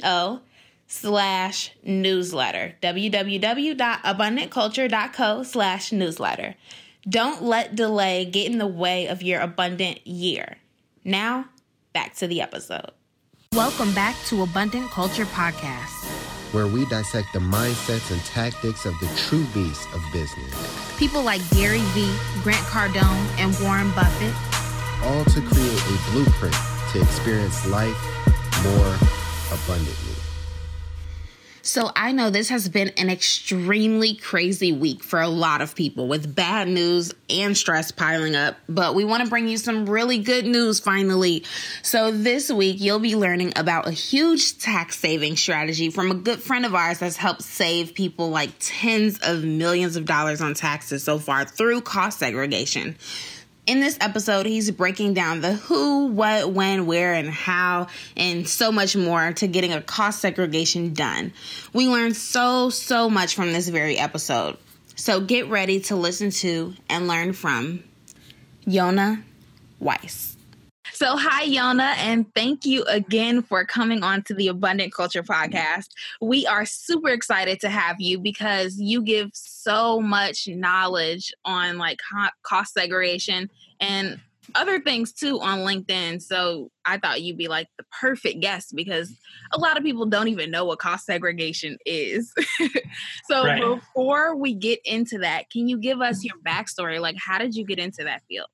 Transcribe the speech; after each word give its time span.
.co 0.00 0.40
slash 0.86 1.72
newsletter. 1.82 2.76
www.abundantculture.co 2.80 5.42
slash 5.42 5.90
newsletter. 5.92 6.54
Don't 7.08 7.42
let 7.42 7.74
delay 7.74 8.24
get 8.24 8.48
in 8.50 8.58
the 8.58 8.66
way 8.66 9.06
of 9.08 9.22
your 9.22 9.40
abundant 9.40 10.06
year. 10.06 10.58
Now, 11.04 11.46
back 11.92 12.14
to 12.16 12.26
the 12.28 12.40
episode. 12.40 12.90
Welcome 13.54 13.94
back 13.94 14.16
to 14.26 14.42
Abundant 14.42 14.90
Culture 14.90 15.24
Podcast, 15.26 16.04
where 16.52 16.66
we 16.68 16.84
dissect 16.86 17.28
the 17.32 17.38
mindsets 17.40 18.10
and 18.12 18.20
tactics 18.24 18.86
of 18.86 18.98
the 19.00 19.08
true 19.16 19.44
beasts 19.54 19.86
of 19.94 20.02
business. 20.12 20.54
People 20.96 21.22
like 21.22 21.40
Gary 21.50 21.82
Vee, 21.92 22.16
Grant 22.42 22.64
Cardone, 22.66 23.26
and 23.38 23.56
Warren 23.62 23.90
Buffett. 23.92 24.34
All 25.04 25.24
to 25.24 25.40
create 25.40 25.82
a 25.82 25.98
blueprint 26.12 26.56
to 26.92 27.00
experience 27.00 27.64
life 27.66 28.17
more 28.64 28.96
abundantly. 29.52 30.08
So, 31.68 31.90
I 31.94 32.12
know 32.12 32.30
this 32.30 32.48
has 32.48 32.66
been 32.68 32.88
an 32.96 33.10
extremely 33.10 34.14
crazy 34.14 34.72
week 34.72 35.02
for 35.02 35.20
a 35.20 35.28
lot 35.28 35.60
of 35.60 35.74
people 35.74 36.08
with 36.08 36.34
bad 36.34 36.66
news 36.66 37.12
and 37.28 37.54
stress 37.54 37.90
piling 37.90 38.34
up, 38.34 38.56
but 38.70 38.94
we 38.94 39.04
want 39.04 39.22
to 39.22 39.28
bring 39.28 39.48
you 39.48 39.58
some 39.58 39.84
really 39.84 40.16
good 40.16 40.46
news 40.46 40.80
finally. 40.80 41.44
So, 41.82 42.10
this 42.10 42.50
week 42.50 42.80
you'll 42.80 43.00
be 43.00 43.16
learning 43.16 43.52
about 43.56 43.86
a 43.86 43.90
huge 43.90 44.58
tax 44.58 44.98
saving 44.98 45.36
strategy 45.36 45.90
from 45.90 46.10
a 46.10 46.14
good 46.14 46.40
friend 46.40 46.64
of 46.64 46.74
ours 46.74 47.00
that's 47.00 47.18
helped 47.18 47.42
save 47.42 47.92
people 47.92 48.30
like 48.30 48.50
tens 48.60 49.18
of 49.18 49.44
millions 49.44 49.96
of 49.96 50.06
dollars 50.06 50.40
on 50.40 50.54
taxes 50.54 51.04
so 51.04 51.18
far 51.18 51.44
through 51.44 51.82
cost 51.82 52.18
segregation. 52.18 52.96
In 53.68 53.80
this 53.80 53.98
episode, 54.00 54.46
he's 54.46 54.70
breaking 54.70 55.12
down 55.12 55.42
the 55.42 55.52
who, 55.52 56.06
what, 56.06 56.50
when, 56.52 56.86
where, 56.86 57.12
and 57.12 57.28
how, 57.28 57.88
and 58.16 58.48
so 58.48 58.72
much 58.72 58.96
more 58.96 59.34
to 59.34 59.46
getting 59.46 59.74
a 59.74 59.82
cost 59.82 60.20
segregation 60.20 60.94
done. 60.94 61.34
We 61.74 61.86
learned 61.86 62.16
so, 62.16 62.70
so 62.70 63.10
much 63.10 63.34
from 63.34 63.52
this 63.52 63.68
very 63.68 63.98
episode. 63.98 64.56
So 64.96 65.20
get 65.20 65.50
ready 65.50 65.80
to 65.80 65.96
listen 65.96 66.30
to 66.30 66.72
and 66.88 67.08
learn 67.08 67.34
from 67.34 67.84
Yonah 68.64 69.22
Weiss. 69.80 70.37
So, 70.92 71.16
hi, 71.16 71.42
Yonah, 71.42 71.94
and 71.98 72.32
thank 72.34 72.64
you 72.64 72.82
again 72.84 73.42
for 73.42 73.64
coming 73.64 74.02
on 74.02 74.22
to 74.24 74.34
the 74.34 74.48
Abundant 74.48 74.92
Culture 74.92 75.22
podcast. 75.22 75.88
We 76.20 76.46
are 76.46 76.64
super 76.64 77.08
excited 77.10 77.60
to 77.60 77.68
have 77.68 77.96
you 78.00 78.18
because 78.18 78.80
you 78.80 79.02
give 79.02 79.30
so 79.32 80.00
much 80.00 80.48
knowledge 80.48 81.32
on 81.44 81.78
like 81.78 82.00
cost 82.42 82.74
segregation 82.74 83.50
and 83.80 84.20
other 84.54 84.80
things 84.80 85.12
too 85.12 85.38
on 85.40 85.58
LinkedIn. 85.58 86.22
So, 86.22 86.70
I 86.84 86.98
thought 86.98 87.22
you'd 87.22 87.38
be 87.38 87.48
like 87.48 87.68
the 87.76 87.84
perfect 88.00 88.40
guest 88.40 88.74
because 88.74 89.14
a 89.52 89.58
lot 89.58 89.76
of 89.76 89.84
people 89.84 90.06
don't 90.06 90.28
even 90.28 90.50
know 90.50 90.64
what 90.64 90.78
cost 90.78 91.04
segregation 91.04 91.76
is. 91.84 92.32
so, 93.30 93.44
right. 93.44 93.60
before 93.60 94.34
we 94.34 94.54
get 94.54 94.80
into 94.84 95.18
that, 95.18 95.50
can 95.50 95.68
you 95.68 95.78
give 95.78 96.00
us 96.00 96.24
your 96.24 96.36
backstory? 96.44 97.00
Like, 97.00 97.16
how 97.18 97.38
did 97.38 97.54
you 97.54 97.64
get 97.64 97.78
into 97.78 98.04
that 98.04 98.22
field? 98.26 98.48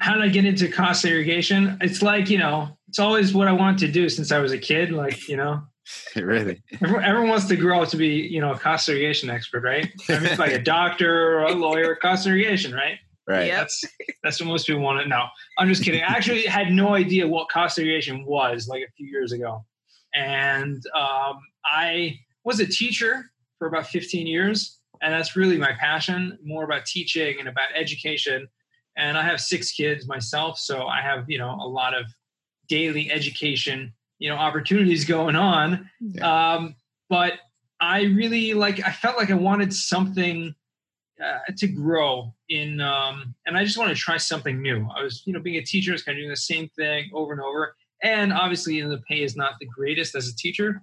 How 0.00 0.14
did 0.14 0.22
I 0.22 0.28
get 0.28 0.46
into 0.46 0.68
cost 0.68 1.02
segregation? 1.02 1.76
It's 1.80 2.02
like, 2.02 2.30
you 2.30 2.38
know, 2.38 2.76
it's 2.88 2.98
always 2.98 3.34
what 3.34 3.48
I 3.48 3.52
wanted 3.52 3.78
to 3.86 3.92
do 3.92 4.08
since 4.08 4.32
I 4.32 4.38
was 4.38 4.50
a 4.50 4.58
kid. 4.58 4.92
Like, 4.92 5.28
you 5.28 5.36
know, 5.36 5.62
really, 6.16 6.62
everyone, 6.80 7.04
everyone, 7.04 7.28
wants 7.28 7.46
to 7.46 7.56
grow 7.56 7.82
up 7.82 7.90
to 7.90 7.96
be, 7.96 8.08
you 8.08 8.40
know, 8.40 8.52
a 8.52 8.58
cost 8.58 8.86
segregation 8.86 9.28
expert, 9.28 9.62
right? 9.62 9.88
I 10.08 10.18
mean, 10.18 10.38
like 10.38 10.52
a 10.52 10.58
doctor 10.62 11.38
or 11.38 11.44
a 11.44 11.52
lawyer, 11.52 11.94
cost 11.96 12.24
segregation, 12.24 12.72
right? 12.74 12.98
Right. 13.28 13.46
Yep. 13.46 13.58
That's 13.58 13.84
that's 14.24 14.40
what 14.40 14.48
most 14.48 14.66
people 14.66 14.82
want 14.82 15.02
to 15.02 15.08
know. 15.08 15.26
I'm 15.58 15.68
just 15.68 15.84
kidding. 15.84 16.02
I 16.02 16.06
actually 16.06 16.46
had 16.46 16.72
no 16.72 16.94
idea 16.94 17.28
what 17.28 17.48
cost 17.50 17.76
segregation 17.76 18.24
was 18.24 18.68
like 18.68 18.82
a 18.82 18.90
few 18.96 19.06
years 19.06 19.32
ago, 19.32 19.64
and 20.14 20.82
um, 20.96 21.38
I 21.64 22.18
was 22.42 22.58
a 22.58 22.66
teacher 22.66 23.26
for 23.58 23.68
about 23.68 23.86
15 23.86 24.26
years, 24.26 24.78
and 25.02 25.12
that's 25.12 25.36
really 25.36 25.58
my 25.58 25.72
passion, 25.78 26.38
more 26.42 26.64
about 26.64 26.86
teaching 26.86 27.38
and 27.38 27.48
about 27.48 27.68
education 27.76 28.48
and 29.00 29.16
I 29.16 29.22
have 29.22 29.40
six 29.40 29.72
kids 29.72 30.06
myself, 30.06 30.58
so 30.58 30.86
I 30.86 31.00
have 31.00 31.28
you 31.28 31.38
know 31.38 31.56
a 31.60 31.66
lot 31.66 31.94
of 31.94 32.06
daily 32.68 33.10
education 33.10 33.92
you 34.20 34.28
know 34.28 34.36
opportunities 34.36 35.04
going 35.04 35.34
on. 35.34 35.90
Yeah. 36.00 36.52
Um, 36.54 36.76
but 37.08 37.32
I 37.80 38.02
really 38.02 38.54
like 38.54 38.86
I 38.86 38.92
felt 38.92 39.16
like 39.16 39.30
I 39.30 39.34
wanted 39.34 39.72
something 39.72 40.54
uh, 41.22 41.38
to 41.56 41.66
grow 41.66 42.32
in, 42.48 42.80
um, 42.80 43.34
and 43.46 43.56
I 43.56 43.64
just 43.64 43.76
wanted 43.76 43.94
to 43.94 44.00
try 44.00 44.18
something 44.18 44.62
new. 44.62 44.86
I 44.94 45.02
was 45.02 45.22
you 45.26 45.32
know 45.32 45.40
being 45.40 45.56
a 45.56 45.64
teacher, 45.64 45.90
I 45.90 45.94
was 45.94 46.02
kind 46.02 46.16
of 46.16 46.20
doing 46.20 46.30
the 46.30 46.36
same 46.36 46.68
thing 46.76 47.10
over 47.12 47.32
and 47.32 47.40
over, 47.40 47.74
and 48.02 48.32
obviously 48.32 48.74
you 48.74 48.84
know, 48.84 48.90
the 48.90 49.02
pay 49.08 49.22
is 49.22 49.34
not 49.34 49.54
the 49.58 49.66
greatest 49.66 50.14
as 50.14 50.28
a 50.28 50.36
teacher. 50.36 50.82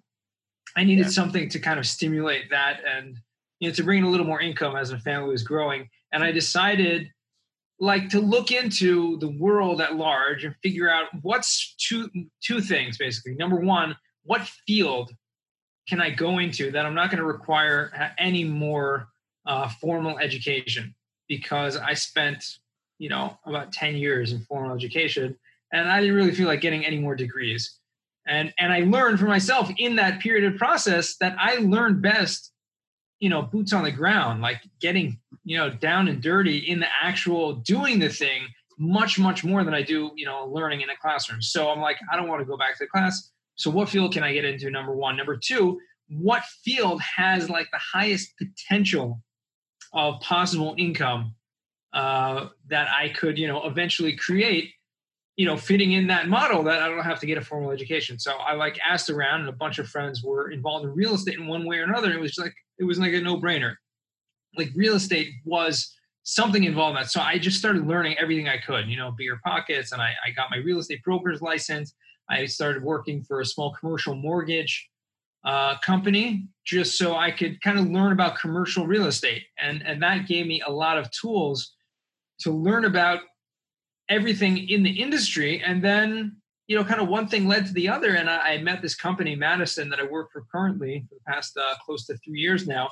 I 0.76 0.84
needed 0.84 1.06
yeah. 1.06 1.12
something 1.12 1.48
to 1.50 1.60
kind 1.60 1.80
of 1.80 1.88
stimulate 1.88 2.50
that 2.50 2.82
and 2.86 3.18
you 3.60 3.70
know 3.70 3.76
to 3.76 3.84
bring 3.84 4.00
in 4.00 4.04
a 4.04 4.10
little 4.10 4.26
more 4.26 4.42
income 4.42 4.76
as 4.76 4.92
a 4.92 5.00
family 5.00 5.30
was 5.30 5.44
growing. 5.44 5.88
And 6.12 6.24
I 6.24 6.32
decided 6.32 7.12
like 7.80 8.10
to 8.10 8.20
look 8.20 8.52
into 8.52 9.18
the 9.20 9.30
world 9.40 9.82
at 9.82 9.96
large 9.96 10.44
and 10.44 10.56
figure 10.64 10.90
out 10.90 11.08
what's 11.22 11.76
two 11.76 12.10
two 12.42 12.62
things 12.62 12.98
basically. 12.98 13.36
Number 13.36 13.58
one, 13.58 13.96
what 14.24 14.42
field 14.66 15.12
can 15.88 16.02
I 16.02 16.10
go 16.10 16.40
into 16.40 16.72
that 16.72 16.86
I'm 16.86 16.96
not 16.96 17.10
going 17.10 17.20
to 17.20 17.26
require 17.26 18.14
any 18.18 18.44
more 18.44 19.08
uh, 19.46 19.70
formal 19.70 20.20
education 20.20 20.94
because 21.28 21.78
I 21.78 21.94
spent 21.94 22.44
you 22.98 23.10
know 23.10 23.38
about 23.46 23.72
10 23.72 23.96
years 23.96 24.34
in 24.34 24.42
formal 24.42 24.76
education 24.76 25.38
and 25.72 25.90
I 25.90 26.02
didn't 26.02 26.16
really 26.16 26.34
feel 26.34 26.48
like 26.48 26.62
getting 26.62 26.86
any 26.86 26.98
more 26.98 27.16
degrees. 27.16 27.80
And 28.28 28.54
and 28.60 28.74
I 28.74 28.82
learned 28.82 29.20
for 29.20 29.28
myself 29.28 29.70
in 29.78 29.96
that 29.98 30.20
period 30.20 30.52
of 30.52 30.58
process 30.58 31.16
that 31.18 31.36
I 31.40 31.56
learned 31.56 32.02
best 32.02 32.52
you 33.20 33.30
know 33.30 33.42
boots 33.42 33.74
on 33.74 33.84
the 33.84 33.92
ground 33.92 34.42
like 34.42 34.62
getting 34.80 35.20
you 35.44 35.58
know 35.58 35.70
down 35.70 36.08
and 36.08 36.22
dirty 36.22 36.58
in 36.58 36.80
the 36.80 36.88
actual 37.02 37.54
doing 37.54 38.00
the 38.00 38.10
thing 38.10 38.44
much 38.78 39.18
much 39.18 39.44
more 39.44 39.64
than 39.64 39.74
i 39.74 39.82
do 39.82 40.12
you 40.16 40.26
know 40.26 40.46
learning 40.46 40.82
in 40.82 40.90
a 40.90 40.98
classroom 41.02 41.42
so 41.42 41.70
i'm 41.70 41.80
like 41.80 41.98
i 42.12 42.16
don't 42.16 42.28
want 42.28 42.40
to 42.40 42.46
go 42.46 42.58
back 42.58 42.78
to 42.78 42.84
the 42.84 42.88
class 42.88 43.32
so 43.56 43.72
what 43.72 43.90
field 43.90 44.14
can 44.14 44.24
i 44.24 44.32
get 44.32 44.46
into 44.46 44.70
number 44.70 44.96
one 44.96 45.18
number 45.18 45.36
two 45.36 45.80
what 46.10 46.44
field 46.64 47.02
has 47.02 47.50
like 47.50 47.68
the 47.72 47.80
highest 47.94 48.34
potential 48.38 49.22
of 49.94 50.20
possible 50.22 50.76
income 50.78 51.34
uh, 51.94 52.48
that 52.68 52.88
i 52.90 53.10
could 53.10 53.38
you 53.38 53.48
know 53.48 53.66
eventually 53.66 54.16
create 54.16 54.72
you 55.38 55.46
know, 55.46 55.56
fitting 55.56 55.92
in 55.92 56.08
that 56.08 56.28
model 56.28 56.64
that 56.64 56.82
I 56.82 56.90
don't 56.90 57.04
have 57.04 57.20
to 57.20 57.28
get 57.28 57.38
a 57.38 57.42
formal 57.42 57.70
education. 57.70 58.18
So 58.18 58.32
I 58.38 58.56
like 58.56 58.80
asked 58.80 59.08
around 59.08 59.42
and 59.42 59.50
a 59.50 59.54
bunch 59.54 59.78
of 59.78 59.88
friends 59.88 60.24
were 60.24 60.50
involved 60.50 60.86
in 60.86 60.96
real 60.96 61.14
estate 61.14 61.38
in 61.38 61.46
one 61.46 61.64
way 61.66 61.78
or 61.78 61.84
another. 61.84 62.12
It 62.12 62.20
was 62.20 62.40
like, 62.40 62.56
it 62.80 62.84
was 62.84 63.00
like 63.00 63.14
a 63.14 63.22
no 63.22 63.38
brainer. 63.38 63.76
Like 64.56 64.70
real 64.76 64.96
estate 64.96 65.34
was 65.46 65.94
something 66.24 66.66
involved 66.66 66.98
in 66.98 67.04
that. 67.04 67.12
So 67.12 67.22
I 67.22 67.38
just 67.38 67.58
started 67.58 67.88
learning 67.88 68.18
everything 68.20 68.50
I 68.50 68.58
could, 68.58 68.88
you 68.88 68.98
know, 68.98 69.16
BiggerPockets. 69.20 69.94
And 69.94 70.02
I, 70.02 70.14
I 70.26 70.32
got 70.32 70.52
my 70.52 70.58
real 70.58 70.80
estate 70.80 71.04
broker's 71.04 71.42
license. 71.42 71.94
I 72.30 72.46
started 72.46 72.84
working 72.84 73.24
for 73.24 73.40
a 73.40 73.46
small 73.46 73.74
commercial 73.74 74.16
mortgage 74.16 74.90
uh, 75.46 75.78
company 75.80 76.48
just 76.66 76.98
so 76.98 77.16
I 77.16 77.32
could 77.32 77.62
kind 77.62 77.80
of 77.80 77.88
learn 77.88 78.12
about 78.12 78.38
commercial 78.38 78.86
real 78.86 79.06
estate. 79.06 79.44
And, 79.58 79.82
and 79.86 80.04
that 80.04 80.28
gave 80.28 80.48
me 80.48 80.62
a 80.66 80.72
lot 80.72 80.98
of 80.98 81.10
tools 81.12 81.74
to 82.42 82.52
learn 82.52 82.84
about 82.84 83.22
everything 84.10 84.70
in 84.70 84.84
the 84.84 85.02
industry. 85.02 85.64
And 85.66 85.82
then, 85.82 86.38
you 86.68 86.78
know, 86.78 86.84
kind 86.84 87.02
of 87.02 87.08
one 87.08 87.28
thing 87.28 87.48
led 87.48 87.66
to 87.66 87.74
the 87.74 87.90
other. 87.90 88.16
And 88.16 88.30
I, 88.30 88.54
I 88.54 88.58
met 88.60 88.82
this 88.82 88.96
company, 88.96 89.36
Madison, 89.36 89.90
that 89.90 90.00
I 90.00 90.04
work 90.04 90.32
for 90.32 90.46
currently 90.52 91.06
for 91.10 91.16
the 91.16 91.32
past 91.32 91.58
uh, 91.58 91.76
close 91.86 92.06
to 92.08 92.18
three 92.18 92.40
years 92.40 92.68
now. 92.68 92.90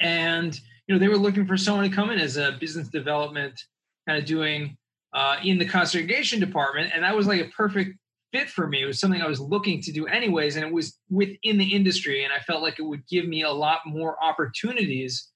And, 0.00 0.58
you 0.86 0.94
know, 0.94 0.98
they 0.98 1.08
were 1.08 1.16
looking 1.16 1.46
for 1.46 1.56
someone 1.56 1.88
to 1.88 1.94
come 1.94 2.10
in 2.10 2.18
as 2.18 2.36
a 2.36 2.52
business 2.60 2.88
development, 2.88 3.60
kind 4.08 4.18
of 4.18 4.24
doing 4.24 4.76
uh, 5.12 5.36
in 5.44 5.58
the 5.58 5.64
cost 5.64 5.92
segregation 5.92 6.40
department. 6.40 6.90
And 6.92 7.04
that 7.04 7.14
was 7.14 7.26
like 7.26 7.40
a 7.40 7.48
perfect 7.56 7.96
fit 8.32 8.50
for 8.50 8.66
me. 8.66 8.82
It 8.82 8.86
was 8.86 8.98
something 8.98 9.22
I 9.22 9.28
was 9.28 9.40
looking 9.40 9.80
to 9.82 9.92
do 9.92 10.06
anyways. 10.06 10.56
And 10.56 10.64
it 10.64 10.72
was 10.72 10.98
within 11.08 11.58
the 11.58 11.72
industry. 11.72 12.24
And 12.24 12.32
I 12.32 12.40
felt 12.40 12.62
like 12.62 12.80
it 12.80 12.84
would 12.84 13.06
give 13.06 13.28
me 13.28 13.42
a 13.42 13.50
lot 13.52 13.80
more 13.86 14.16
opportunities 14.22 15.28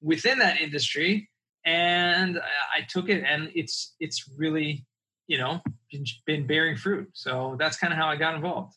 within 0.00 0.38
that 0.38 0.60
industry 0.60 1.28
and 1.68 2.40
I 2.74 2.80
took 2.88 3.10
it, 3.10 3.24
and 3.24 3.50
it's 3.54 3.94
it's 4.00 4.24
really 4.36 4.86
you 5.28 5.38
know 5.38 5.62
been, 5.92 6.04
been 6.26 6.46
bearing 6.46 6.76
fruit. 6.76 7.08
So 7.12 7.54
that's 7.58 7.76
kind 7.78 7.92
of 7.92 7.98
how 7.98 8.08
I 8.08 8.16
got 8.16 8.34
involved. 8.34 8.74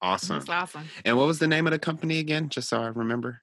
Awesome. 0.00 0.38
That's 0.38 0.48
awesome. 0.48 0.84
And 1.04 1.16
what 1.16 1.26
was 1.26 1.38
the 1.40 1.48
name 1.48 1.66
of 1.66 1.72
the 1.72 1.78
company 1.78 2.18
again? 2.20 2.48
Just 2.48 2.68
so 2.68 2.80
I 2.80 2.86
remember. 2.86 3.42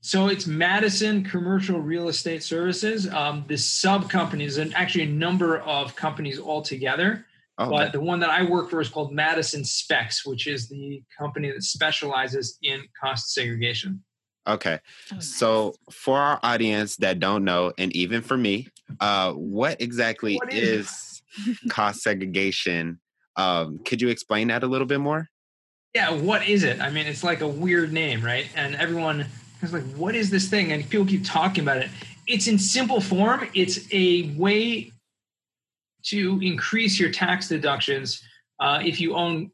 So 0.00 0.28
it's 0.28 0.46
Madison 0.46 1.24
Commercial 1.24 1.80
Real 1.80 2.08
Estate 2.08 2.42
Services. 2.44 3.08
Um, 3.12 3.44
the 3.48 3.58
sub 3.58 4.08
companies 4.08 4.58
and 4.58 4.72
actually 4.74 5.04
a 5.04 5.08
number 5.08 5.58
of 5.58 5.96
companies 5.96 6.38
altogether. 6.38 7.26
Oh, 7.58 7.70
but 7.70 7.90
the 7.92 8.00
one 8.00 8.20
that 8.20 8.30
I 8.30 8.42
work 8.44 8.70
for 8.70 8.80
is 8.80 8.88
called 8.88 9.12
Madison 9.12 9.64
Specs, 9.64 10.24
which 10.26 10.46
is 10.46 10.68
the 10.68 11.02
company 11.18 11.50
that 11.50 11.62
specializes 11.62 12.58
in 12.62 12.84
cost 13.02 13.32
segregation. 13.32 14.04
okay. 14.46 14.78
Oh, 15.10 15.14
nice. 15.16 15.34
So 15.34 15.74
for 15.90 16.18
our 16.18 16.38
audience 16.42 16.96
that 16.96 17.18
don't 17.18 17.44
know, 17.44 17.72
and 17.78 17.96
even 17.96 18.20
for 18.22 18.36
me, 18.36 18.68
uh, 19.00 19.32
what 19.32 19.80
exactly 19.80 20.36
What 20.36 20.52
is 20.52 20.58
it? 20.58 20.74
is 20.80 21.15
cost 21.68 22.02
segregation? 22.02 23.00
Um, 23.36 23.78
could 23.84 24.00
you 24.00 24.08
explain 24.08 24.48
that 24.48 24.62
a 24.62 24.66
little 24.66 24.86
bit 24.86 25.00
more? 25.00 25.28
Yeah, 25.94 26.10
what 26.10 26.46
is 26.46 26.62
it? 26.62 26.80
I 26.80 26.90
mean, 26.90 27.06
it's 27.06 27.24
like 27.24 27.40
a 27.40 27.48
weird 27.48 27.92
name, 27.92 28.22
right? 28.22 28.48
And 28.54 28.76
everyone 28.76 29.26
is 29.62 29.72
like, 29.72 29.84
what 29.94 30.14
is 30.14 30.30
this 30.30 30.48
thing? 30.48 30.72
And 30.72 30.88
people 30.88 31.06
keep 31.06 31.24
talking 31.24 31.64
about 31.64 31.78
it. 31.78 31.88
It's 32.26 32.48
in 32.48 32.58
simple 32.58 33.00
form, 33.00 33.48
it's 33.54 33.92
a 33.92 34.34
way 34.36 34.92
to 36.06 36.40
increase 36.42 36.98
your 37.00 37.10
tax 37.10 37.48
deductions 37.48 38.22
uh, 38.60 38.80
if 38.84 39.00
you 39.00 39.14
own 39.14 39.50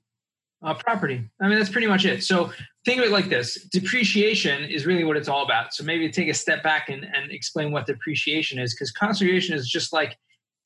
uh, 0.62 0.74
property. 0.74 1.28
I 1.40 1.48
mean, 1.48 1.58
that's 1.58 1.70
pretty 1.70 1.86
much 1.86 2.04
it. 2.04 2.22
So 2.22 2.52
think 2.84 2.98
of 2.98 3.04
it 3.04 3.10
like 3.10 3.28
this 3.28 3.64
depreciation 3.72 4.64
is 4.64 4.86
really 4.86 5.04
what 5.04 5.16
it's 5.16 5.28
all 5.28 5.44
about. 5.44 5.74
So 5.74 5.82
maybe 5.82 6.08
take 6.10 6.28
a 6.28 6.34
step 6.34 6.62
back 6.62 6.88
and, 6.88 7.04
and 7.04 7.32
explain 7.32 7.72
what 7.72 7.86
depreciation 7.86 8.58
is, 8.58 8.74
because 8.74 8.92
conservation 8.92 9.56
is 9.56 9.68
just 9.68 9.92
like 9.92 10.16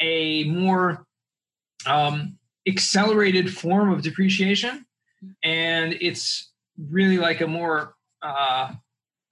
a 0.01 0.45
more 0.45 1.06
um, 1.85 2.39
accelerated 2.67 3.53
form 3.53 3.93
of 3.93 4.03
depreciation. 4.03 4.87
And 5.43 5.95
it's 6.01 6.53
really 6.79 7.19
like 7.19 7.41
a 7.41 7.47
more, 7.47 7.95
uh, 8.23 8.73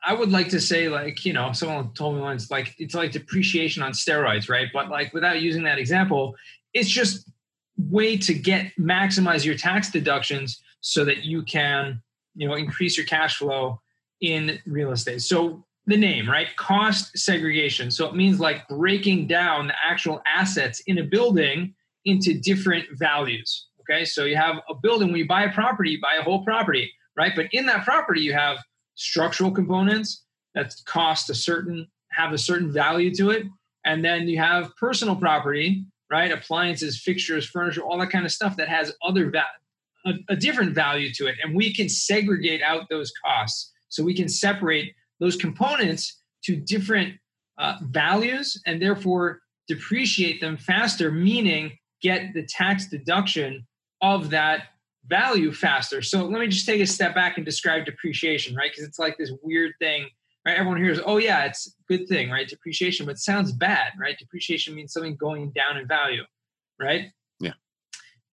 I 0.07 0.13
would 0.13 0.31
like 0.31 0.49
to 0.51 0.61
say, 0.61 0.89
like, 0.89 1.25
you 1.25 1.33
know, 1.33 1.53
someone 1.53 1.93
told 1.95 2.17
me 2.17 2.21
once, 2.21 2.51
like, 2.51 2.75
it's 2.79 2.95
like 2.95 3.13
depreciation 3.13 3.83
on 3.83 3.93
steroids, 3.93 4.51
right? 4.51 4.69
But 4.73 4.91
like, 4.91 5.15
without 5.15 5.41
using 5.41 5.63
that 5.65 5.79
example, 5.79 6.35
it's 6.75 6.91
just 6.91 7.31
way 7.79 8.17
to 8.17 8.35
get 8.35 8.73
maximize 8.79 9.45
your 9.45 9.57
tax 9.57 9.91
deductions 9.91 10.63
so 10.81 11.05
that 11.05 11.25
you 11.25 11.43
can 11.43 12.01
you 12.35 12.49
know 12.49 12.55
increase 12.55 12.97
your 12.97 13.07
cash 13.07 13.37
flow 13.37 13.81
in 14.21 14.59
real 14.67 14.93
estate 14.93 15.21
so 15.21 15.65
the 15.87 15.97
name 15.97 16.29
right 16.29 16.55
cost 16.57 17.17
segregation 17.19 17.91
so 17.91 18.07
it 18.07 18.15
means 18.15 18.39
like 18.39 18.67
breaking 18.69 19.27
down 19.27 19.67
the 19.67 19.75
actual 19.85 20.23
assets 20.27 20.81
in 20.87 20.99
a 20.99 21.03
building 21.03 21.75
into 22.05 22.39
different 22.39 22.85
values 22.93 23.69
okay 23.81 24.05
so 24.05 24.25
you 24.25 24.37
have 24.37 24.57
a 24.69 24.75
building 24.75 25.09
when 25.09 25.19
you 25.19 25.27
buy 25.27 25.45
a 25.45 25.53
property 25.53 25.91
you 25.91 26.01
buy 26.01 26.17
a 26.19 26.23
whole 26.23 26.45
property 26.45 26.93
right 27.17 27.33
but 27.37 27.47
in 27.53 27.67
that 27.67 27.85
property 27.85 28.21
you 28.21 28.33
have 28.33 28.59
structural 28.95 29.51
components 29.51 30.25
that 30.55 30.73
cost 30.85 31.31
a 31.31 31.35
certain 31.35 31.87
have 32.11 32.33
a 32.33 32.39
certain 32.39 32.71
value 32.73 33.13
to 33.15 33.31
it 33.31 33.45
and 33.85 34.05
then 34.05 34.29
you 34.29 34.39
have 34.39 34.75
personal 34.77 35.17
property 35.17 35.85
right? 36.11 36.31
Appliances, 36.31 37.01
fixtures, 37.01 37.47
furniture, 37.47 37.83
all 37.83 37.99
that 37.99 38.11
kind 38.11 38.25
of 38.25 38.33
stuff 38.33 38.57
that 38.57 38.69
has 38.69 38.93
other 39.03 39.31
va- 39.31 39.45
a, 40.07 40.13
a 40.29 40.37
different 40.37 40.75
value 40.75 41.13
to 41.15 41.27
it, 41.27 41.37
and 41.43 41.55
we 41.55 41.75
can 41.75 41.89
segregate 41.89 42.63
out 42.63 42.89
those 42.89 43.13
costs. 43.25 43.73
So 43.89 44.05
we 44.05 44.15
can 44.15 44.29
separate 44.29 44.95
those 45.19 45.37
components 45.37 46.21
to 46.45 46.57
different 46.57 47.15
uh, 47.59 47.79
values, 47.83 48.61
and 48.67 48.81
therefore 48.81 49.41
depreciate 49.67 50.41
them 50.41 50.57
faster. 50.57 51.11
Meaning, 51.11 51.79
get 52.05 52.33
the 52.35 52.45
tax 52.45 52.87
deduction 52.87 53.67
of 54.01 54.31
that 54.31 54.67
value 55.07 55.53
faster. 55.53 56.03
So 56.03 56.25
let 56.25 56.41
me 56.41 56.47
just 56.47 56.67
take 56.67 56.81
a 56.81 56.87
step 56.87 57.17
back 57.17 57.37
and 57.37 57.45
describe 57.45 57.85
depreciation, 57.85 58.55
right? 58.55 58.71
Because 58.71 58.87
it's 58.87 59.01
like 59.01 59.19
this 59.19 59.33
weird 59.43 59.73
thing 59.81 60.07
right? 60.45 60.57
Everyone 60.57 60.83
hears, 60.83 61.01
oh 61.05 61.17
yeah, 61.17 61.45
it's 61.45 61.67
a 61.67 61.71
good 61.89 62.07
thing, 62.09 62.31
right? 62.31 62.49
Depreciation, 62.49 63.07
but 63.07 63.13
it 63.13 63.19
sounds 63.19 63.53
bad, 63.53 63.93
right? 63.99 64.17
Depreciation 64.19 64.75
means 64.75 64.93
something 64.93 65.17
going 65.17 65.51
down 65.51 65.77
in 65.77 65.87
value, 65.87 66.23
right? 66.79 67.07
Yeah. 67.41 67.53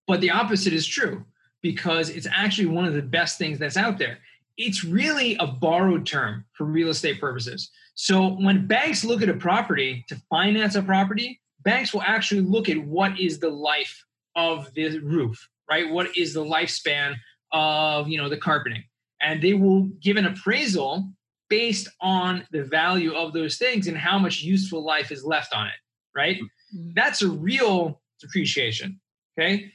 But 0.08 0.22
the 0.22 0.32
opposite 0.32 0.74
is 0.74 0.86
true 0.86 1.26
because 1.62 2.10
it's 2.10 2.28
actually 2.32 2.68
one 2.68 2.86
of 2.86 2.94
the 2.94 3.02
best 3.02 3.38
things 3.38 3.60
that's 3.60 3.78
out 3.78 3.98
there. 3.98 4.20
It's 4.58 4.84
really 4.84 5.36
a 5.40 5.48
borrowed 5.48 6.06
term 6.06 6.46
for 6.54 6.66
real 6.66 6.90
estate 6.90 7.20
purposes. 7.20 7.70
So 7.96 8.28
when 8.28 8.68
banks 8.68 9.04
look 9.06 9.22
at 9.22 9.30
a 9.30 9.34
property 9.34 10.04
to 10.10 10.22
finance 10.30 10.76
a 10.76 10.82
property, 10.82 11.41
banks 11.64 11.94
will 11.94 12.02
actually 12.02 12.42
look 12.42 12.70
at 12.70 12.78
what 12.78 13.20
is 13.20 13.40
the 13.40 13.50
life 13.50 14.04
of 14.36 14.74
the 14.74 15.00
roof, 15.00 15.50
right? 15.70 15.90
What 15.90 16.16
is 16.18 16.34
the 16.34 16.44
lifespan 16.44 17.16
of, 17.52 18.08
you 18.08 18.18
know, 18.18 18.30
the 18.30 18.38
carpeting? 18.38 18.84
And 19.22 19.42
they 19.42 19.54
will 19.54 19.84
give 20.02 20.18
an 20.18 20.26
appraisal 20.26 21.12
based 21.50 21.90
on 22.00 22.48
the 22.52 22.64
value 22.64 23.14
of 23.14 23.34
those 23.34 23.58
things 23.58 23.88
and 23.88 23.98
how 23.98 24.18
much 24.18 24.42
useful 24.42 24.84
life 24.84 25.12
is 25.12 25.24
left 25.24 25.54
on 25.54 25.68
it, 25.68 25.74
right? 26.16 26.40
Mhm. 26.74 26.94
That's 26.96 27.22
a 27.22 27.28
real 27.28 28.02
depreciation. 28.20 29.00
Okay. 29.38 29.72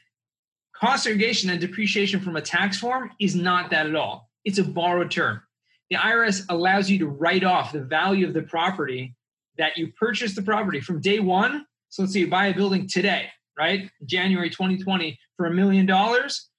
Cost 0.75 1.05
segregation 1.05 1.51
and 1.51 1.61
depreciation 1.61 2.21
from 2.21 2.37
a 2.37 2.43
tax 2.43 2.79
form 2.79 3.11
is 3.21 3.35
not 3.35 3.71
that 3.71 3.87
at 3.87 3.95
all. 3.95 4.31
It's 4.45 4.59
a 4.59 4.65
borrowed 4.65 5.11
term. 5.11 5.43
The 5.91 5.97
IRS 5.97 6.45
allows 6.49 6.91
you 6.91 6.99
to 6.99 7.07
write 7.07 7.45
off 7.45 7.73
the 7.73 7.83
value 7.83 8.27
of 8.27 8.35
the 8.35 8.43
property 8.43 9.15
that 9.57 9.77
you 9.77 9.93
purchased 9.93 10.37
the 10.37 10.43
property 10.43 10.81
from 10.81 11.01
day 11.01 11.21
one. 11.21 11.67
So 11.97 12.03
let's 12.03 12.13
say 12.13 12.21
you 12.21 12.29
buy 12.29 12.49
a 12.49 12.55
building 12.55 12.87
today, 12.87 13.31
right? 13.59 13.91
January 14.05 14.51
2020 14.51 15.19
for 15.39 15.47
a 15.47 15.51
million 15.51 15.87
dollars. 15.87 16.51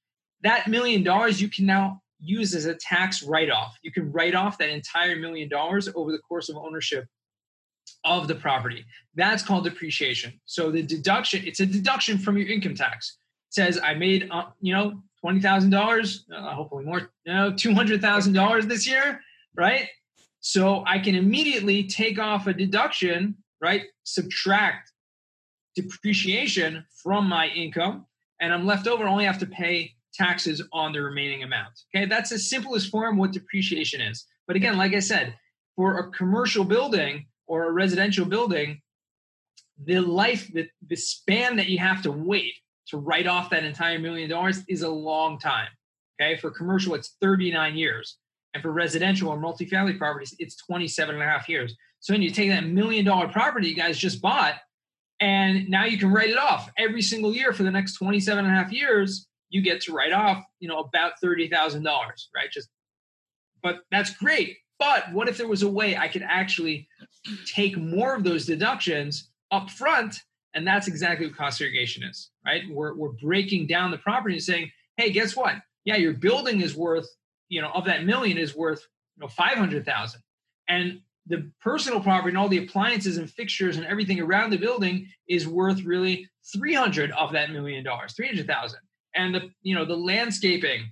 That 0.41 0.67
million 0.67 1.03
dollars 1.03 1.39
you 1.39 1.47
can 1.47 1.67
now 1.67 2.01
use 2.17 2.55
as 2.55 2.65
a 2.65 2.73
tax 2.73 3.21
write 3.21 3.51
off. 3.51 3.77
You 3.83 3.91
can 3.91 4.11
write 4.11 4.33
off 4.33 4.57
that 4.57 4.69
entire 4.69 5.15
million 5.15 5.47
dollars 5.47 5.89
over 5.93 6.11
the 6.11 6.17
course 6.17 6.49
of 6.49 6.57
ownership 6.57 7.05
of 8.03 8.27
the 8.27 8.33
property. 8.33 8.83
That's 9.13 9.43
called 9.43 9.65
depreciation. 9.65 10.41
So 10.45 10.71
the 10.71 10.81
deduction, 10.81 11.45
it's 11.45 11.59
a 11.59 11.67
deduction 11.67 12.17
from 12.17 12.35
your 12.39 12.47
income 12.47 12.73
tax. 12.73 13.19
It 13.51 13.53
says 13.53 13.79
I 13.83 13.93
made, 13.93 14.29
uh, 14.31 14.45
you 14.59 14.73
know, 14.73 15.03
twenty 15.21 15.39
thousand 15.39 15.71
uh, 15.71 15.79
dollars, 15.79 16.25
hopefully 16.33 16.83
more, 16.83 17.11
you 17.25 17.33
know, 17.35 17.53
two 17.53 17.75
hundred 17.75 18.01
thousand 18.01 18.33
dollars 18.33 18.65
this 18.65 18.87
year, 18.87 19.21
right? 19.55 19.87
So 20.39 20.83
I 20.87 20.97
can 20.97 21.13
immediately 21.13 21.83
take 21.83 22.17
off 22.17 22.47
a 22.47 22.53
deduction, 22.53 23.35
right? 23.61 23.83
Subtract 24.03 24.93
depreciation 25.77 26.83
from 27.03 27.29
my 27.29 27.47
income, 27.47 28.05
and 28.41 28.53
I'm 28.53 28.65
left 28.65 28.87
over. 28.87 29.05
Only 29.05 29.25
have 29.25 29.39
to 29.39 29.45
pay 29.45 29.93
taxes 30.13 30.61
on 30.73 30.91
the 30.91 31.01
remaining 31.01 31.43
amount. 31.43 31.79
Okay, 31.95 32.05
that's 32.05 32.31
the 32.31 32.39
simplest 32.39 32.89
form 32.89 33.17
what 33.17 33.31
depreciation 33.31 34.01
is. 34.01 34.25
But 34.47 34.55
again, 34.55 34.77
like 34.77 34.93
I 34.93 34.99
said, 34.99 35.35
for 35.75 35.99
a 35.99 36.11
commercial 36.11 36.63
building 36.63 37.27
or 37.45 37.67
a 37.67 37.71
residential 37.71 38.25
building, 38.25 38.81
the 39.85 39.99
life, 39.99 40.51
the, 40.51 40.67
the 40.87 40.95
span 40.95 41.55
that 41.57 41.67
you 41.67 41.77
have 41.77 42.01
to 42.01 42.11
wait 42.11 42.53
to 42.87 42.97
write 42.97 43.27
off 43.27 43.51
that 43.51 43.63
entire 43.63 43.99
million 43.99 44.29
dollars 44.29 44.63
is 44.67 44.81
a 44.81 44.89
long 44.89 45.39
time. 45.39 45.67
Okay, 46.19 46.37
for 46.37 46.49
commercial, 46.49 46.95
it's 46.95 47.15
39 47.21 47.77
years. 47.77 48.17
And 48.53 48.63
for 48.63 48.71
residential 48.71 49.29
or 49.29 49.37
multifamily 49.37 49.99
properties, 49.99 50.33
it's 50.39 50.55
27 50.65 51.13
and 51.13 51.23
a 51.23 51.27
half 51.27 51.47
years. 51.47 51.75
So 51.99 52.13
when 52.13 52.23
you 52.23 52.31
take 52.31 52.49
that 52.49 52.65
million 52.65 53.05
dollar 53.05 53.27
property 53.27 53.69
you 53.69 53.75
guys 53.75 53.97
just 53.97 54.21
bought, 54.21 54.55
and 55.19 55.67
now 55.69 55.85
you 55.85 55.97
can 55.97 56.11
write 56.11 56.29
it 56.29 56.37
off 56.37 56.69
every 56.77 57.01
single 57.01 57.33
year 57.33 57.53
for 57.53 57.63
the 57.63 57.71
next 57.71 57.95
27 57.95 58.45
and 58.45 58.53
a 58.53 58.57
half 58.57 58.71
years, 58.71 59.27
you 59.49 59.61
get 59.61 59.81
to 59.81 59.93
write 59.93 60.13
off, 60.13 60.43
you 60.59 60.67
know, 60.67 60.79
about 60.79 61.13
$30,000, 61.23 61.83
right? 62.35 62.51
Just, 62.51 62.69
but 63.63 63.79
that's 63.91 64.11
great. 64.11 64.57
But 64.79 65.11
what 65.11 65.27
if 65.27 65.37
there 65.37 65.47
was 65.47 65.63
a 65.63 65.69
way 65.69 65.97
I 65.97 66.07
could 66.07 66.21
actually 66.21 66.87
take 67.51 67.77
more 67.77 68.13
of 68.15 68.23
those 68.23 68.45
deductions 68.45 69.31
up 69.51 69.69
front? 69.71 70.17
And 70.53 70.67
that's 70.67 70.87
exactly 70.87 71.27
what 71.27 71.35
cost 71.35 71.57
segregation 71.57 72.03
is, 72.03 72.29
right? 72.45 72.63
We're, 72.69 72.93
we're 72.95 73.13
breaking 73.13 73.67
down 73.67 73.91
the 73.91 73.97
property 73.97 74.35
and 74.35 74.43
saying, 74.43 74.71
hey, 74.97 75.11
guess 75.11 75.35
what? 75.35 75.55
Yeah, 75.83 75.95
your 75.95 76.13
building 76.13 76.61
is 76.61 76.75
worth, 76.75 77.07
you 77.49 77.61
know, 77.61 77.69
of 77.69 77.85
that 77.85 78.05
million 78.05 78.37
is 78.37 78.55
worth, 78.55 78.85
you 79.15 79.21
know, 79.21 79.27
500,000. 79.29 80.21
And 80.69 81.01
the 81.27 81.51
personal 81.61 81.99
property 81.99 82.29
and 82.29 82.37
all 82.37 82.47
the 82.47 82.63
appliances 82.63 83.17
and 83.17 83.29
fixtures 83.29 83.77
and 83.77 83.85
everything 83.85 84.19
around 84.19 84.49
the 84.49 84.57
building 84.57 85.07
is 85.27 85.47
worth 85.47 85.83
really 85.83 86.29
300 86.53 87.11
of 87.11 87.31
that 87.33 87.51
million 87.51 87.83
dollars, 87.83 88.13
300,000 88.13 88.79
and 89.17 89.35
the 89.35 89.49
you 89.61 89.75
know 89.75 89.83
the 89.83 89.95
landscaping 89.95 90.91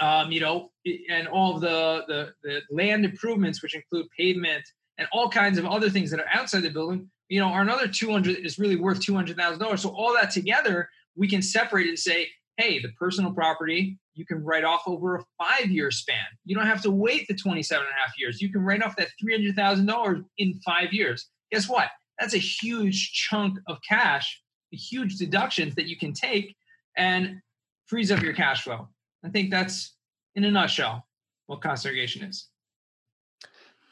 um, 0.00 0.30
you 0.30 0.40
know 0.40 0.70
and 1.10 1.26
all 1.28 1.58
the, 1.58 2.04
the 2.08 2.32
the 2.42 2.60
land 2.70 3.04
improvements 3.04 3.62
which 3.62 3.74
include 3.74 4.06
pavement 4.16 4.64
and 4.98 5.08
all 5.12 5.30
kinds 5.30 5.56
of 5.58 5.64
other 5.64 5.88
things 5.88 6.10
that 6.10 6.20
are 6.20 6.28
outside 6.32 6.62
the 6.62 6.70
building 6.70 7.08
you 7.28 7.40
know 7.40 7.46
are 7.46 7.62
another 7.62 7.88
200 7.88 8.44
is 8.44 8.58
really 8.58 8.76
worth 8.76 9.00
$200000 9.00 9.78
so 9.78 9.90
all 9.90 10.12
that 10.14 10.30
together 10.30 10.88
we 11.16 11.28
can 11.28 11.40
separate 11.40 11.88
and 11.88 11.98
say 11.98 12.28
hey 12.56 12.80
the 12.80 12.90
personal 12.98 13.32
property 13.32 13.98
you 14.18 14.26
can 14.26 14.42
write 14.44 14.64
off 14.64 14.82
over 14.86 15.16
a 15.16 15.24
five 15.38 15.70
year 15.70 15.90
span 15.90 16.26
you 16.44 16.54
don't 16.54 16.66
have 16.66 16.82
to 16.82 16.90
wait 16.90 17.26
the 17.28 17.34
27 17.34 17.84
and 17.84 17.92
a 17.92 18.00
half 18.00 18.12
years 18.18 18.42
you 18.42 18.52
can 18.52 18.62
write 18.62 18.82
off 18.82 18.96
that 18.96 19.08
$300000 19.22 20.24
in 20.38 20.60
five 20.66 20.92
years 20.92 21.28
guess 21.50 21.68
what 21.68 21.88
that's 22.18 22.34
a 22.34 22.38
huge 22.38 23.12
chunk 23.12 23.58
of 23.68 23.78
cash 23.88 24.40
huge 24.76 25.16
deductions 25.16 25.74
that 25.74 25.86
you 25.86 25.96
can 25.96 26.12
take 26.12 26.54
and 26.96 27.40
frees 27.86 28.10
up 28.10 28.22
your 28.22 28.32
cash 28.32 28.62
flow. 28.62 28.88
I 29.24 29.28
think 29.28 29.50
that's 29.50 29.94
in 30.34 30.44
a 30.44 30.50
nutshell 30.50 31.06
what 31.46 31.62
cost 31.62 31.82
segregation 31.82 32.22
is. 32.24 32.48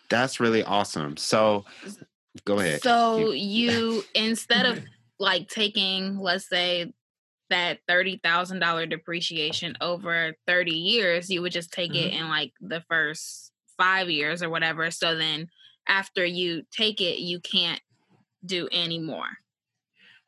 That's 0.09 0.38
really 0.38 0.62
awesome. 0.62 1.16
So 1.16 1.64
go 2.45 2.61
ahead. 2.61 2.83
So 2.83 3.33
you 3.33 4.04
instead 4.14 4.66
of 4.66 4.85
like 5.18 5.49
taking, 5.49 6.18
let's 6.18 6.49
say, 6.49 6.92
that 7.50 7.78
thirty 7.88 8.20
thousand 8.22 8.60
dollar 8.60 8.86
depreciation 8.86 9.76
over 9.80 10.34
thirty 10.46 10.76
years, 10.76 11.30
you 11.30 11.42
would 11.42 11.52
just 11.52 11.72
take 11.72 11.92
mm-hmm. 11.92 12.08
it 12.08 12.14
in 12.14 12.28
like 12.28 12.52
the 12.60 12.82
first 12.88 13.52
five 13.76 14.10
years 14.10 14.42
or 14.42 14.50
whatever. 14.50 14.90
So 14.90 15.16
then 15.16 15.48
after 15.88 16.24
you 16.24 16.64
take 16.70 17.00
it, 17.00 17.18
you 17.18 17.40
can't 17.40 17.80
do 18.44 18.68
any 18.72 18.98
more. 18.98 19.28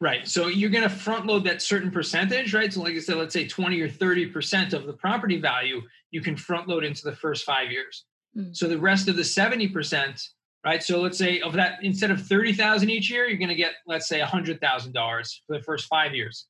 Right. 0.00 0.28
So 0.28 0.46
you're 0.46 0.70
going 0.70 0.84
to 0.84 0.88
front 0.88 1.26
load 1.26 1.44
that 1.44 1.60
certain 1.60 1.90
percentage, 1.90 2.54
right? 2.54 2.72
So, 2.72 2.82
like 2.82 2.94
I 2.94 3.00
said, 3.00 3.16
let's 3.16 3.32
say 3.32 3.48
20 3.48 3.80
or 3.80 3.88
30% 3.88 4.72
of 4.72 4.86
the 4.86 4.92
property 4.92 5.40
value 5.40 5.82
you 6.10 6.20
can 6.20 6.36
front 6.36 6.68
load 6.68 6.84
into 6.84 7.02
the 7.04 7.14
first 7.16 7.44
five 7.44 7.70
years. 7.70 8.04
Mm-hmm. 8.36 8.52
So 8.52 8.68
the 8.68 8.78
rest 8.78 9.08
of 9.08 9.16
the 9.16 9.22
70%, 9.22 10.28
right? 10.64 10.82
So 10.82 11.00
let's 11.00 11.18
say 11.18 11.40
of 11.40 11.52
that, 11.54 11.78
instead 11.82 12.10
of 12.10 12.24
30,000 12.26 12.88
each 12.88 13.10
year, 13.10 13.26
you're 13.26 13.38
going 13.38 13.48
to 13.48 13.54
get, 13.54 13.72
let's 13.86 14.08
say, 14.08 14.20
$100,000 14.20 15.40
for 15.46 15.56
the 15.56 15.62
first 15.62 15.86
five 15.86 16.14
years. 16.14 16.46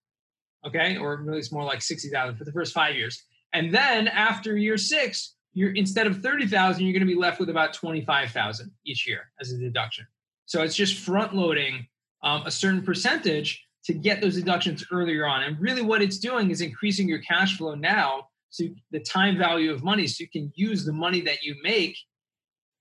Okay. 0.66 0.96
Or 0.96 1.16
really 1.22 1.38
it's 1.38 1.52
more 1.52 1.64
like 1.64 1.82
60,000 1.82 2.36
for 2.36 2.44
the 2.44 2.52
first 2.52 2.74
five 2.74 2.96
years. 2.96 3.22
And 3.52 3.72
then 3.72 4.08
after 4.08 4.56
year 4.56 4.76
six, 4.76 5.34
you're 5.54 5.72
instead 5.72 6.06
of 6.06 6.20
30,000, 6.22 6.84
you're 6.84 6.92
going 6.92 7.06
to 7.06 7.12
be 7.12 7.18
left 7.18 7.40
with 7.40 7.48
about 7.48 7.72
25,000 7.72 8.70
each 8.86 9.06
year 9.06 9.22
as 9.40 9.52
a 9.52 9.58
deduction. 9.58 10.06
So 10.46 10.62
it's 10.62 10.76
just 10.76 10.98
front 10.98 11.34
loading 11.34 11.86
um, 12.22 12.42
a 12.46 12.50
certain 12.50 12.82
percentage 12.82 13.64
to 13.84 13.94
get 13.94 14.20
those 14.20 14.34
deductions 14.34 14.84
earlier 14.92 15.26
on. 15.26 15.42
And 15.42 15.58
really, 15.60 15.82
what 15.82 16.02
it's 16.02 16.18
doing 16.18 16.50
is 16.50 16.60
increasing 16.60 17.08
your 17.08 17.20
cash 17.20 17.56
flow 17.56 17.74
now, 17.74 18.28
so 18.50 18.64
the 18.90 19.00
time 19.00 19.36
value 19.38 19.72
of 19.72 19.84
money, 19.84 20.06
so 20.06 20.22
you 20.22 20.28
can 20.28 20.52
use 20.54 20.84
the 20.84 20.92
money 20.92 21.20
that 21.22 21.42
you 21.42 21.56
make 21.62 21.96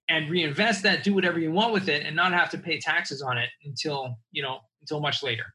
and 0.09 0.29
reinvest 0.29 0.83
that, 0.83 1.03
do 1.03 1.13
whatever 1.13 1.39
you 1.39 1.51
want 1.51 1.73
with 1.73 1.89
it, 1.89 2.05
and 2.05 2.15
not 2.15 2.31
have 2.33 2.49
to 2.51 2.57
pay 2.57 2.79
taxes 2.79 3.21
on 3.21 3.37
it 3.37 3.49
until 3.65 4.17
you 4.31 4.41
know 4.41 4.59
until 4.81 4.99
much 4.99 5.23
later. 5.23 5.45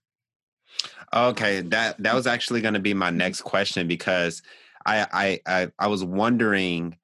Okay, 1.14 1.60
that 1.60 2.02
that 2.02 2.14
was 2.14 2.26
actually 2.26 2.60
going 2.60 2.74
to 2.74 2.80
be 2.80 2.94
my 2.94 3.10
next 3.10 3.42
question 3.42 3.86
because 3.86 4.42
I 4.86 5.06
I 5.12 5.40
I, 5.46 5.68
I 5.78 5.86
was 5.88 6.04
wondering 6.04 6.96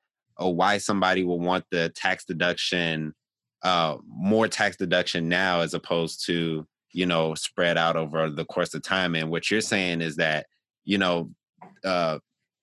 uh, 0.43 0.49
why 0.49 0.79
somebody 0.79 1.25
would 1.25 1.41
want 1.41 1.65
the 1.71 1.91
tax 1.91 2.25
deduction 2.25 3.15
uh, 3.63 3.97
more 4.07 4.47
tax 4.49 4.77
deduction 4.77 5.29
now 5.29 5.61
as 5.61 5.75
opposed 5.75 6.25
to 6.27 6.67
you 6.93 7.07
know 7.07 7.35
spread 7.35 7.77
out 7.77 7.97
over 7.97 8.31
the 8.31 8.45
course 8.45 8.75
of 8.75 8.83
time. 8.83 9.15
And 9.15 9.31
what 9.31 9.51
you're 9.51 9.61
saying 9.61 10.01
is 10.01 10.17
that 10.17 10.47
you 10.85 10.99
know 10.99 11.31
uh, 11.85 12.19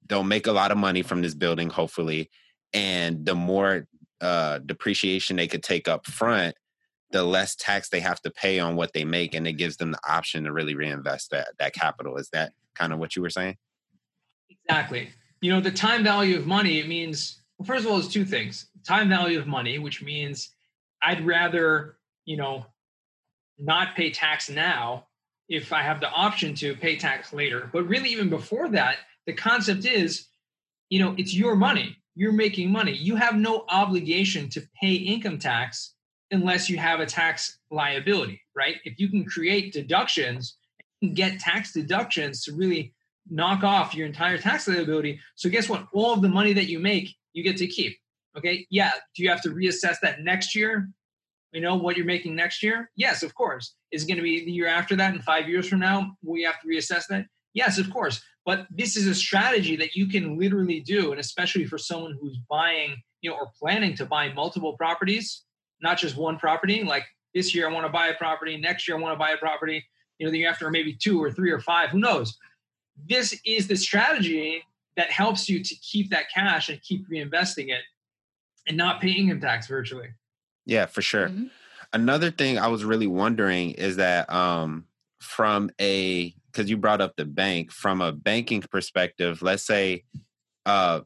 they'll 0.08 0.24
make 0.24 0.48
a 0.48 0.52
lot 0.52 0.72
of 0.72 0.78
money 0.78 1.02
from 1.02 1.22
this 1.22 1.34
building 1.34 1.70
hopefully 1.70 2.30
and 2.74 3.26
the 3.26 3.36
more 3.36 3.88
uh, 4.22 4.60
depreciation 4.60 5.36
they 5.36 5.48
could 5.48 5.64
take 5.64 5.88
up 5.88 6.06
front 6.06 6.56
the 7.16 7.24
less 7.24 7.56
tax 7.56 7.90
they 7.90 8.00
have 8.00 8.22
to 8.22 8.30
pay 8.30 8.60
on 8.60 8.76
what 8.76 8.94
they 8.94 9.06
make 9.06 9.34
and 9.34 9.48
it 9.48 9.54
gives 9.54 9.78
them 9.78 9.92
the 9.92 10.00
option 10.08 10.44
to 10.44 10.52
really 10.52 10.76
reinvest 10.76 11.32
that 11.32 11.48
that 11.60 11.74
capital 11.74 12.18
is 12.18 12.30
that 12.30 12.52
kind 12.76 12.92
of 12.92 13.00
what 13.00 13.16
you 13.16 13.22
were 13.22 13.30
saying 13.30 13.56
exactly 14.50 15.10
you 15.42 15.52
know 15.52 15.62
the 15.62 15.72
time 15.72 16.04
value 16.04 16.38
of 16.38 16.46
money 16.46 16.80
it 16.80 16.88
means 16.88 17.42
well, 17.58 17.66
first 17.66 17.86
of 17.86 17.92
all, 17.92 17.98
it's 17.98 18.08
two 18.08 18.26
things: 18.26 18.68
time 18.86 19.10
value 19.10 19.40
of 19.40 19.48
money, 19.48 19.80
which 19.80 20.02
means 20.02 20.50
I'd 21.02 21.26
rather, 21.26 21.98
you 22.26 22.38
know, 22.38 22.66
not 23.58 23.96
pay 23.96 24.12
tax 24.12 24.50
now 24.50 25.08
if 25.48 25.72
I 25.72 25.82
have 25.82 26.02
the 26.02 26.10
option 26.10 26.56
to 26.56 26.76
pay 26.76 26.98
tax 26.98 27.32
later. 27.32 27.70
But 27.72 27.88
really, 27.88 28.10
even 28.10 28.30
before 28.30 28.70
that, 28.70 28.98
the 29.26 29.34
concept 29.34 29.86
is, 29.86 30.28
you 30.90 31.00
know, 31.00 31.16
it's 31.18 31.34
your 31.34 31.56
money. 31.56 31.98
You're 32.16 32.32
making 32.32 32.72
money. 32.72 32.94
You 32.94 33.16
have 33.16 33.36
no 33.36 33.66
obligation 33.70 34.50
to 34.50 34.68
pay 34.82 34.94
income 34.94 35.38
tax 35.38 35.95
unless 36.32 36.70
you 36.70 36.78
have 36.78 37.00
a 37.00 37.06
tax 37.06 37.60
liability, 37.72 38.42
right? 38.56 38.78
If 38.84 39.00
you 39.00 39.10
can 39.10 39.26
create 39.26 39.74
deductions, 39.74 40.58
get 41.14 41.40
tax 41.40 41.74
deductions 41.74 42.44
to 42.46 42.54
really 42.54 42.94
knock 43.30 43.64
off 43.64 43.96
your 43.96 44.08
entire 44.08 44.38
tax 44.38 44.68
liability. 44.68 45.20
So 45.36 45.50
guess 45.50 45.70
what? 45.70 45.88
All 45.94 46.14
of 46.14 46.22
the 46.22 46.30
money 46.30 46.54
that 46.54 46.66
you 46.66 46.80
make, 46.80 47.16
you 47.34 47.44
get 47.44 47.58
to 47.58 47.68
keep. 47.68 47.98
Okay. 48.38 48.68
Yeah. 48.70 48.92
Do 49.16 49.24
you 49.24 49.30
have 49.30 49.42
to 49.44 49.50
reassess 49.50 49.98
that 50.02 50.22
next 50.22 50.56
year? 50.56 50.90
You 51.52 51.62
know 51.62 51.76
what 51.76 51.96
you're 51.96 52.06
making 52.06 52.36
next 52.36 52.62
year? 52.62 52.92
Yes, 52.98 53.24
of 53.24 53.34
course. 53.34 53.76
Is 53.92 54.04
it 54.04 54.08
going 54.08 54.18
to 54.18 54.24
be 54.24 54.44
the 54.44 54.52
year 54.52 54.68
after 54.68 54.96
that 54.98 55.14
and 55.14 55.24
five 55.24 55.48
years 55.48 55.70
from 55.70 55.80
now? 55.80 56.12
We 56.22 56.44
have 56.44 56.60
to 56.62 56.68
reassess 56.68 57.08
that? 57.10 57.28
Yes, 57.54 57.78
of 57.78 57.90
course. 57.90 58.22
But 58.46 58.68
this 58.70 58.98
is 58.98 59.08
a 59.08 59.16
strategy 59.16 59.78
that 59.78 59.96
you 59.96 60.08
can 60.08 60.38
literally 60.38 60.82
do. 60.82 61.12
And 61.12 61.20
especially 61.20 61.66
for 61.66 61.78
someone 61.78 62.18
who's 62.20 62.38
buying, 62.50 62.98
you 63.22 63.30
know, 63.30 63.38
or 63.38 63.52
planning 63.58 63.96
to 63.96 64.06
buy 64.06 64.34
multiple 64.34 64.76
properties, 64.76 65.44
not 65.82 65.98
just 65.98 66.16
one 66.16 66.38
property. 66.38 66.84
Like 66.84 67.06
this 67.34 67.54
year, 67.54 67.70
I 67.70 67.72
want 67.72 67.86
to 67.86 67.92
buy 67.92 68.08
a 68.08 68.14
property. 68.16 68.58
Next 68.58 68.88
year, 68.88 68.98
I 68.98 69.02
want 69.02 69.14
to 69.14 69.20
buy 69.20 69.32
a 69.32 69.38
property. 69.38 69.84
You 70.20 70.26
know, 70.26 70.32
the 70.32 70.40
year 70.40 70.50
after, 70.50 70.70
maybe 70.72 70.94
two 70.94 71.22
or 71.22 71.32
three 71.32 71.52
or 71.52 71.60
five. 71.60 71.90
Who 71.90 72.00
knows? 72.00 72.38
This 73.10 73.40
is 73.46 73.68
the 73.68 73.76
strategy 73.76 74.64
that 74.96 75.12
helps 75.12 75.50
you 75.50 75.64
to 75.64 75.76
keep 75.76 76.10
that 76.12 76.26
cash 76.34 76.70
and 76.70 76.82
keep 76.82 77.10
reinvesting 77.10 77.70
it 77.70 77.82
and 78.68 78.78
not 78.78 79.02
pay 79.02 79.12
income 79.12 79.42
tax 79.42 79.68
virtually. 79.68 80.08
Yeah, 80.66 80.86
for 80.86 81.02
sure. 81.02 81.28
Mm-hmm. 81.28 81.48
Another 81.94 82.32
thing 82.32 82.58
I 82.58 82.68
was 82.68 82.84
really 82.84 83.08
wondering 83.08 83.72
is 83.72 83.98
that 83.98 84.32
um, 84.32 84.86
from 85.22 85.70
a 85.80 86.34
because 86.52 86.70
you 86.70 86.78
brought 86.78 87.02
up 87.02 87.16
the 87.18 87.26
bank 87.26 87.72
from 87.72 88.02
a 88.02 88.14
banking 88.14 88.62
perspective, 88.62 89.42
let's 89.42 89.66
say 89.66 90.04
uh, 90.66 91.02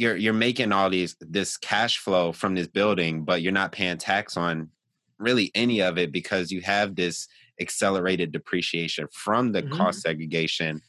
you're 0.00 0.16
you're 0.16 0.32
making 0.32 0.72
all 0.72 0.88
these 0.88 1.14
this 1.20 1.58
cash 1.58 1.98
flow 1.98 2.32
from 2.32 2.54
this 2.54 2.66
building, 2.66 3.22
but 3.22 3.42
you're 3.42 3.52
not 3.52 3.70
paying 3.70 3.98
tax 3.98 4.34
on 4.34 4.70
really 5.18 5.50
any 5.54 5.82
of 5.82 5.98
it 5.98 6.10
because 6.10 6.50
you 6.50 6.62
have 6.62 6.96
this 6.96 7.28
accelerated 7.60 8.32
depreciation 8.32 9.06
from 9.12 9.52
the 9.52 9.62
mm-hmm. 9.62 9.76
cost 9.76 10.00
segregation. 10.00 10.80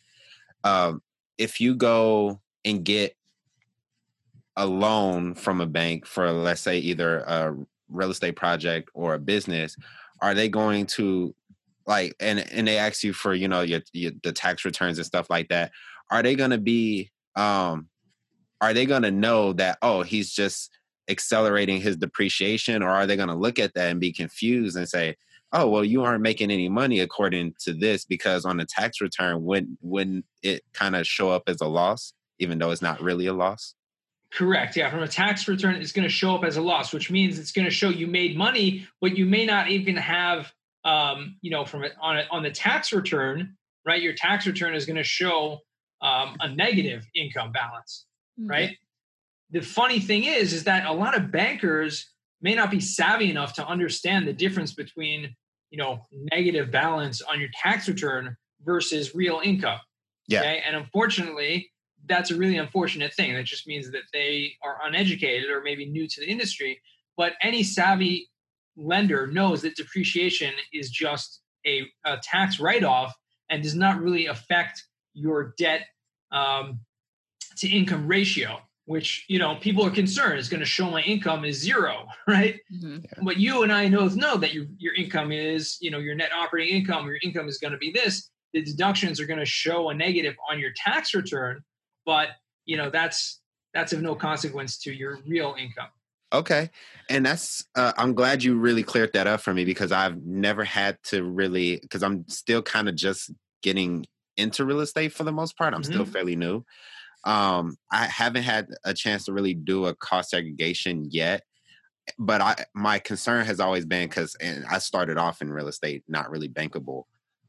Um, 0.64 1.02
if 1.38 1.60
you 1.60 1.76
go 1.76 2.40
and 2.64 2.86
get 2.86 3.18
a 4.56 4.66
loan 4.66 5.36
from 5.36 5.60
a 5.60 5.66
bank 5.66 6.06
for 6.06 6.32
let's 6.32 6.62
say 6.62 6.78
either 6.78 7.20
a 7.20 7.54
real 7.90 8.12
estate 8.12 8.38
project 8.38 8.90
or 8.94 9.14
a 9.16 9.20
business 9.20 9.76
are 10.22 10.34
they 10.34 10.48
going 10.48 10.86
to 10.86 11.34
like 11.88 12.14
and 12.20 12.40
and 12.52 12.68
they 12.68 12.78
ask 12.78 13.04
you 13.04 13.12
for 13.12 13.34
you 13.34 13.48
know 13.48 13.62
your, 13.62 13.80
your 13.94 14.12
the 14.24 14.32
tax 14.32 14.66
returns 14.66 14.98
and 14.98 15.08
stuff 15.08 15.30
like 15.30 15.48
that 15.48 15.72
are 16.12 16.22
they 16.22 16.36
going 16.36 16.52
to 16.52 16.58
be 16.58 17.10
um 17.38 17.88
are 18.62 18.74
they 18.74 18.86
going 18.86 19.02
to 19.02 19.12
know 19.12 19.54
that 19.54 19.78
oh 19.82 20.04
he's 20.04 20.32
just 20.32 20.72
accelerating 21.10 21.82
his 21.82 21.98
depreciation 21.98 22.82
or 22.82 22.90
are 22.90 23.06
they 23.06 23.18
going 23.18 23.28
to 23.28 23.36
look 23.36 23.60
at 23.60 23.74
that 23.74 23.90
and 23.90 24.00
be 24.00 24.14
confused 24.14 24.78
and 24.78 24.88
say 24.88 25.16
oh 25.52 25.68
well 25.68 25.84
you 25.84 26.04
aren't 26.04 26.22
making 26.22 26.52
any 26.52 26.70
money 26.70 27.00
according 27.00 27.54
to 27.60 27.74
this 27.74 28.06
because 28.06 28.46
on 28.46 28.58
the 28.58 28.66
tax 28.66 29.02
return 29.02 29.44
wouldn't 29.44 29.78
wouldn't 29.82 30.26
it 30.42 30.64
kind 30.74 30.96
of 30.96 31.06
show 31.06 31.30
up 31.30 31.44
as 31.48 31.60
a 31.60 31.68
loss 31.68 32.14
even 32.40 32.58
though 32.60 32.72
it's 32.72 32.82
not 32.82 33.02
really 33.02 33.26
a 33.26 33.34
loss 33.34 33.76
Correct. 34.32 34.78
Yeah. 34.78 34.90
From 34.90 35.04
a 35.04 35.08
tax 35.08 35.48
return, 35.48 35.76
it's 35.76 35.92
going 35.92 36.08
to 36.08 36.14
show 36.14 36.36
up 36.36 36.46
as 36.46 36.56
a 36.56 36.62
loss, 36.62 36.94
which 36.94 37.12
means 37.12 37.38
it's 37.38 37.52
going 37.52 37.66
to 37.66 37.72
show 37.72 37.90
you 37.90 38.08
made 38.08 38.38
money, 38.38 38.88
but 39.02 39.18
you 39.18 39.26
may 39.26 39.46
not 39.46 39.70
even 39.70 39.98
have, 39.98 40.52
um, 40.86 41.36
you 41.42 41.52
know, 41.52 41.66
from 41.66 41.84
on 42.02 42.18
a, 42.18 42.24
on 42.32 42.42
the 42.42 42.50
tax 42.50 42.94
return, 42.94 43.58
right? 43.86 44.02
Your 44.02 44.14
tax 44.14 44.48
return 44.48 44.74
is 44.74 44.86
going 44.86 44.96
to 44.96 45.04
show 45.04 45.60
um, 46.02 46.38
a 46.40 46.48
negative 46.48 47.06
income 47.14 47.52
balance, 47.52 48.06
okay. 48.46 48.48
right? 48.50 48.78
The 49.52 49.62
funny 49.62 50.00
thing 50.00 50.24
is, 50.24 50.54
is 50.54 50.64
that 50.66 50.86
a 50.86 50.94
lot 50.94 51.16
of 51.18 51.32
bankers 51.32 52.10
may 52.42 52.56
not 52.56 52.72
be 52.72 52.80
savvy 52.80 53.30
enough 53.30 53.54
to 53.54 53.68
understand 53.68 54.28
the 54.28 54.34
difference 54.34 54.74
between, 54.74 55.36
you 55.70 55.78
know, 55.78 56.02
negative 56.32 56.72
balance 56.72 57.22
on 57.22 57.40
your 57.40 57.50
tax 57.62 57.88
return 57.88 58.36
versus 58.64 59.14
real 59.14 59.42
income. 59.44 59.80
Yeah. 60.28 60.40
Okay? 60.40 60.64
And 60.66 60.76
unfortunately, 60.76 61.72
that's 62.08 62.32
a 62.32 62.36
really 62.36 62.58
unfortunate 62.58 63.14
thing. 63.14 63.34
That 63.34 63.46
just 63.46 63.68
means 63.68 63.92
that 63.92 64.04
they 64.14 64.54
are 64.64 64.78
uneducated 64.84 65.50
or 65.50 65.62
maybe 65.62 65.86
new 65.86 66.08
to 66.08 66.22
the 66.22 66.28
industry. 66.28 66.82
But 67.18 67.34
any 67.42 67.64
savvy 67.64 68.30
lender 68.76 69.28
knows 69.28 69.62
that 69.62 69.76
depreciation 69.76 70.54
is 70.74 70.90
just 70.90 71.42
a, 71.66 71.84
a 72.06 72.18
tax 72.18 72.60
write 72.60 72.84
off 72.84 73.14
and 73.50 73.62
does 73.62 73.76
not 73.76 74.02
really 74.02 74.26
affect 74.26 74.84
your 75.14 75.54
debt 75.58 75.86
um, 76.32 76.80
to 77.58 77.70
income 77.70 78.08
ratio 78.08 78.60
which 78.86 79.26
you 79.28 79.38
know 79.38 79.56
people 79.62 79.86
are 79.86 79.92
concerned 79.92 80.40
is 80.40 80.50
going 80.50 80.60
to 80.60 80.66
show 80.66 80.90
my 80.90 81.02
income 81.02 81.46
is 81.46 81.58
zero 81.58 82.06
right 82.28 82.60
mm-hmm. 82.74 82.98
yeah. 83.04 83.24
but 83.24 83.38
you 83.38 83.64
and 83.64 83.72
i 83.72 83.88
both 83.90 84.16
know 84.16 84.38
that 84.38 84.54
your, 84.54 84.66
your 84.78 84.94
income 84.96 85.32
is 85.32 85.78
you 85.82 85.92
know 85.92 86.00
your 86.00 86.16
net 86.16 86.32
operating 86.36 86.76
income 86.76 87.06
your 87.06 87.20
income 87.24 87.48
is 87.48 87.58
going 87.58 87.72
to 87.72 87.78
be 87.78 87.92
this 87.92 88.30
the 88.54 88.62
deductions 88.62 89.20
are 89.20 89.26
going 89.26 89.40
to 89.40 89.46
show 89.46 89.90
a 89.90 89.94
negative 89.94 90.36
on 90.50 90.60
your 90.60 90.72
tax 90.76 91.14
return 91.14 91.62
but 92.06 92.30
you 92.66 92.76
know 92.76 92.90
that's 92.90 93.42
that's 93.74 93.94
of 93.94 94.02
no 94.02 94.16
consequence 94.16 94.78
to 94.80 94.94
your 94.94 95.20
real 95.28 95.56
income. 95.58 95.88
Okay. 96.34 96.70
And 97.10 97.26
that's, 97.26 97.66
uh, 97.76 97.92
I'm 97.98 98.14
glad 98.14 98.44
you 98.44 98.58
really 98.58 98.84
cleared 98.84 99.14
that 99.14 99.28
up 99.28 99.42
for 99.42 99.54
me 99.54 99.66
because 99.66 99.92
I've 99.92 100.24
never 100.24 100.64
had 100.64 100.98
to 101.06 101.24
really, 101.24 101.80
because 101.82 102.04
I'm 102.04 102.28
still 102.30 102.62
kind 102.62 102.88
of 102.88 102.96
just 102.96 103.32
getting 103.62 104.06
into 104.38 104.66
real 104.66 104.80
estate 104.80 105.12
for 105.12 105.24
the 105.24 105.32
most 105.32 105.58
part. 105.58 105.74
I'm 105.74 105.82
mm-hmm. 105.82 105.92
still 105.92 106.06
fairly 106.06 106.36
new. 106.36 106.64
Um, 107.24 107.76
I 107.92 108.06
haven't 108.06 108.44
had 108.44 108.68
a 108.84 108.94
chance 108.94 109.26
to 109.26 109.34
really 109.34 109.54
do 109.54 109.86
a 109.86 109.96
cost 109.96 110.32
segregation 110.32 111.08
yet, 111.10 111.44
but 112.18 112.42
I 112.42 112.56
my 112.74 113.00
concern 113.00 113.46
has 113.46 113.60
always 113.60 113.86
been 113.86 114.10
because 114.10 114.36
and 114.36 114.66
I 114.70 114.80
started 114.80 115.18
off 115.18 115.42
in 115.42 115.52
real 115.52 115.68
estate 115.68 116.04
not 116.08 116.30
really 116.32 116.50
bankable 116.50 117.04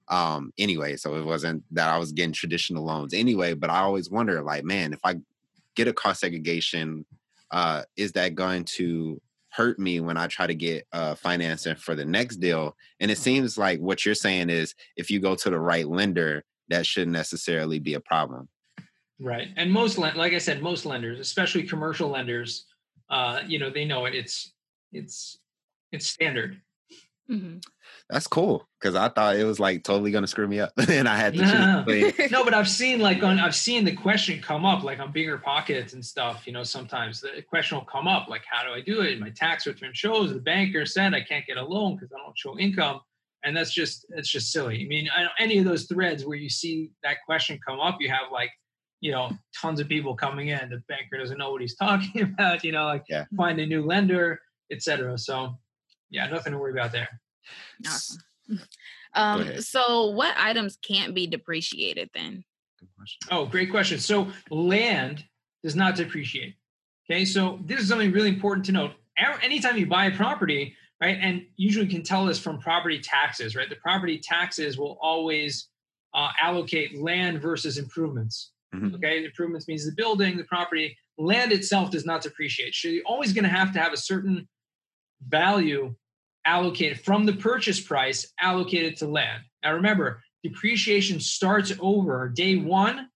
um 0.09 0.53
anyway 0.59 0.97
so 0.97 1.15
it 1.15 1.25
wasn't 1.25 1.63
that 1.71 1.89
i 1.89 1.97
was 1.97 2.11
getting 2.11 2.33
traditional 2.33 2.85
loans 2.85 3.15
anyway 3.15 3.55
but 3.55 3.71
i 3.71 3.79
always 3.79 4.11
wonder 4.11 4.43
like 4.43 4.65
man 4.65 4.93
if 4.93 4.99
i 5.05 5.15
get 5.77 5.89
a 5.89 5.93
cost 5.93 6.21
segregation 6.21 7.07
uh 7.53 7.83
is 7.97 8.13
that 8.13 8.35
going 8.35 8.65
to 8.65 9.21
hurt 9.51 9.79
me 9.79 10.01
when 10.01 10.17
i 10.17 10.27
try 10.27 10.47
to 10.47 10.55
get 10.55 10.87
uh 10.93 11.15
financing 11.15 11.77
for 11.77 11.95
the 11.95 12.05
next 12.05 12.37
deal? 12.37 12.75
And 13.01 13.11
it 13.11 13.19
seems 13.19 13.59
like 13.59 13.81
what 13.81 14.05
you're 14.05 14.15
saying 14.15 14.51
is 14.51 14.75
if 14.97 15.11
you 15.11 15.21
go 15.21 15.35
to 15.35 15.51
the 15.51 15.61
right 15.61 15.87
lender 15.87 16.45
that 16.69 16.87
shouldn't 16.87 17.13
necessarily 17.13 17.79
be 17.79 17.95
a 17.95 18.01
problem 18.01 18.49
Right. 19.23 19.49
And 19.57 19.71
most 19.71 19.99
lend 19.99 20.17
like 20.17 20.33
I 20.33 20.39
said, 20.39 20.63
most 20.63 20.85
lenders, 20.85 21.21
especially 21.21 21.63
commercial 21.63 22.09
lenders, 22.09 22.67
uh, 23.09 23.41
you 23.47 23.59
know, 23.59 23.71
they 23.71 23.85
know 23.85 24.05
it. 24.07 24.15
It's 24.15 24.53
it's 24.93 25.39
it's 25.93 26.09
standard. 26.11 26.61
Mm-hmm. 27.31 27.59
that's 28.11 28.27
cool 28.27 28.69
because 28.81 28.97
i 28.97 29.09
thought 29.09 29.37
it 29.37 29.45
was 29.45 29.61
like 29.61 29.85
totally 29.85 30.11
gonna 30.11 30.27
screw 30.27 30.49
me 30.49 30.59
up 30.59 30.73
and 30.89 31.09
i 31.09 31.17
had 31.17 31.35
to 31.35 31.41
No. 31.41 31.85
choose 31.87 32.31
no, 32.33 32.45
but 32.45 32.53
I've 32.53 32.69
seen 32.69 32.99
like 32.99 33.23
on 33.23 33.39
I've 33.39 33.55
seen 33.55 33.85
the 33.85 33.95
question 33.95 34.43
come 34.43 34.65
up 34.67 34.83
like 34.83 34.99
on 34.99 35.13
BiggerPockets 35.13 35.93
and 35.95 36.05
stuff. 36.05 36.47
You 36.47 36.53
know, 36.53 36.65
sometimes 36.65 37.21
the 37.21 37.41
question 37.49 37.79
will 37.79 37.85
come 37.85 38.09
up 38.09 38.29
like, 38.29 38.43
how 38.51 38.65
do 38.67 38.73
I 38.75 38.81
do 38.81 39.01
it? 39.03 39.21
My 39.21 39.31
tax 39.31 39.67
return 39.69 39.93
shows 39.95 40.35
the 40.35 40.41
banker 40.41 40.85
said 40.85 41.15
I 41.15 41.21
can't 41.23 41.47
get 41.47 41.57
a 41.59 41.65
loan 41.65 41.95
because 41.95 42.11
I 42.13 42.19
don't 42.19 42.37
show 42.37 42.59
income, 42.59 43.01
and 43.45 43.57
that's 43.57 43.73
just 43.73 44.05
it's 44.11 44.29
just 44.29 44.51
silly. 44.51 44.83
I 44.85 44.89
mean, 44.89 45.09
I, 45.17 45.29
any 45.39 45.59
of 45.59 45.65
those 45.65 45.85
threads 45.85 46.27
where 46.27 46.37
you 46.37 46.51
see 46.51 46.91
that 47.05 47.19
question 47.25 47.59
come 47.67 47.79
up, 47.81 47.99
you 48.01 48.09
have 48.11 48.33
like 48.33 48.51
you 49.03 49.11
know 49.11 49.31
tons 49.61 49.81
of 49.81 49.89
people 49.89 50.15
coming 50.15 50.49
in. 50.49 50.71
The 50.71 50.83
banker 50.89 51.19
doesn't 51.19 51.37
know 51.37 51.51
what 51.51 51.61
he's 51.61 51.77
talking 51.87 52.23
about. 52.23 52.65
You 52.65 52.73
know, 52.73 52.87
like 52.87 53.05
Yeah. 53.09 53.27
find 53.37 53.61
a 53.61 53.67
new 53.67 53.85
lender, 53.85 54.41
etc. 54.71 55.19
So 55.19 55.59
yeah, 56.09 56.29
nothing 56.29 56.53
to 56.53 56.59
worry 56.59 56.73
about 56.73 56.93
there. 56.93 57.09
Awesome. 57.87 58.19
Um, 59.15 59.61
so 59.61 60.07
what 60.13 60.35
items 60.39 60.79
can't 60.83 61.15
be 61.15 61.27
depreciated 61.27 62.09
then? 62.15 62.45
Oh, 63.31 63.45
great 63.45 63.71
question. 63.71 63.99
So 63.99 64.29
land 64.49 65.23
does 65.63 65.77
not 65.77 65.97
depreciate. 65.97 66.55
Okay, 67.05 67.27
so 67.27 67.59
this 67.67 67.79
is 67.81 67.89
something 67.89 68.11
really 68.11 68.31
important 68.31 68.65
to 68.67 68.73
note. 68.73 68.93
Anytime 69.43 69.77
you 69.77 69.87
buy 69.87 70.07
a 70.07 70.17
property, 70.17 70.75
right, 70.99 71.19
and 71.21 71.45
usually 71.57 71.87
can 71.87 72.03
tell 72.03 72.25
this 72.25 72.39
from 72.39 72.59
property 72.59 73.01
taxes, 73.01 73.55
right? 73.55 73.69
The 73.69 73.77
property 73.77 74.19
taxes 74.19 74.79
will 74.79 74.97
always 75.03 75.69
uh, 76.15 76.31
allocate 76.41 76.99
land 76.99 77.43
versus 77.43 77.77
improvements. 77.77 78.52
Mhm. 78.75 78.95
Okay, 78.95 79.25
improvements 79.25 79.69
means 79.69 79.85
the 79.85 79.93
building, 79.93 80.37
the 80.37 80.45
property. 80.45 80.97
Land 81.19 81.53
itself 81.53 81.91
does 81.91 82.07
not 82.07 82.23
depreciate. 82.23 82.75
So 82.75 82.89
you're 82.89 83.05
always 83.05 83.33
going 83.33 83.45
to 83.45 83.51
have 83.51 83.73
to 83.75 83.79
have 83.79 83.93
a 83.93 83.99
certain 83.99 84.49
value 85.29 85.95
allocated 86.47 87.01
from 87.01 87.27
the 87.27 87.35
purchase 87.35 87.81
price 87.81 88.33
allocated 88.41 88.97
to 88.97 89.07
land. 89.07 89.43
Now 89.63 89.75
remember, 89.75 90.23
depreciation 90.43 91.21
starts 91.21 91.73
over 91.81 92.29
day 92.29 92.57
one 92.57 93.09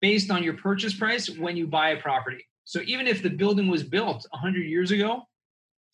based 0.00 0.30
on 0.30 0.42
your 0.42 0.54
purchase 0.54 0.94
price 0.94 1.28
when 1.28 1.56
you 1.56 1.66
buy 1.66 1.90
a 1.90 2.00
property. 2.00 2.46
So 2.64 2.80
even 2.86 3.06
if 3.06 3.22
the 3.22 3.30
building 3.30 3.68
was 3.68 3.82
built 3.82 4.26
100 4.30 4.60
years 4.64 4.92
ago, 4.92 5.22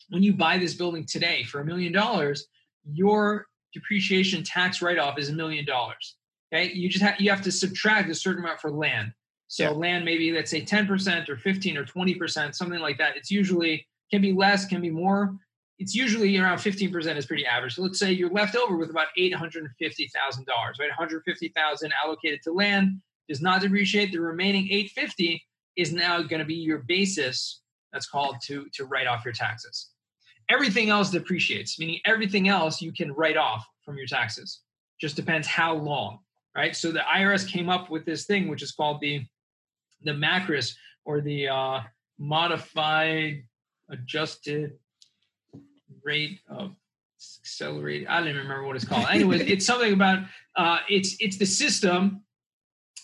when 0.09 0.23
you 0.23 0.33
buy 0.33 0.57
this 0.57 0.75
building 0.75 1.05
today 1.05 1.43
for 1.43 1.59
a 1.59 1.65
million 1.65 1.91
dollars, 1.91 2.47
your 2.85 3.47
depreciation 3.73 4.43
tax 4.43 4.81
write-off 4.81 5.17
is 5.17 5.29
a 5.29 5.33
million 5.33 5.65
dollars. 5.65 6.16
Okay, 6.53 6.71
you 6.71 6.89
just 6.89 7.03
have 7.03 7.19
you 7.19 7.29
have 7.29 7.41
to 7.43 7.51
subtract 7.51 8.09
a 8.09 8.15
certain 8.15 8.43
amount 8.43 8.59
for 8.61 8.71
land. 8.71 9.11
So 9.47 9.63
Yeah. 9.63 9.69
land 9.71 10.05
maybe 10.05 10.31
let's 10.31 10.51
say 10.51 10.61
10% 10.61 11.29
or 11.29 11.37
15 11.37 11.77
or 11.77 11.85
20%, 11.85 12.55
something 12.55 12.79
like 12.79 12.97
that. 12.97 13.15
It's 13.17 13.31
usually 13.31 13.87
can 14.11 14.21
be 14.21 14.33
less, 14.33 14.65
can 14.65 14.81
be 14.81 14.89
more. 14.89 15.37
It's 15.79 15.93
usually 15.93 16.37
around 16.37 16.57
15% 16.57 17.17
is 17.17 17.25
pretty 17.25 17.45
average. 17.45 17.75
So 17.75 17.83
let's 17.83 17.99
say 17.99 18.11
you're 18.11 18.31
left 18.31 18.55
over 18.55 18.77
with 18.77 18.89
about 18.89 19.07
$850,000, 19.17 20.79
right? 20.79 20.89
150,000 20.89 21.93
allocated 22.03 22.41
to 22.43 22.51
land 22.51 23.01
does 23.29 23.41
not 23.41 23.61
depreciate. 23.61 24.11
The 24.11 24.19
remaining 24.19 24.65
850 24.71 25.43
is 25.75 25.93
now 25.93 26.21
going 26.21 26.39
to 26.39 26.45
be 26.45 26.55
your 26.55 26.79
basis 26.79 27.61
that's 27.93 28.07
called 28.09 28.37
to 28.43 28.67
to 28.73 28.85
write 28.85 29.07
off 29.07 29.23
your 29.23 29.33
taxes. 29.33 29.89
Everything 30.49 30.89
else 30.89 31.11
depreciates, 31.11 31.77
meaning 31.77 31.99
everything 32.05 32.47
else 32.47 32.81
you 32.81 32.91
can 32.93 33.11
write 33.13 33.37
off 33.37 33.65
from 33.83 33.97
your 33.97 34.07
taxes. 34.07 34.61
Just 34.99 35.15
depends 35.15 35.45
how 35.47 35.75
long, 35.75 36.19
right? 36.57 36.75
So 36.75 36.91
the 36.91 36.99
IRS 36.99 37.47
came 37.47 37.69
up 37.69 37.89
with 37.91 38.03
this 38.03 38.25
thing 38.25 38.49
which 38.49 38.63
is 38.63 38.71
called 38.71 38.99
the 38.99 39.23
the 40.03 40.11
MACRS 40.11 40.75
or 41.05 41.21
the 41.21 41.47
uh, 41.47 41.79
modified 42.19 43.43
adjusted 43.89 44.73
rate 46.03 46.39
of 46.49 46.75
accelerated. 47.41 48.07
I 48.07 48.19
don't 48.19 48.29
even 48.29 48.41
remember 48.41 48.65
what 48.65 48.75
it's 48.75 48.85
called. 48.85 49.07
Anyway, 49.09 49.39
it's 49.39 49.65
something 49.65 49.93
about 49.93 50.23
uh, 50.55 50.79
it's 50.89 51.15
it's 51.19 51.37
the 51.37 51.45
system. 51.45 52.23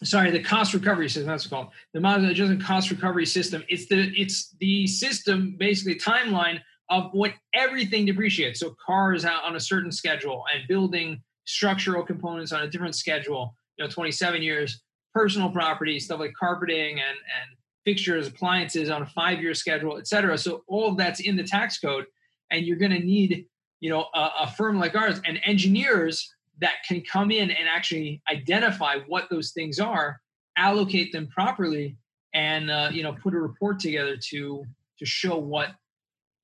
Sorry, 0.04 0.32
the 0.32 0.44
cost 0.44 0.74
recovery 0.74 1.08
system. 1.08 1.28
That's 1.28 1.48
called 1.48 1.68
the 1.94 2.02
modified 2.02 2.32
adjusted 2.32 2.62
cost 2.62 2.90
recovery 2.92 3.26
system. 3.26 3.64
It's 3.70 3.88
the 3.88 4.12
it's 4.16 4.56
the 4.60 4.88
system 4.88 5.56
basically 5.58 5.96
timeline 5.96 6.60
of 6.90 7.12
what 7.14 7.34
everything 7.54 8.06
depreciates. 8.06 8.60
So 8.60 8.76
cars 8.86 9.26
on 9.26 9.56
a 9.56 9.60
certain 9.60 9.92
schedule 9.92 10.44
and 10.54 10.68
building 10.68 11.22
structural 11.46 12.04
components 12.04 12.52
on 12.52 12.64
a 12.64 12.68
different 12.68 12.96
schedule. 12.96 13.56
You 13.78 13.86
know, 13.86 13.90
27 13.90 14.42
years. 14.42 14.82
Personal 15.14 15.50
property 15.52 16.00
stuff 16.00 16.20
like 16.20 16.34
carpeting 16.40 16.94
and 16.94 17.18
and 17.18 17.58
fixtures, 17.86 18.28
appliances 18.28 18.90
on 18.90 19.02
a 19.02 19.06
five-year 19.06 19.54
schedule, 19.54 19.98
et 19.98 20.08
cetera. 20.08 20.38
So 20.38 20.64
all 20.68 20.90
of 20.90 20.98
that's 20.98 21.20
in 21.20 21.36
the 21.36 21.44
tax 21.44 21.80
code, 21.80 22.06
and 22.50 22.66
you're 22.66 22.78
going 22.78 22.92
to 22.92 23.00
need, 23.00 23.46
you 23.80 23.90
know, 23.90 24.06
a, 24.14 24.30
a 24.42 24.54
firm 24.58 24.80
like 24.80 24.96
ours 24.96 25.22
and 25.26 25.40
engineers 25.46 26.34
that 26.60 26.76
can 26.88 27.02
come 27.02 27.32
in 27.32 27.52
and 27.52 27.68
actually 27.68 28.22
identify 28.32 28.98
what 29.08 29.30
those 29.30 29.52
things 29.52 29.80
are, 29.80 30.22
allocate 30.58 31.12
them 31.12 31.28
properly, 31.28 31.98
and 32.34 32.72
uh, 32.72 32.90
you 32.92 33.04
know, 33.04 33.14
put 33.14 33.34
a 33.34 33.40
report 33.40 33.80
together 33.80 34.18
to 34.30 34.66
to 35.00 35.06
show 35.06 35.38
what 35.38 35.70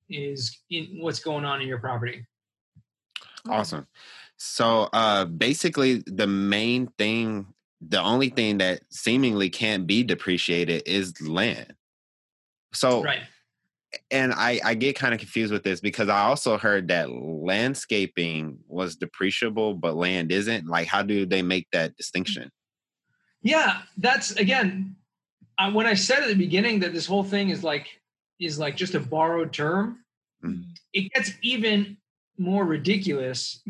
is 0.08 0.58
in 0.70 0.98
what's 1.00 1.20
going 1.20 1.44
on 1.44 1.60
in 1.62 1.68
your 1.68 1.78
property. 1.78 2.26
Awesome. 3.48 3.86
So 4.42 4.88
uh 4.94 5.26
basically 5.26 6.02
the 6.06 6.26
main 6.26 6.86
thing, 6.98 7.46
the 7.86 8.00
only 8.00 8.30
thing 8.30 8.58
that 8.58 8.80
seemingly 8.90 9.50
can't 9.50 9.86
be 9.86 10.02
depreciated 10.02 10.82
is 10.86 11.20
land. 11.20 11.74
So 12.72 13.02
Right. 13.02 13.20
and 14.10 14.32
I, 14.32 14.60
I 14.64 14.74
get 14.74 14.96
kind 14.96 15.12
of 15.12 15.20
confused 15.20 15.52
with 15.52 15.62
this 15.62 15.80
because 15.80 16.08
I 16.08 16.22
also 16.22 16.56
heard 16.56 16.88
that 16.88 17.10
landscaping 17.10 18.58
was 18.66 18.96
depreciable, 18.96 19.78
but 19.78 19.96
land 19.96 20.32
isn't. 20.32 20.66
Like, 20.66 20.86
how 20.86 21.02
do 21.02 21.26
they 21.26 21.42
make 21.42 21.66
that 21.72 21.96
distinction? 21.96 22.50
Yeah, 23.42 23.82
that's 23.98 24.30
again 24.32 24.96
uh, 25.58 25.70
when 25.70 25.86
I 25.86 25.94
said 25.94 26.22
at 26.22 26.28
the 26.28 26.34
beginning 26.34 26.80
that 26.80 26.94
this 26.94 27.04
whole 27.04 27.24
thing 27.24 27.50
is 27.50 27.62
like 27.62 28.00
is 28.40 28.58
like 28.58 28.74
just 28.74 28.94
a 28.94 29.00
borrowed 29.00 29.52
term. 29.52 29.98
Mhm. 30.42 30.64
It 30.94 31.12
gets 31.12 31.32
even 31.42 31.98
more 32.38 32.64
ridiculous 32.64 33.62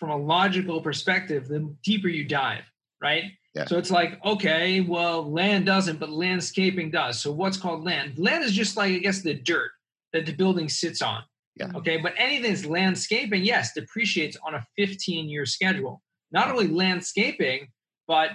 from 0.00 0.10
a 0.10 0.16
logical 0.16 0.80
perspective 0.80 1.46
the 1.46 1.72
deeper 1.84 2.08
you 2.08 2.24
dive, 2.24 2.64
right? 3.00 3.24
Yeah. 3.54 3.66
So 3.66 3.76
it's 3.76 3.90
like, 3.90 4.18
okay, 4.24 4.80
well, 4.80 5.30
land 5.30 5.66
doesn't, 5.66 6.00
but 6.00 6.08
landscaping 6.08 6.90
does. 6.90 7.20
So 7.20 7.30
what's 7.30 7.58
called 7.58 7.84
land? 7.84 8.18
Land 8.18 8.42
is 8.42 8.52
just 8.52 8.76
like 8.76 8.92
I 8.92 8.98
guess 8.98 9.22
the 9.22 9.34
dirt 9.34 9.70
that 10.12 10.24
the 10.24 10.32
building 10.32 10.68
sits 10.68 11.02
on. 11.02 11.22
Yeah. 11.56 11.70
Okay, 11.74 11.98
but 11.98 12.14
anything 12.16 12.52
that's 12.52 12.64
landscaping, 12.64 13.44
yes, 13.44 13.74
depreciates 13.74 14.36
on 14.46 14.54
a 14.54 14.64
15-year 14.78 15.44
schedule. 15.44 16.00
Not 16.32 16.50
only 16.50 16.68
landscaping, 16.68 17.68
but 18.08 18.30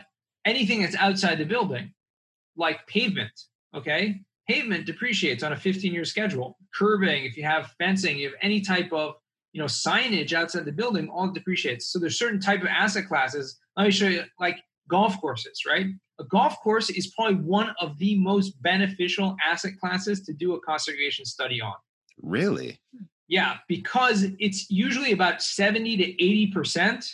anything 0.45 0.81
that's 0.81 0.95
outside 0.97 1.39
the 1.39 1.45
building, 1.45 1.93
like 2.55 2.85
pavement. 2.85 3.31
Okay, 3.73 4.21
pavement 4.47 4.85
depreciates 4.85 5.43
on 5.43 5.53
a 5.53 5.55
15-year 5.55 6.05
schedule. 6.05 6.57
Curbing, 6.75 7.25
if 7.25 7.35
you 7.37 7.43
have 7.43 7.73
fencing, 7.79 8.17
you 8.17 8.27
have 8.27 8.37
any 8.41 8.61
type 8.61 8.93
of 8.93 9.15
you 9.55 9.61
know 9.61 9.67
signage 9.67 10.33
outside 10.33 10.65
the 10.65 10.71
building, 10.73 11.07
all 11.07 11.31
depreciates. 11.31 11.87
So 11.87 11.97
there's 11.97 12.19
certain 12.19 12.41
type 12.41 12.59
of 12.59 12.67
asset 12.67 13.07
classes. 13.07 13.57
Let 13.77 13.85
me 13.85 13.91
show 13.91 14.07
you, 14.07 14.23
like 14.37 14.57
golf 14.89 15.19
courses, 15.21 15.61
right? 15.65 15.85
A 16.19 16.25
golf 16.25 16.59
course 16.61 16.89
is 16.89 17.07
probably 17.15 17.35
one 17.35 17.73
of 17.79 17.97
the 17.97 18.19
most 18.19 18.61
beneficial 18.61 19.37
asset 19.49 19.79
classes 19.79 20.23
to 20.23 20.33
do 20.33 20.55
a 20.55 20.59
cost 20.59 20.87
segregation 20.87 21.23
study 21.23 21.61
on. 21.61 21.73
Really? 22.21 22.81
Yeah, 23.29 23.55
because 23.69 24.25
it's 24.39 24.69
usually 24.69 25.13
about 25.13 25.41
70 25.41 25.97
to 25.97 26.51
80% 26.53 27.09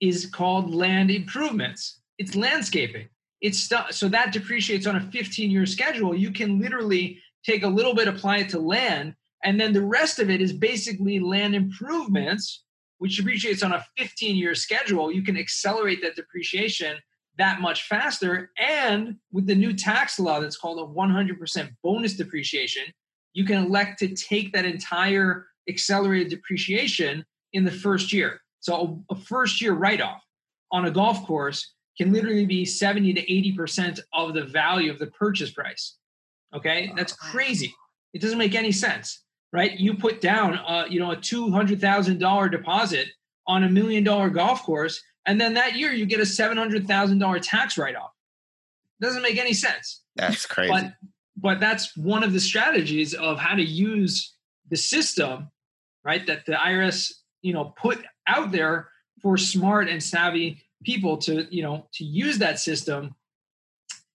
is 0.00 0.26
called 0.26 0.74
land 0.74 1.12
improvements. 1.12 2.00
It's 2.18 2.34
landscaping. 2.34 3.08
It's 3.40 3.60
stuff 3.60 3.92
so 3.92 4.08
that 4.08 4.32
depreciates 4.32 4.88
on 4.88 4.96
a 4.96 5.00
15-year 5.00 5.66
schedule. 5.66 6.16
You 6.16 6.32
can 6.32 6.60
literally 6.60 7.20
take 7.44 7.62
a 7.62 7.68
little 7.68 7.94
bit, 7.94 8.08
apply 8.08 8.38
it 8.38 8.48
to 8.50 8.58
land, 8.58 9.14
and 9.44 9.60
then 9.60 9.72
the 9.72 9.84
rest 9.84 10.18
of 10.18 10.30
it 10.30 10.40
is 10.40 10.52
basically 10.52 11.18
land 11.18 11.54
improvements, 11.54 12.64
which 12.98 13.16
depreciates 13.16 13.62
on 13.62 13.72
a 13.72 13.84
15-year 13.98 14.54
schedule. 14.54 15.10
You 15.10 15.22
can 15.22 15.36
accelerate 15.36 16.02
that 16.02 16.16
depreciation 16.16 16.96
that 17.38 17.60
much 17.60 17.84
faster. 17.84 18.50
And 18.58 19.16
with 19.32 19.46
the 19.46 19.54
new 19.54 19.72
tax 19.72 20.18
law 20.18 20.40
that's 20.40 20.56
called 20.56 20.78
a 20.78 20.92
100% 20.92 21.70
bonus 21.82 22.14
depreciation, 22.14 22.84
you 23.32 23.44
can 23.44 23.64
elect 23.64 23.98
to 24.00 24.08
take 24.08 24.52
that 24.52 24.64
entire 24.64 25.46
accelerated 25.68 26.28
depreciation 26.28 27.24
in 27.52 27.64
the 27.64 27.70
first 27.70 28.12
year. 28.12 28.40
So 28.60 29.02
a 29.10 29.16
first 29.16 29.60
year 29.60 29.72
write 29.72 30.00
off 30.00 30.22
on 30.70 30.84
a 30.84 30.90
golf 30.90 31.26
course 31.26 31.72
can 31.98 32.12
literally 32.12 32.46
be 32.46 32.64
70 32.64 33.14
to 33.14 33.26
80% 33.26 34.00
of 34.12 34.34
the 34.34 34.44
value 34.44 34.90
of 34.90 34.98
the 34.98 35.08
purchase 35.08 35.50
price. 35.50 35.96
Okay, 36.54 36.92
that's 36.96 37.12
crazy. 37.12 37.74
It 38.12 38.20
doesn't 38.20 38.38
make 38.38 38.54
any 38.54 38.72
sense, 38.72 39.24
right? 39.52 39.78
You 39.78 39.94
put 39.94 40.20
down, 40.20 40.58
uh, 40.66 40.86
you 40.88 40.98
know, 40.98 41.10
a 41.10 41.16
two 41.16 41.50
hundred 41.50 41.80
thousand 41.80 42.18
dollar 42.18 42.48
deposit 42.48 43.08
on 43.46 43.64
a 43.64 43.68
million 43.68 44.04
dollar 44.04 44.30
golf 44.30 44.62
course, 44.62 45.02
and 45.26 45.40
then 45.40 45.54
that 45.54 45.76
year 45.76 45.92
you 45.92 46.06
get 46.06 46.20
a 46.20 46.26
seven 46.26 46.56
hundred 46.56 46.86
thousand 46.86 47.18
dollar 47.18 47.38
tax 47.38 47.76
write 47.76 47.96
off. 47.96 48.12
Doesn't 49.00 49.22
make 49.22 49.38
any 49.38 49.52
sense. 49.52 50.02
That's 50.16 50.46
crazy. 50.46 50.72
But 50.72 50.94
but 51.36 51.60
that's 51.60 51.96
one 51.96 52.22
of 52.22 52.32
the 52.32 52.40
strategies 52.40 53.14
of 53.14 53.38
how 53.38 53.56
to 53.56 53.62
use 53.62 54.34
the 54.70 54.76
system, 54.76 55.50
right? 56.04 56.26
That 56.26 56.46
the 56.46 56.52
IRS, 56.52 57.12
you 57.42 57.52
know, 57.52 57.74
put 57.80 58.02
out 58.26 58.52
there 58.52 58.88
for 59.20 59.36
smart 59.36 59.88
and 59.88 60.02
savvy 60.02 60.62
people 60.84 61.16
to, 61.16 61.46
you 61.54 61.62
know, 61.62 61.86
to 61.94 62.04
use 62.04 62.38
that 62.38 62.58
system 62.58 63.14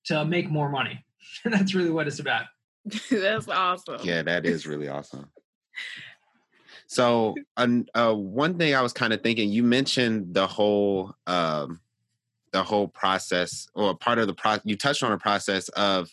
to 0.05 0.25
make 0.25 0.49
more 0.49 0.69
money. 0.69 1.03
And 1.43 1.53
that's 1.53 1.75
really 1.75 1.91
what 1.91 2.07
it's 2.07 2.19
about. 2.19 2.45
That's 3.11 3.47
awesome. 3.47 3.99
Yeah, 4.03 4.21
that 4.23 4.45
is 4.45 4.65
really 4.65 4.87
awesome. 4.87 5.29
So, 6.87 7.35
uh, 7.57 8.13
one 8.13 8.57
thing 8.57 8.75
I 8.75 8.81
was 8.81 8.93
kind 8.93 9.13
of 9.13 9.21
thinking, 9.21 9.49
you 9.49 9.63
mentioned 9.63 10.33
the 10.33 10.47
whole, 10.47 11.13
um, 11.25 11.81
the 12.51 12.63
whole 12.63 12.87
process, 12.87 13.67
or 13.73 13.95
part 13.95 14.19
of 14.19 14.27
the 14.27 14.33
process. 14.33 14.63
You 14.65 14.77
touched 14.77 15.03
on 15.03 15.11
a 15.11 15.17
process 15.17 15.69
of 15.69 16.09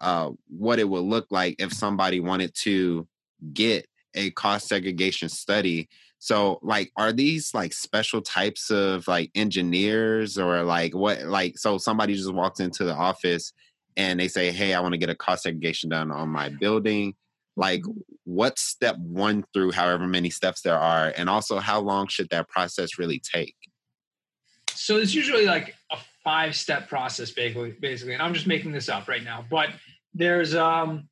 uh, 0.00 0.30
what 0.48 0.78
it 0.78 0.88
would 0.88 1.04
look 1.04 1.26
like 1.30 1.56
if 1.58 1.72
somebody 1.72 2.20
wanted 2.20 2.54
to 2.54 3.06
get 3.52 3.86
a 4.14 4.30
cost 4.30 4.68
segregation 4.68 5.28
study. 5.28 5.88
So, 6.18 6.60
like, 6.62 6.92
are 6.96 7.12
these 7.12 7.52
like 7.52 7.72
special 7.72 8.22
types 8.22 8.70
of 8.70 9.06
like 9.08 9.30
engineers, 9.34 10.38
or 10.38 10.62
like 10.62 10.94
what? 10.94 11.22
Like, 11.22 11.58
so 11.58 11.78
somebody 11.78 12.14
just 12.14 12.32
walks 12.32 12.60
into 12.60 12.84
the 12.84 12.94
office 12.94 13.52
and 13.96 14.18
they 14.18 14.28
say, 14.28 14.50
"Hey, 14.50 14.74
I 14.74 14.80
want 14.80 14.92
to 14.92 14.98
get 14.98 15.10
a 15.10 15.14
cost 15.14 15.44
segregation 15.44 15.90
done 15.90 16.10
on 16.10 16.28
my 16.28 16.48
building." 16.48 17.14
Like, 17.56 17.82
mm-hmm. 17.82 18.00
what 18.24 18.58
step 18.58 18.96
one 18.98 19.44
through 19.52 19.72
however 19.72 20.06
many 20.06 20.30
steps 20.30 20.60
there 20.60 20.78
are, 20.78 21.12
and 21.16 21.28
also 21.28 21.58
how 21.58 21.80
long 21.80 22.08
should 22.08 22.28
that 22.30 22.48
process 22.48 22.98
really 22.98 23.20
take? 23.20 23.56
So 24.70 24.98
it's 24.98 25.14
usually 25.14 25.46
like 25.46 25.74
a 25.90 25.96
five-step 26.22 26.88
process, 26.88 27.30
basically. 27.30 27.72
Basically, 27.80 28.14
and 28.14 28.22
I'm 28.22 28.34
just 28.34 28.46
making 28.46 28.72
this 28.72 28.88
up 28.88 29.08
right 29.08 29.24
now, 29.24 29.44
but 29.48 29.70
there's 30.12 30.54
um, 30.54 31.08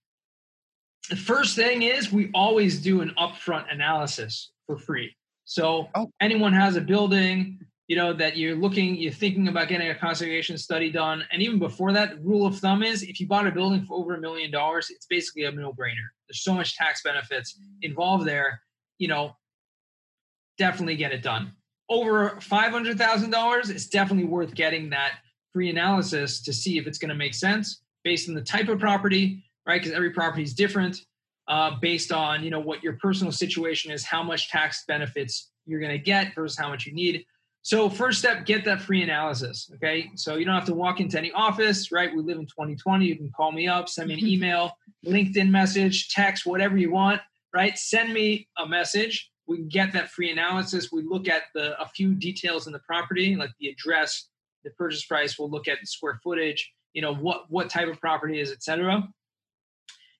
the 1.10 1.16
first 1.16 1.56
thing 1.56 1.82
is 1.82 2.12
we 2.12 2.30
always 2.34 2.80
do 2.80 3.00
an 3.00 3.12
upfront 3.18 3.72
analysis 3.72 4.50
for 4.66 4.78
free. 4.78 5.14
So 5.44 5.88
oh. 5.94 6.10
anyone 6.20 6.52
has 6.52 6.76
a 6.76 6.80
building, 6.80 7.60
you 7.88 7.96
know 7.96 8.12
that 8.12 8.36
you're 8.36 8.56
looking 8.56 8.96
you're 8.96 9.12
thinking 9.12 9.48
about 9.48 9.68
getting 9.68 9.90
a 9.90 9.94
conservation 9.94 10.56
study 10.56 10.90
done. 10.90 11.24
And 11.30 11.42
even 11.42 11.58
before 11.58 11.92
that 11.92 12.22
rule 12.24 12.46
of 12.46 12.58
thumb 12.58 12.82
is 12.82 13.02
if 13.02 13.20
you 13.20 13.26
bought 13.26 13.46
a 13.46 13.52
building 13.52 13.84
for 13.84 13.98
over 13.98 14.14
a 14.14 14.20
million 14.20 14.50
dollars 14.50 14.90
it's 14.90 15.06
basically 15.06 15.44
a 15.44 15.52
no-brainer. 15.52 16.08
There's 16.28 16.42
so 16.42 16.54
much 16.54 16.76
tax 16.76 17.02
benefits 17.02 17.58
involved 17.82 18.26
there 18.26 18.60
you 18.98 19.08
know 19.08 19.36
definitely 20.58 20.96
get 20.96 21.12
it 21.12 21.22
done. 21.22 21.52
Over 21.90 22.30
$500000 22.40 23.70
it's 23.70 23.86
definitely 23.86 24.24
worth 24.24 24.54
getting 24.54 24.90
that 24.90 25.12
free 25.52 25.70
analysis 25.70 26.42
to 26.42 26.52
see 26.52 26.78
if 26.78 26.86
it's 26.86 26.98
going 26.98 27.10
to 27.10 27.14
make 27.14 27.34
sense 27.34 27.82
based 28.02 28.28
on 28.28 28.34
the 28.34 28.42
type 28.42 28.68
of 28.68 28.78
property 28.78 29.44
right? 29.66 29.80
Because 29.80 29.96
every 29.96 30.10
property 30.10 30.42
is 30.42 30.54
different 30.54 31.00
uh, 31.48 31.72
based 31.80 32.12
on 32.12 32.42
you 32.42 32.50
know 32.50 32.60
what 32.60 32.82
your 32.82 32.94
personal 32.94 33.32
situation 33.32 33.90
is 33.92 34.04
how 34.04 34.22
much 34.22 34.48
tax 34.50 34.84
benefits 34.86 35.50
you're 35.66 35.80
going 35.80 35.92
to 35.92 35.98
get 35.98 36.34
versus 36.34 36.58
how 36.58 36.68
much 36.68 36.86
you 36.86 36.92
need 36.92 37.24
so 37.64 37.88
first 37.88 38.18
step, 38.18 38.44
get 38.44 38.66
that 38.66 38.82
free 38.82 39.02
analysis. 39.02 39.70
Okay. 39.76 40.10
So 40.16 40.36
you 40.36 40.44
don't 40.44 40.54
have 40.54 40.66
to 40.66 40.74
walk 40.74 41.00
into 41.00 41.16
any 41.16 41.32
office, 41.32 41.90
right? 41.90 42.14
We 42.14 42.22
live 42.22 42.38
in 42.38 42.44
2020. 42.44 43.06
You 43.06 43.16
can 43.16 43.32
call 43.34 43.52
me 43.52 43.66
up, 43.66 43.88
send 43.88 44.08
me 44.08 44.14
an 44.14 44.20
mm-hmm. 44.20 44.28
email, 44.28 44.72
LinkedIn 45.06 45.48
message, 45.48 46.10
text, 46.10 46.44
whatever 46.44 46.76
you 46.76 46.90
want, 46.90 47.22
right? 47.54 47.78
Send 47.78 48.12
me 48.12 48.48
a 48.58 48.68
message. 48.68 49.30
We 49.46 49.56
can 49.56 49.68
get 49.68 49.94
that 49.94 50.10
free 50.10 50.30
analysis. 50.30 50.92
We 50.92 51.04
look 51.04 51.26
at 51.26 51.44
the 51.54 51.80
a 51.80 51.88
few 51.88 52.14
details 52.14 52.66
in 52.66 52.74
the 52.74 52.80
property, 52.80 53.34
like 53.34 53.52
the 53.58 53.68
address, 53.68 54.28
the 54.62 54.70
purchase 54.72 55.06
price. 55.06 55.38
We'll 55.38 55.50
look 55.50 55.66
at 55.66 55.78
the 55.80 55.86
square 55.86 56.20
footage, 56.22 56.70
you 56.92 57.00
know, 57.00 57.14
what 57.14 57.46
what 57.48 57.70
type 57.70 57.88
of 57.88 57.98
property 57.98 58.40
is, 58.40 58.50
it, 58.50 58.62
cetera. 58.62 59.08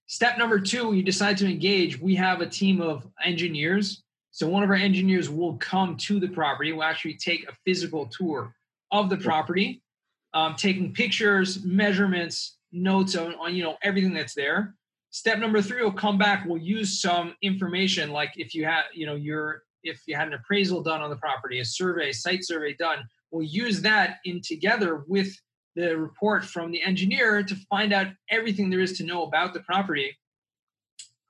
Step 0.07 0.39
number 0.39 0.59
two, 0.59 0.89
when 0.89 0.97
you 0.97 1.03
decide 1.03 1.37
to 1.39 1.47
engage, 1.47 2.01
we 2.01 2.15
have 2.15 2.41
a 2.41 2.47
team 2.47 2.81
of 2.81 3.07
engineers 3.23 4.04
so 4.35 4.49
one 4.49 4.65
of 4.65 4.71
our 4.71 4.75
engineers 4.75 5.31
will 5.31 5.57
come 5.59 5.97
to 5.97 6.19
the 6.19 6.27
property. 6.27 6.73
We'll 6.73 6.83
actually 6.83 7.15
take 7.15 7.49
a 7.49 7.55
physical 7.65 8.07
tour 8.07 8.53
of 8.91 9.09
the 9.09 9.17
property, 9.17 9.81
um, 10.35 10.57
taking 10.57 10.93
pictures, 10.93 11.65
measurements, 11.65 12.59
notes 12.73 13.15
on, 13.15 13.37
on 13.37 13.55
you 13.55 13.63
know 13.63 13.77
everything 13.85 14.13
that's 14.13 14.35
there. 14.35 14.75
Step 15.11 15.39
number 15.39 15.63
three 15.63 15.85
will 15.85 15.93
come 15.93 16.19
back. 16.19 16.47
We'll 16.47 16.59
use 16.59 17.01
some 17.01 17.37
information 17.43 18.11
like 18.11 18.33
if 18.35 18.57
you 18.57 18.65
had 18.65 18.83
you 18.93 19.07
know 19.07 19.15
your 19.15 19.63
if 19.85 20.01
you 20.09 20.17
had 20.17 20.27
an 20.27 20.35
appraisal 20.35 20.83
done 20.83 21.01
on 21.01 21.11
the 21.11 21.17
property, 21.17 21.61
a 21.61 21.65
survey, 21.65 22.11
site 22.11 22.45
survey 22.45 22.75
done. 22.75 23.05
We'll 23.31 23.47
use 23.47 23.83
that 23.83 24.17
in 24.25 24.41
together 24.43 25.05
with 25.07 25.33
the 25.77 25.97
report 25.97 26.45
from 26.45 26.73
the 26.73 26.83
engineer 26.83 27.45
to 27.45 27.55
find 27.71 27.93
out 27.93 28.09
everything 28.31 28.69
there 28.69 28.81
is 28.81 28.99
to 28.99 29.05
know 29.05 29.23
about 29.23 29.55
the 29.55 29.61
property 29.61 30.17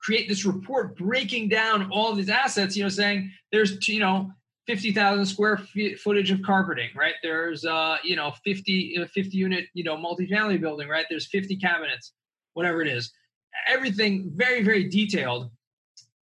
create 0.05 0.29
this 0.29 0.45
report 0.45 0.95
breaking 0.95 1.49
down 1.49 1.89
all 1.91 2.13
these 2.13 2.29
assets, 2.29 2.77
you 2.77 2.83
know, 2.83 2.89
saying 2.89 3.31
there's, 3.51 3.87
you 3.87 3.99
know, 3.99 4.31
50,000 4.67 5.25
square 5.25 5.57
feet 5.57 5.99
footage 5.99 6.29
of 6.29 6.43
carpeting, 6.43 6.89
right? 6.95 7.15
There's, 7.23 7.65
uh, 7.65 7.97
you 8.03 8.15
know, 8.15 8.31
50, 8.43 9.03
50 9.11 9.37
unit, 9.37 9.65
you 9.73 9.83
know, 9.83 9.97
multifamily 9.97 10.61
building, 10.61 10.87
right? 10.87 11.05
There's 11.09 11.27
50 11.27 11.55
cabinets, 11.57 12.13
whatever 12.53 12.83
it 12.83 12.87
is. 12.87 13.11
Everything 13.67 14.31
very, 14.35 14.63
very 14.63 14.87
detailed, 14.87 15.49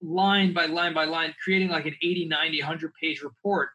line 0.03 0.53
by 0.53 0.67
line 0.67 0.93
by 0.93 1.05
line, 1.05 1.33
creating 1.43 1.69
like 1.69 1.87
an 1.87 1.95
80, 2.03 2.27
90, 2.27 2.61
100 2.61 2.93
page 3.01 3.23
report, 3.23 3.71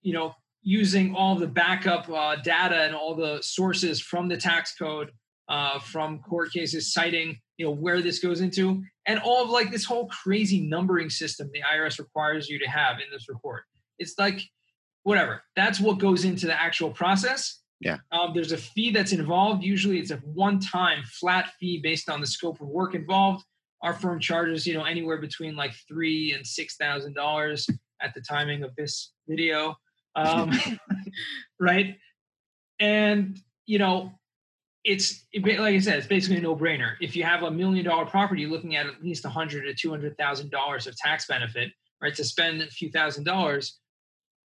you 0.00 0.14
know, 0.14 0.34
using 0.62 1.14
all 1.14 1.36
the 1.36 1.46
backup 1.46 2.08
uh, 2.08 2.36
data 2.36 2.82
and 2.84 2.94
all 2.94 3.14
the 3.14 3.42
sources 3.42 4.00
from 4.00 4.26
the 4.26 4.38
tax 4.38 4.74
code, 4.74 5.10
uh, 5.48 5.78
from 5.78 6.20
court 6.20 6.52
cases, 6.52 6.92
citing 6.92 7.38
you 7.56 7.64
know 7.64 7.72
where 7.72 8.02
this 8.02 8.18
goes 8.18 8.40
into 8.40 8.82
and 9.06 9.20
all 9.20 9.42
of 9.42 9.50
like 9.50 9.70
this 9.70 9.84
whole 9.84 10.08
crazy 10.08 10.60
numbering 10.60 11.08
system 11.08 11.48
the 11.52 11.62
irs 11.74 11.98
requires 11.98 12.48
you 12.48 12.58
to 12.58 12.66
have 12.66 12.96
in 12.96 13.06
this 13.10 13.28
report. 13.28 13.64
It's 13.98 14.14
like 14.18 14.42
whatever. 15.04 15.42
That's 15.54 15.80
what 15.80 15.98
goes 15.98 16.24
into 16.24 16.46
the 16.46 16.60
actual 16.60 16.90
process. 16.90 17.62
Yeah. 17.80 17.98
Um, 18.10 18.32
there's 18.34 18.52
a 18.52 18.56
fee 18.56 18.90
that's 18.90 19.12
involved. 19.12 19.62
Usually 19.62 19.98
it's 19.98 20.10
a 20.10 20.16
one-time 20.16 21.02
flat 21.04 21.52
fee 21.60 21.80
based 21.82 22.08
on 22.08 22.20
the 22.20 22.26
scope 22.26 22.60
of 22.60 22.68
work 22.68 22.94
involved. 22.94 23.44
Our 23.82 23.94
firm 23.94 24.18
charges 24.18 24.66
you 24.66 24.74
know 24.74 24.84
anywhere 24.84 25.18
between 25.18 25.54
like 25.56 25.74
three 25.88 26.32
and 26.32 26.46
six 26.46 26.76
thousand 26.76 27.14
dollars 27.14 27.66
at 28.02 28.14
the 28.14 28.20
timing 28.20 28.62
of 28.64 28.74
this 28.76 29.12
video. 29.28 29.76
Um, 30.14 30.52
right? 31.60 31.96
And 32.80 33.38
you 33.66 33.78
know 33.78 34.12
it's 34.86 35.26
like 35.34 35.58
I 35.58 35.78
said, 35.80 35.98
it's 35.98 36.06
basically 36.06 36.36
a 36.36 36.40
no-brainer. 36.40 36.92
If 37.00 37.16
you 37.16 37.24
have 37.24 37.42
a 37.42 37.50
million 37.50 37.84
dollar 37.84 38.06
property, 38.06 38.42
you're 38.42 38.50
looking 38.50 38.76
at 38.76 38.86
at 38.86 39.02
least 39.02 39.24
a 39.24 39.28
hundred 39.28 39.64
to 39.64 39.74
two 39.74 39.90
hundred 39.90 40.16
thousand 40.16 40.52
dollars 40.52 40.86
of 40.86 40.96
tax 40.96 41.26
benefit, 41.26 41.72
right? 42.00 42.14
To 42.14 42.24
spend 42.24 42.62
a 42.62 42.68
few 42.68 42.90
thousand 42.90 43.24
dollars, 43.24 43.78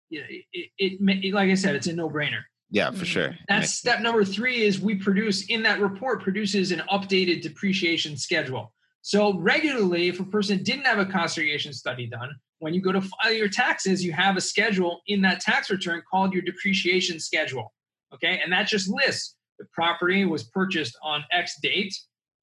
you 0.09 0.21
know, 0.21 0.27
it, 0.31 0.71
it, 0.79 1.25
it, 1.25 1.35
like 1.35 1.51
I 1.51 1.55
said, 1.55 1.77
it's 1.77 1.87
a 1.89 1.93
no-brainer. 1.93 2.41
Yeah, 2.71 2.91
for 2.91 3.05
sure. 3.05 3.29
Mm-hmm. 3.29 3.43
That's 3.49 3.63
nice. 3.63 3.75
step 3.75 4.01
number 4.01 4.25
three. 4.25 4.63
Is 4.63 4.81
we 4.81 4.95
produce 4.95 5.47
in 5.47 5.63
that 5.65 5.79
report 5.79 6.23
produces 6.23 6.73
an 6.73 6.83
updated 6.91 7.43
depreciation 7.43 8.17
schedule. 8.17 8.73
So 9.03 9.39
regularly, 9.39 10.09
if 10.09 10.21
a 10.21 10.25
person 10.25 10.63
didn't 10.63 10.87
have 10.87 10.99
a 10.99 11.07
cost 11.07 11.35
segregation 11.35 11.75
study 11.75 12.07
done, 12.07 12.35
when 12.61 12.73
you 12.73 12.81
go 12.81 12.93
to 12.93 13.03
file 13.03 13.33
your 13.33 13.49
taxes, 13.49 14.03
you 14.03 14.13
have 14.13 14.37
a 14.39 14.41
schedule 14.41 15.03
in 15.07 15.21
that 15.23 15.41
tax 15.41 15.71
return 15.71 16.03
called 16.11 16.33
your 16.33 16.43
depreciation 16.43 17.21
schedule. 17.21 17.75
Okay, 18.15 18.41
and 18.43 18.53
that 18.53 18.69
just 18.69 18.89
lists 18.89 19.37
the 19.61 19.67
property 19.73 20.25
was 20.25 20.43
purchased 20.45 20.99
on 21.05 21.23
X 21.31 21.57
date 21.63 21.95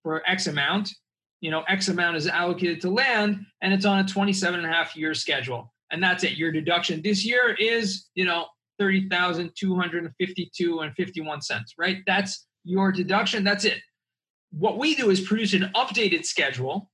for 0.04 0.22
X 0.30 0.48
amount. 0.48 0.94
You 1.42 1.52
know, 1.52 1.64
X 1.68 1.90
amount 1.90 2.16
is 2.16 2.28
allocated 2.28 2.80
to 2.82 2.90
land 2.90 3.46
and 3.62 3.74
it's 3.74 3.86
on 3.86 4.00
a 4.00 4.08
27 4.08 4.60
and 4.60 4.70
a 4.70 4.72
half 4.72 4.96
year 4.96 5.14
schedule. 5.14 5.74
And 5.92 6.02
that's 6.02 6.24
it. 6.24 6.38
Your 6.38 6.52
deduction 6.52 7.02
this 7.02 7.26
year 7.26 7.56
is, 7.60 8.08
you 8.14 8.26
know, 8.26 8.46
30,252 8.80 10.80
and 10.80 10.94
51 10.94 11.42
cents, 11.42 11.74
right? 11.78 11.98
That's 12.06 12.46
your 12.64 12.92
deduction. 12.92 13.44
That's 13.44 13.66
it. 13.66 13.80
What 14.52 14.78
we 14.78 14.96
do 14.96 15.10
is 15.10 15.22
produce 15.22 15.54
an 15.54 15.72
updated 15.76 16.26
schedule, 16.26 16.92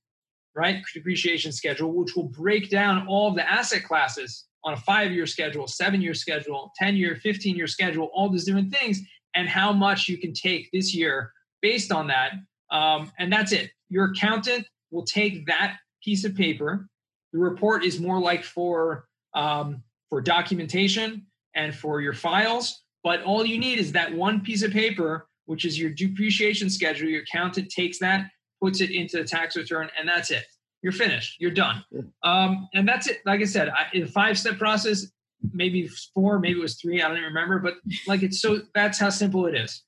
right? 0.54 0.82
Depreciation 0.94 1.52
schedule, 1.52 1.92
which 1.92 2.16
will 2.16 2.28
break 2.28 2.70
down 2.70 3.06
all 3.06 3.32
the 3.32 3.46
asset 3.46 3.84
classes 3.84 4.46
on 4.64 4.72
a 4.72 4.78
five 4.78 5.12
year 5.12 5.26
schedule, 5.26 5.66
seven 5.66 6.00
year 6.00 6.14
schedule, 6.14 6.72
10 6.78 6.96
year, 6.96 7.16
15 7.16 7.56
year 7.56 7.66
schedule, 7.66 8.08
all 8.14 8.30
these 8.30 8.44
different 8.44 8.74
things, 8.74 9.00
and 9.34 9.48
how 9.48 9.72
much 9.72 10.08
you 10.08 10.18
can 10.18 10.32
take 10.32 10.70
this 10.72 10.94
year 10.94 11.32
based 11.62 11.92
on 11.92 12.06
that. 12.08 12.32
Um, 12.70 13.10
and 13.18 13.32
that's 13.32 13.52
it. 13.52 13.70
Your 13.88 14.06
accountant 14.06 14.66
will 14.90 15.04
take 15.04 15.46
that 15.46 15.76
piece 16.02 16.24
of 16.24 16.34
paper. 16.34 16.88
The 17.32 17.38
report 17.38 17.84
is 17.84 18.00
more 18.00 18.20
like 18.20 18.44
for 18.44 19.06
um, 19.34 19.82
for 20.08 20.20
documentation 20.20 21.26
and 21.54 21.74
for 21.74 22.00
your 22.00 22.12
files. 22.12 22.82
But 23.02 23.22
all 23.22 23.44
you 23.44 23.58
need 23.58 23.78
is 23.78 23.92
that 23.92 24.14
one 24.14 24.40
piece 24.40 24.62
of 24.62 24.70
paper, 24.70 25.26
which 25.46 25.64
is 25.64 25.78
your 25.78 25.90
depreciation 25.90 26.70
schedule. 26.70 27.08
Your 27.08 27.22
accountant 27.22 27.70
takes 27.70 27.98
that, 27.98 28.30
puts 28.62 28.80
it 28.80 28.90
into 28.90 29.18
the 29.18 29.24
tax 29.24 29.56
return, 29.56 29.90
and 29.98 30.08
that's 30.08 30.30
it. 30.30 30.44
You're 30.82 30.92
finished. 30.92 31.36
You're 31.40 31.50
done. 31.50 31.84
Um, 32.22 32.68
and 32.74 32.86
that's 32.86 33.06
it. 33.08 33.20
Like 33.24 33.40
I 33.40 33.44
said, 33.44 33.70
I, 33.70 33.86
a 33.96 34.06
five 34.06 34.38
step 34.38 34.58
process, 34.58 35.06
maybe 35.52 35.88
four, 36.14 36.38
maybe 36.38 36.58
it 36.58 36.62
was 36.62 36.76
three. 36.76 37.02
I 37.02 37.08
don't 37.08 37.16
even 37.16 37.28
remember. 37.28 37.58
But 37.58 37.74
like 38.06 38.22
it's 38.22 38.40
so 38.40 38.62
that's 38.74 38.98
how 38.98 39.10
simple 39.10 39.46
it 39.46 39.54
is. 39.54 39.82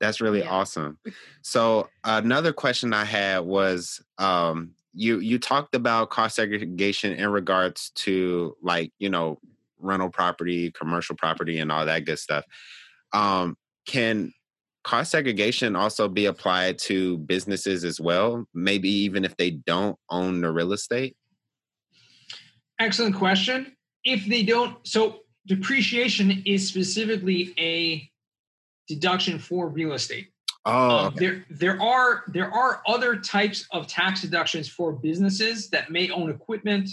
That's 0.00 0.20
really 0.20 0.40
Yeah. 0.40 0.50
awesome. 0.50 0.98
So 1.42 1.88
another 2.04 2.52
question 2.52 2.92
I 2.92 3.04
had 3.04 3.40
was 3.40 4.02
um 4.18 4.72
you 4.94 5.20
you 5.20 5.38
talked 5.38 5.74
about 5.74 6.10
cost 6.10 6.36
segregation 6.36 7.12
in 7.12 7.30
regards 7.30 7.90
to 7.96 8.56
like, 8.62 8.92
you 8.98 9.08
know, 9.08 9.38
rental 9.78 10.10
property, 10.10 10.70
commercial 10.70 11.16
property 11.16 11.58
and 11.58 11.72
all 11.72 11.86
that 11.86 12.04
good 12.04 12.18
stuff. 12.18 12.44
Um 13.12 13.56
can 13.86 14.32
cost 14.84 15.12
segregation 15.12 15.76
also 15.76 16.08
be 16.08 16.26
applied 16.26 16.76
to 16.76 17.18
businesses 17.18 17.84
as 17.84 18.00
well, 18.00 18.44
maybe 18.52 18.88
even 18.88 19.24
if 19.24 19.36
they 19.36 19.50
don't 19.50 19.96
own 20.10 20.40
the 20.40 20.50
real 20.50 20.72
estate? 20.72 21.16
Excellent 22.80 23.14
question. 23.14 23.76
If 24.04 24.26
they 24.26 24.42
don't, 24.42 24.84
so 24.86 25.20
depreciation 25.46 26.42
is 26.44 26.66
specifically 26.68 27.54
a 27.58 28.10
deduction 28.88 29.38
for 29.38 29.68
real 29.68 29.92
estate. 29.92 30.28
Oh, 30.64 30.98
Um, 30.98 31.06
okay. 31.06 31.18
There, 31.18 31.44
there 31.50 31.82
are 31.82 32.24
there 32.28 32.50
are 32.52 32.82
other 32.86 33.16
types 33.16 33.66
of 33.72 33.86
tax 33.86 34.22
deductions 34.22 34.68
for 34.68 34.92
businesses 34.92 35.68
that 35.70 35.90
may 35.90 36.10
own 36.10 36.30
equipment 36.30 36.88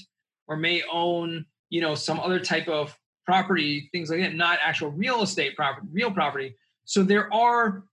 or 0.47 0.57
may 0.57 0.81
own, 0.91 1.45
you 1.69 1.81
know, 1.81 1.93
some 1.93 2.19
other 2.19 2.39
type 2.39 2.67
of 2.67 2.97
property, 3.25 3.89
things 3.91 4.09
like 4.09 4.21
that, 4.21 4.33
not 4.33 4.57
actual 4.63 4.89
real 4.89 5.21
estate 5.21 5.55
property, 5.55 5.87
real 5.91 6.09
property. 6.09 6.55
So 6.85 7.03
there 7.03 7.31
are 7.31 7.83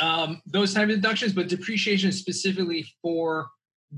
um, 0.00 0.42
those 0.44 0.74
type 0.74 0.90
of 0.90 0.96
deductions, 0.96 1.32
but 1.32 1.48
depreciation 1.48 2.10
is 2.10 2.18
specifically 2.18 2.86
for 3.00 3.48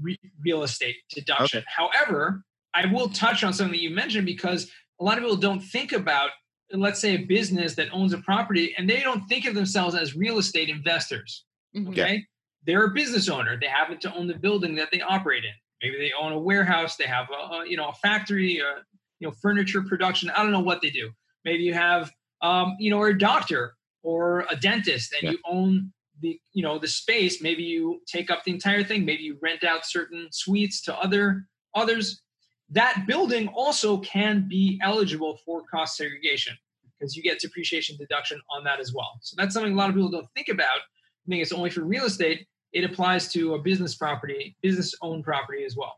re- 0.01 0.21
real 0.45 0.63
estate 0.63 0.97
deduction. 1.11 1.65
However, 1.67 2.45
I 2.77 2.87
will 2.93 3.09
touch 3.09 3.43
on 3.43 3.53
something 3.55 3.73
that 3.73 3.81
you 3.83 3.91
mentioned 3.91 4.27
because 4.27 4.71
a 5.01 5.05
lot 5.05 5.17
of 5.17 5.25
people 5.25 5.37
don't 5.37 5.61
think 5.61 5.93
about, 5.93 6.31
let's 6.73 7.01
say, 7.01 7.15
a 7.15 7.25
business 7.25 7.75
that 7.77 7.89
owns 7.93 8.13
a 8.13 8.19
property 8.19 8.75
and 8.77 8.89
they 8.89 9.01
don't 9.01 9.27
think 9.29 9.47
of 9.47 9.55
themselves 9.55 9.95
as 9.95 10.15
real 10.15 10.39
estate 10.39 10.69
investors. 10.69 11.45
Mhm. 11.75 11.89
Okay. 11.91 12.27
They're 12.67 12.85
a 12.85 12.91
business 12.91 13.29
owner. 13.29 13.59
They 13.59 13.67
happen 13.69 13.99
to 14.01 14.15
own 14.15 14.27
the 14.27 14.35
building 14.35 14.75
that 14.75 14.91
they 14.93 15.01
operate 15.01 15.45
in. 15.45 15.53
Maybe 15.83 15.97
they 15.99 16.13
own 16.21 16.33
a 16.33 16.39
warehouse. 16.39 16.97
They 16.97 17.05
have 17.07 17.29
a, 17.31 17.55
a 17.57 17.69
you 17.69 17.77
know 17.77 17.89
a 17.89 17.95
factory, 17.95 18.59
a, 18.59 18.83
you 19.21 19.29
know 19.29 19.33
furniture 19.41 19.83
production. 19.83 20.31
I 20.31 20.43
don't 20.43 20.53
know 20.53 20.61
what 20.61 20.83
they 20.83 20.91
do. 20.91 21.11
Maybe 21.45 21.63
you 21.63 21.75
have 21.75 22.11
um, 22.43 22.77
you 22.79 22.91
know 22.91 22.99
or 22.99 23.09
a 23.09 23.19
doctor 23.19 23.75
or 24.03 24.47
a 24.51 24.57
dentist, 24.57 25.13
and 25.15 25.23
Yeah. 25.23 25.31
you 25.33 25.39
own 25.47 25.93
the 26.21 26.41
you 26.55 26.63
know 26.63 26.79
the 26.79 26.89
space. 26.89 27.41
Maybe 27.41 27.63
you 27.63 28.03
take 28.07 28.31
up 28.31 28.43
the 28.45 28.53
entire 28.53 28.83
thing. 28.83 29.05
Maybe 29.05 29.23
you 29.23 29.39
rent 29.41 29.63
out 29.65 29.87
certain 29.87 30.29
suites 30.33 30.81
to 30.83 30.99
other 30.99 31.47
others. 31.75 32.23
That 32.71 33.05
building 33.07 33.49
also 33.49 33.99
can 33.99 34.49
be 34.49 34.81
eligible 34.83 35.39
for 35.45 35.63
cost 35.71 35.97
segregation 35.97 36.57
because 36.99 37.17
you 37.17 37.23
get 37.23 37.39
depreciation 37.39 37.97
deduction 37.97 38.41
on 38.51 38.65
that 38.65 38.81
as 38.81 38.93
well. 38.93 39.19
So 39.21 39.35
that's 39.39 39.55
something 39.55 39.73
a 39.73 39.77
lot 39.77 39.89
of 39.89 39.95
people 39.95 40.11
don't 40.11 40.29
think 40.35 40.49
about. 40.49 40.79
I 40.79 41.29
think 41.29 41.43
it's 41.43 41.53
only 41.53 41.71
for 41.71 41.83
real 41.83 42.05
estate. 42.05 42.47
It 42.73 42.85
applies 42.85 43.29
to 43.33 43.55
a 43.55 43.63
business 43.63 43.95
property, 43.95 44.57
business 44.63 44.95
owned 45.01 45.25
property 45.25 45.65
as 45.65 45.77
well. 45.77 45.95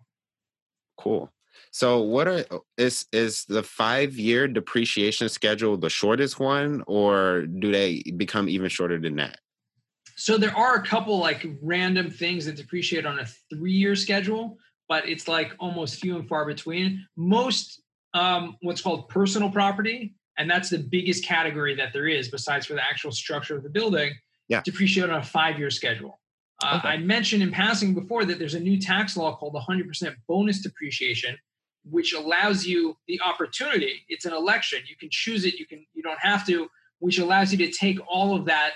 Cool. 0.98 1.32
So 1.70 2.00
what 2.00 2.28
are 2.28 2.44
is 2.76 3.06
is 3.12 3.44
the 3.46 3.62
5-year 3.62 4.48
depreciation 4.48 5.28
schedule 5.28 5.76
the 5.76 5.90
shortest 5.90 6.38
one 6.38 6.82
or 6.86 7.46
do 7.46 7.72
they 7.72 8.02
become 8.16 8.48
even 8.48 8.68
shorter 8.68 8.98
than 8.98 9.16
that? 9.16 9.38
So 10.16 10.36
there 10.36 10.56
are 10.56 10.76
a 10.76 10.82
couple 10.82 11.18
like 11.18 11.46
random 11.62 12.10
things 12.10 12.46
that 12.46 12.56
depreciate 12.56 13.06
on 13.06 13.20
a 13.20 13.26
three-year 13.54 13.94
schedule, 13.94 14.58
but 14.88 15.08
it's 15.08 15.28
like 15.28 15.52
almost 15.58 16.00
few 16.00 16.16
and 16.16 16.28
far 16.28 16.44
between. 16.46 17.06
Most 17.16 17.82
um, 18.14 18.56
what's 18.62 18.80
called 18.80 19.08
personal 19.08 19.50
property, 19.50 20.14
and 20.38 20.50
that's 20.50 20.70
the 20.70 20.78
biggest 20.78 21.24
category 21.24 21.74
that 21.76 21.92
there 21.92 22.08
is, 22.08 22.28
besides 22.28 22.66
for 22.66 22.74
the 22.74 22.82
actual 22.82 23.12
structure 23.12 23.56
of 23.56 23.62
the 23.62 23.68
building, 23.68 24.12
Yeah. 24.48 24.62
depreciate 24.64 25.10
on 25.10 25.16
a 25.16 25.22
five-year 25.22 25.70
schedule. 25.70 26.20
Uh, 26.62 26.76
Okay. 26.78 26.88
I 26.88 26.96
mentioned 26.96 27.42
in 27.42 27.50
passing 27.52 27.94
before 27.94 28.24
that 28.24 28.38
there's 28.38 28.54
a 28.54 28.60
new 28.60 28.80
tax 28.80 29.16
law 29.16 29.36
called 29.36 29.54
100% 29.54 30.16
bonus 30.26 30.60
depreciation, 30.62 31.36
which 31.84 32.14
allows 32.14 32.66
you 32.66 32.96
the 33.06 33.20
opportunity. 33.20 34.04
It's 34.08 34.24
an 34.24 34.32
election; 34.32 34.80
you 34.88 34.96
can 34.96 35.10
choose 35.12 35.44
it. 35.44 35.54
You 35.54 35.66
can 35.66 35.84
you 35.94 36.02
don't 36.02 36.18
have 36.20 36.46
to, 36.46 36.68
which 36.98 37.18
allows 37.18 37.52
you 37.52 37.58
to 37.58 37.70
take 37.70 37.98
all 38.08 38.34
of 38.34 38.46
that 38.46 38.72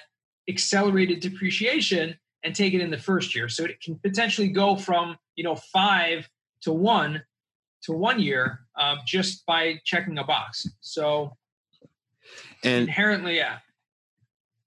accelerated 0.49 1.21
depreciation 1.21 2.17
and 2.45 2.55
take 2.55 2.75
it 2.75 2.81
in 2.81 2.91
the 2.91 2.99
first 2.99 3.35
year. 3.35 3.49
So 3.49 3.65
it 3.65 3.81
can 3.81 3.97
potentially 3.99 4.49
go 4.49 4.77
from 4.77 5.17
you 5.37 5.45
know 5.45 5.57
five 5.57 6.29
to 6.63 6.73
one 6.73 7.23
to 7.83 7.93
one 7.93 8.21
year 8.21 8.61
um, 8.79 8.99
just 9.07 9.45
by 9.47 9.81
checking 9.85 10.19
a 10.19 10.25
box. 10.25 10.67
So 10.81 11.37
And 12.63 12.83
inherently, 12.83 13.37
yeah. 13.37 13.59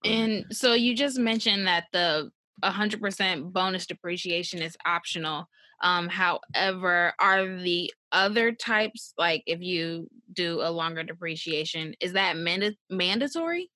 And 0.03 0.45
so 0.51 0.73
you 0.73 0.95
just 0.95 1.17
mentioned 1.17 1.65
that 1.67 1.85
the 1.93 2.29
100% 2.63 3.51
bonus 3.51 3.85
depreciation 3.87 4.61
is 4.61 4.77
optional. 4.85 5.47
Um, 5.81 6.09
however, 6.09 7.13
are 7.19 7.45
the 7.45 7.93
other 8.11 8.51
types, 8.51 9.13
like 9.17 9.43
if 9.45 9.61
you 9.61 10.07
do 10.31 10.61
a 10.61 10.69
longer 10.69 11.03
depreciation, 11.03 11.95
is 11.99 12.13
that 12.13 12.37
manda- 12.37 12.75
mandatory 12.89 13.71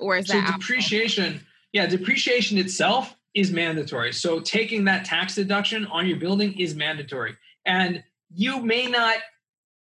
or 0.00 0.16
is 0.16 0.26
So 0.26 0.34
that 0.34 0.44
optional? 0.44 0.60
depreciation, 0.60 1.46
yeah, 1.72 1.86
depreciation 1.86 2.58
itself 2.58 3.14
is 3.34 3.52
mandatory. 3.52 4.12
So 4.12 4.40
taking 4.40 4.84
that 4.84 5.04
tax 5.04 5.34
deduction 5.34 5.86
on 5.86 6.06
your 6.06 6.18
building 6.18 6.58
is 6.58 6.74
mandatory. 6.74 7.36
And 7.66 8.02
you 8.34 8.60
may 8.60 8.86
not 8.86 9.16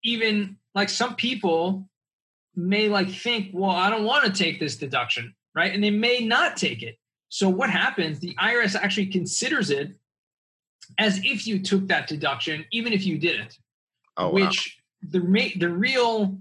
even 0.05 0.57
like 0.75 0.89
some 0.89 1.15
people 1.17 1.89
may 2.55 2.89
like 2.89 3.11
think, 3.11 3.51
well, 3.53 3.71
I 3.71 3.91
don't 3.91 4.05
want 4.05 4.25
to 4.25 4.33
take 4.33 4.61
this 4.61 4.77
deduction, 4.77 5.35
right? 5.55 5.73
And 5.73 5.83
they 5.83 5.91
may 5.91 6.21
not 6.21 6.57
take 6.57 6.83
it. 6.83 6.99
So 7.29 7.49
what 7.49 7.71
happens? 7.71 8.21
The 8.21 8.35
IRS 8.37 8.75
actually 8.75 9.07
considers 9.07 9.71
it 9.71 9.93
as 10.99 11.21
if 11.25 11.47
you 11.47 11.63
took 11.63 11.89
that 11.89 12.09
deduction, 12.09 12.65
even 12.73 12.93
if 12.93 13.05
you 13.05 13.19
didn't 13.19 13.59
oh 14.19 14.27
wow. 14.27 14.33
which 14.33 14.79
the 15.09 15.21
the 15.59 15.71
real 15.71 16.37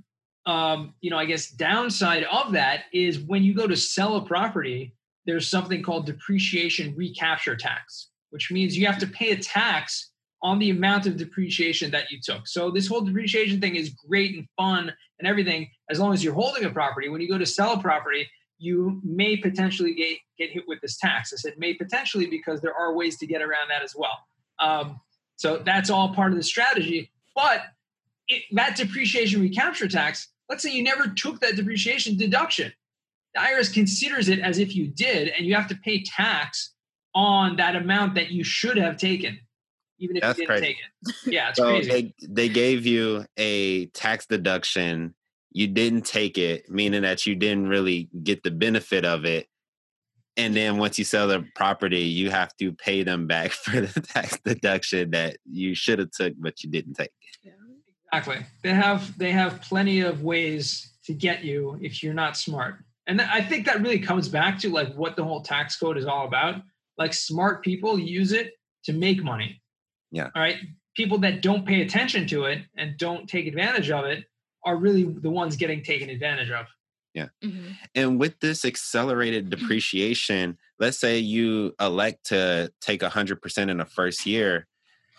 um, 0.46 0.94
you 1.02 1.10
know 1.10 1.18
i 1.18 1.26
guess 1.26 1.50
downside 1.50 2.24
of 2.24 2.52
that 2.54 2.84
is 2.92 3.20
when 3.20 3.44
you 3.44 3.54
go 3.54 3.68
to 3.68 3.78
sell 3.78 4.18
a 4.18 4.26
property 4.26 4.94
there's 5.28 5.48
something 5.48 5.84
called 5.84 6.08
depreciation 6.08 6.96
recapture 6.96 7.56
tax 7.56 8.10
which 8.32 8.52
means 8.52 8.78
you 8.78 8.88
have 8.88 9.00
to 9.00 9.08
pay 9.08 9.32
a 9.32 9.38
tax 9.38 10.12
on 10.44 10.60
the 10.60 10.70
amount 10.70 11.08
of 11.08 11.18
depreciation 11.18 11.92
that 11.92 12.10
you 12.12 12.20
took 12.24 12.48
so 12.48 12.72
this 12.72 12.88
whole 12.88 13.02
depreciation 13.02 13.62
thing 13.62 13.76
is 13.76 13.90
great 13.90 14.36
and 14.36 14.48
fun 14.58 14.92
and 15.20 15.28
everything 15.28 15.70
as 15.90 16.00
long 16.00 16.14
as 16.14 16.24
you're 16.24 16.34
holding 16.34 16.66
a 16.66 16.70
property 16.70 17.10
when 17.10 17.22
you 17.22 17.30
go 17.30 17.38
to 17.38 17.46
sell 17.46 17.74
a 17.74 17.82
property 17.82 18.28
you 18.60 19.00
may 19.04 19.38
potentially 19.38 19.94
get, 19.94 20.18
get 20.40 20.50
hit 20.50 20.64
with 20.68 20.80
this 20.82 20.98
tax 20.98 21.32
i 21.34 21.36
said 21.36 21.54
may 21.58 21.74
potentially 21.74 22.26
because 22.26 22.60
there 22.62 22.74
are 22.74 22.96
ways 22.96 23.18
to 23.18 23.28
get 23.28 23.42
around 23.42 23.68
that 23.70 23.84
as 23.84 23.94
well 23.96 24.18
um, 24.60 25.00
so 25.38 25.62
that's 25.64 25.90
all 25.90 26.14
part 26.14 26.32
of 26.32 26.38
the 26.38 26.44
strategy. 26.44 27.12
But 27.36 27.62
it, 28.28 28.44
that 28.52 28.76
depreciation 28.76 29.42
recapture 29.42 29.88
tax, 29.88 30.28
let's 30.50 30.64
say 30.64 30.72
you 30.72 30.84
never 30.84 31.08
took 31.08 31.40
that 31.40 31.56
depreciation 31.56 32.18
deduction. 32.18 32.74
The 33.38 33.44
IRS 33.44 33.72
considers 33.72 34.30
it 34.30 34.40
as 34.40 34.58
if 34.58 34.76
you 34.76 34.88
did, 34.88 35.30
and 35.38 35.46
you 35.46 35.54
have 35.54 35.68
to 35.68 35.76
pay 35.76 36.02
tax 36.04 36.74
on 37.14 37.56
that 37.58 37.76
amount 37.76 38.16
that 38.16 38.32
you 38.32 38.44
should 38.44 38.78
have 38.78 38.98
taken, 38.98 39.40
even 40.00 40.18
if 40.18 40.22
That's 40.24 40.40
you 40.40 40.48
didn't 40.48 40.60
crazy. 40.62 40.66
take 40.74 40.78
it. 41.26 41.34
Yeah, 41.34 41.50
it's 41.50 41.58
So 41.58 41.66
crazy. 41.70 41.90
they 41.92 42.28
they 42.28 42.50
gave 42.50 42.86
you 42.88 43.26
a 43.38 43.86
tax 43.88 44.26
deduction, 44.26 45.14
you 45.52 45.68
didn't 45.68 46.04
take 46.06 46.38
it, 46.40 46.70
meaning 46.70 47.04
that 47.04 47.26
you 47.28 47.36
didn't 47.36 47.68
really 47.68 48.10
get 48.24 48.42
the 48.42 48.52
benefit 48.52 49.06
of 49.06 49.24
it. 49.26 49.48
And 50.36 50.56
then 50.56 50.78
once 50.78 50.98
you 51.00 51.06
sell 51.06 51.28
the 51.28 51.46
property, 51.56 52.02
you 52.02 52.30
have 52.32 52.56
to 52.58 52.72
pay 52.72 53.04
them 53.04 53.28
back 53.28 53.52
for 53.64 53.82
the 53.82 54.02
tax 54.02 54.40
deduction 54.44 55.12
that 55.12 55.38
you 55.46 55.76
should 55.76 56.00
have 56.00 56.12
took 56.12 56.34
but 56.38 56.64
you 56.64 56.72
didn't 56.72 56.96
take. 56.96 57.12
Exactly. 58.14 58.46
They 58.64 58.74
have 58.74 59.16
they 59.18 59.32
have 59.32 59.62
plenty 59.62 60.02
of 60.02 60.24
ways 60.24 60.94
to 61.06 61.14
get 61.14 61.44
you 61.44 61.78
if 61.82 62.02
you're 62.02 62.14
not 62.14 62.36
smart. 62.38 62.84
And 63.08 63.22
I 63.22 63.42
think 63.42 63.66
that 63.66 63.82
really 63.82 64.00
comes 64.00 64.28
back 64.28 64.60
to 64.60 64.70
like 64.70 64.94
what 64.94 65.16
the 65.16 65.24
whole 65.24 65.42
tax 65.42 65.78
code 65.78 65.98
is 65.98 66.06
all 66.06 66.28
about. 66.28 66.62
Like 66.98 67.14
smart 67.14 67.64
people 67.64 67.98
use 67.98 68.34
it 68.34 68.54
to 68.84 68.94
make 68.94 69.24
money. 69.24 69.62
Yeah. 70.12 70.30
All 70.36 70.42
right. 70.42 70.58
People 70.96 71.18
that 71.20 71.42
don't 71.42 71.66
pay 71.66 71.82
attention 71.82 72.28
to 72.28 72.46
it 72.46 72.64
and 72.76 72.98
don't 72.98 73.28
take 73.28 73.48
advantage 73.48 73.90
of 73.92 74.06
it 74.06 74.26
are 74.66 74.76
really 74.76 75.04
the 75.04 75.30
ones 75.30 75.56
getting 75.56 75.84
taken 75.84 76.10
advantage 76.10 76.52
of. 76.52 76.66
Yeah. 77.14 77.28
Mm-hmm. 77.44 77.72
And 77.96 78.20
with 78.20 78.40
this 78.42 78.66
accelerated 78.66 79.50
depreciation, 79.50 80.58
let's 80.80 81.00
say 81.00 81.18
you 81.18 81.74
elect 81.80 82.26
to 82.28 82.72
take 82.82 83.02
100% 83.02 83.70
in 83.70 83.78
the 83.78 83.86
first 83.86 84.26
year, 84.26 84.68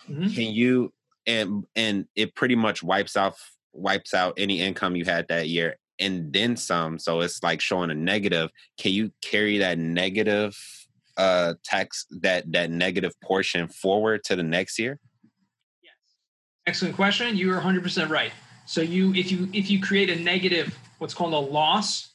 mm-hmm. 0.07 0.27
can 0.29 0.53
you 0.53 0.93
and 1.27 1.65
and 1.75 2.05
it 2.15 2.35
pretty 2.35 2.55
much 2.55 2.81
wipes 2.83 3.17
off 3.17 3.51
wipes 3.73 4.13
out 4.13 4.33
any 4.37 4.61
income 4.61 4.95
you 4.95 5.05
had 5.05 5.27
that 5.27 5.47
year 5.47 5.77
and 5.99 6.31
then 6.31 6.55
some 6.55 6.99
so 6.99 7.21
it's 7.21 7.41
like 7.43 7.61
showing 7.61 7.89
a 7.89 7.95
negative 7.95 8.49
can 8.77 8.91
you 8.91 9.11
carry 9.21 9.57
that 9.57 9.77
negative 9.77 10.57
uh 11.17 11.53
tax 11.63 12.05
that 12.09 12.51
that 12.51 12.71
negative 12.71 13.13
portion 13.21 13.67
forward 13.67 14.23
to 14.23 14.35
the 14.35 14.43
next 14.43 14.79
year? 14.79 14.99
Yes. 15.83 15.93
Excellent 16.67 16.95
question. 16.95 17.35
You 17.35 17.53
are 17.53 17.61
100% 17.61 18.09
right. 18.09 18.31
So 18.65 18.81
you 18.81 19.13
if 19.13 19.31
you 19.31 19.49
if 19.53 19.69
you 19.69 19.81
create 19.81 20.09
a 20.09 20.15
negative 20.15 20.77
what's 20.99 21.13
called 21.13 21.33
a 21.33 21.39
loss 21.39 22.09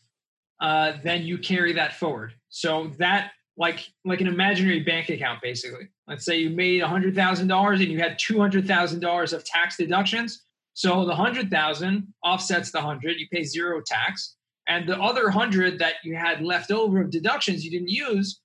uh, 0.61 0.93
then 1.03 1.23
you 1.25 1.39
carry 1.39 1.73
that 1.75 1.95
forward. 1.95 2.33
So 2.49 2.93
that 2.99 3.33
like 3.57 3.87
like 4.05 4.21
an 4.21 4.27
imaginary 4.27 4.81
bank 4.81 5.09
account 5.11 5.41
basically. 5.43 5.89
Let's 6.09 6.25
say 6.25 6.39
you 6.39 6.51
made 6.51 6.83
$100000 6.83 7.73
and 7.75 7.83
you 7.83 7.99
had 7.99 8.19
$200000 8.19 9.33
of 9.33 9.45
tax 9.45 9.77
deductions 9.77 10.44
so 10.75 11.05
the 11.05 11.15
100000 11.15 12.07
offsets 12.23 12.71
the 12.71 12.79
100 12.79 13.19
you 13.19 13.27
pay 13.33 13.45
zero 13.45 13.81
tax 13.85 14.37
and 14.67 14.89
the 14.89 15.01
other 15.01 15.25
100 15.25 15.79
that 15.79 15.95
you 16.03 16.17
had 16.17 16.43
left 16.43 16.71
over 16.71 17.01
of 17.01 17.11
deductions 17.11 17.65
you 17.65 17.71
didn't 17.71 17.91
use 17.91 18.41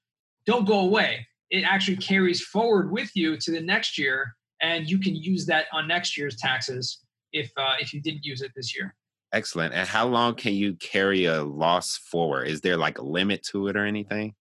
don't 0.46 0.66
go 0.66 0.80
away. 0.80 1.28
It 1.50 1.64
actually 1.64 1.98
carries 1.98 2.42
forward 2.42 2.92
with 2.92 3.12
you 3.16 3.38
to 3.38 3.52
the 3.52 3.62
next 3.62 3.98
year 3.98 4.36
and 4.62 4.90
you 4.90 5.00
can 5.00 5.16
use 5.16 5.46
that 5.48 5.66
on 5.74 5.88
next 5.88 6.18
year's 6.18 6.36
taxes 6.36 7.00
if 7.32 7.52
uh, 7.58 7.76
if 7.80 7.94
you 7.94 8.02
didn't 8.02 8.24
use 8.24 8.42
it 8.42 8.52
this 8.56 8.76
year. 8.76 8.96
Excellent. 9.32 9.74
And 9.74 9.88
how 9.88 10.08
long 10.08 10.36
can 10.36 10.54
you 10.54 10.74
carry 10.76 11.26
a 11.26 11.44
loss 11.44 11.98
forward? 11.98 12.48
Is 12.48 12.62
there 12.62 12.78
like 12.78 12.98
a 12.98 13.04
limit 13.04 13.44
to 13.52 13.68
it 13.68 13.78
or 13.78 13.86
anything? 13.86 14.34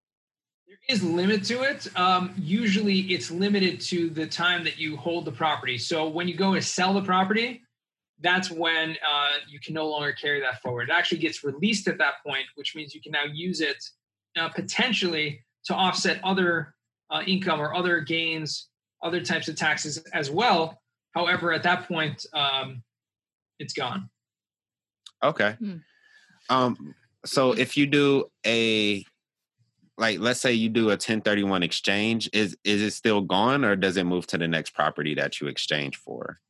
Is 0.89 1.03
limit 1.05 1.45
to 1.45 1.65
it. 1.65 1.87
Um, 1.99 2.33
usually, 2.39 3.01
it's 3.01 3.31
limited 3.31 3.79
to 3.83 4.09
the 4.09 4.27
time 4.27 4.65
that 4.65 4.79
you 4.79 4.97
hold 4.97 5.27
the 5.27 5.33
property. 5.33 5.77
So 5.77 6.09
when 6.09 6.27
you 6.27 6.35
go 6.35 6.55
to 6.55 6.63
sell 6.63 6.95
the 6.95 7.03
property, 7.03 7.63
that's 8.21 8.51
when 8.51 8.91
uh, 8.91 9.33
you 9.49 9.61
can 9.61 9.75
no 9.75 9.89
longer 9.89 10.13
carry 10.13 10.41
that 10.41 10.61
forward. 10.61 10.89
It 10.89 10.93
actually 10.93 11.19
gets 11.19 11.45
released 11.45 11.87
at 11.89 11.99
that 11.99 12.15
point, 12.27 12.45
which 12.57 12.75
means 12.75 12.95
you 12.95 13.01
can 13.01 13.13
now 13.13 13.25
use 13.25 13.61
it 13.61 13.83
uh, 14.37 14.49
potentially 14.49 15.45
to 15.65 15.75
offset 15.75 16.21
other 16.25 16.75
uh, 17.11 17.23
income 17.27 17.61
or 17.61 17.75
other 17.75 18.01
gains, 18.01 18.69
other 19.03 19.21
types 19.21 19.49
of 19.49 19.57
taxes 19.57 19.99
as 20.13 20.31
well. 20.31 20.81
However, 21.15 21.53
at 21.53 21.63
that 21.63 21.87
point, 21.87 22.27
um, 22.35 22.83
it's 23.59 23.73
gone. 23.73 24.11
Okay. 25.23 25.53
Hmm. 25.59 25.77
Um, 26.51 26.95
so 27.25 27.53
if 27.53 27.77
you 27.77 27.87
do 27.87 28.25
a 28.47 29.05
like 29.97 30.21
let's 30.21 30.41
say 30.41 30.53
you 30.53 30.69
do 30.69 30.87
a 30.87 30.91
1031 30.93 31.63
exchange 31.63 32.31
is 32.33 32.57
is 32.63 32.81
it 32.81 32.93
still 32.93 33.21
gone 33.21 33.65
or 33.65 33.75
does 33.75 33.97
it 33.97 34.05
move 34.05 34.27
to 34.29 34.39
the 34.39 34.47
next 34.47 34.71
property 34.71 35.15
that 35.15 35.41
you 35.41 35.49
exchange 35.49 35.97
for 35.97 36.41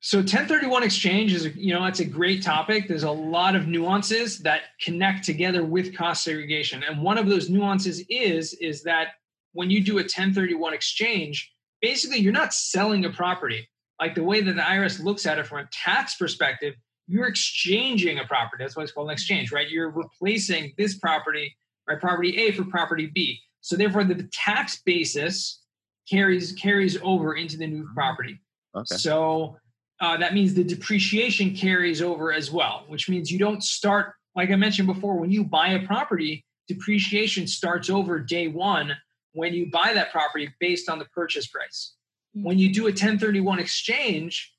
so 0.00 0.18
1031 0.18 0.82
exchange 0.82 1.32
is 1.32 1.54
you 1.56 1.74
know 1.74 1.84
it's 1.86 2.00
a 2.00 2.04
great 2.04 2.42
topic 2.42 2.88
there's 2.88 3.02
a 3.02 3.10
lot 3.10 3.54
of 3.54 3.66
nuances 3.66 4.38
that 4.40 4.62
connect 4.80 5.24
together 5.24 5.64
with 5.64 5.96
cost 5.96 6.24
segregation 6.24 6.82
and 6.84 7.02
one 7.02 7.18
of 7.18 7.26
those 7.26 7.50
nuances 7.50 8.04
is 8.08 8.54
is 8.54 8.82
that 8.82 9.08
when 9.52 9.70
you 9.70 9.82
do 9.82 9.94
a 9.94 10.02
1031 10.02 10.74
exchange 10.74 11.52
basically 11.80 12.18
you're 12.18 12.32
not 12.32 12.54
selling 12.54 13.04
a 13.04 13.10
property 13.10 13.68
like 14.00 14.14
the 14.14 14.22
way 14.22 14.40
that 14.40 14.54
the 14.54 14.62
irs 14.62 15.02
looks 15.02 15.26
at 15.26 15.38
it 15.38 15.46
from 15.46 15.58
a 15.58 15.68
tax 15.72 16.16
perspective 16.16 16.74
you're 17.08 17.26
exchanging 17.26 18.18
a 18.18 18.24
property 18.24 18.62
that's 18.64 18.76
why 18.76 18.82
it's 18.82 18.92
called 18.92 19.08
an 19.08 19.12
exchange 19.12 19.52
right 19.52 19.70
you're 19.70 19.90
replacing 19.90 20.72
this 20.76 20.98
property 20.98 21.56
right? 21.88 22.00
Property 22.00 22.36
A 22.38 22.52
for 22.52 22.64
property 22.64 23.10
B. 23.14 23.40
So 23.60 23.76
therefore, 23.76 24.04
the 24.04 24.28
tax 24.32 24.82
basis 24.84 25.62
carries 26.08 26.52
carries 26.52 26.98
over 27.02 27.34
into 27.34 27.56
the 27.56 27.66
new 27.66 27.84
mm-hmm. 27.84 27.94
property. 27.94 28.40
Okay. 28.74 28.96
So 28.96 29.56
uh, 30.00 30.16
that 30.16 30.34
means 30.34 30.54
the 30.54 30.64
depreciation 30.64 31.54
carries 31.54 32.02
over 32.02 32.32
as 32.32 32.50
well, 32.50 32.84
which 32.88 33.08
means 33.08 33.30
you 33.30 33.38
don't 33.38 33.62
start 33.62 34.14
like 34.36 34.50
I 34.50 34.56
mentioned 34.56 34.86
before. 34.86 35.16
When 35.16 35.32
you 35.32 35.44
buy 35.44 35.68
a 35.68 35.86
property, 35.86 36.44
depreciation 36.68 37.46
starts 37.46 37.88
over 37.90 38.20
day 38.20 38.48
one 38.48 38.92
when 39.32 39.52
you 39.52 39.70
buy 39.70 39.92
that 39.94 40.12
property 40.12 40.50
based 40.60 40.88
on 40.88 40.98
the 40.98 41.04
purchase 41.06 41.46
price. 41.46 41.94
Mm-hmm. 42.36 42.46
When 42.46 42.58
you 42.58 42.72
do 42.72 42.82
a 42.82 42.90
1031 42.90 43.58
exchange, 43.58 44.52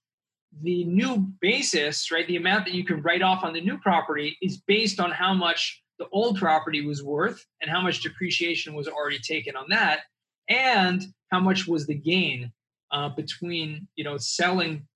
the 0.61 0.83
new 0.85 1.27
basis, 1.41 2.11
right, 2.11 2.27
the 2.27 2.37
amount 2.37 2.65
that 2.65 2.73
you 2.73 2.83
can 2.83 3.01
write 3.01 3.21
off 3.21 3.43
on 3.43 3.53
the 3.53 3.61
new 3.61 3.77
property 3.79 4.37
is 4.41 4.57
based 4.67 4.99
on 4.99 5.11
how 5.11 5.33
much 5.33 5.83
the 5.99 6.07
old 6.11 6.37
property 6.37 6.85
was 6.85 7.03
worth 7.03 7.43
and 7.61 7.69
how 7.69 7.81
much 7.81 8.01
depreciation 8.01 8.75
was 8.75 8.87
already 8.87 9.19
taken 9.19 9.55
on 9.55 9.65
that 9.69 10.01
and 10.47 11.03
how 11.31 11.39
much 11.39 11.67
was 11.67 11.87
the 11.87 11.95
gain 11.95 12.51
uh, 12.91 13.09
between 13.09 13.87
you 13.95 14.03
know 14.03 14.17
selling 14.17 14.87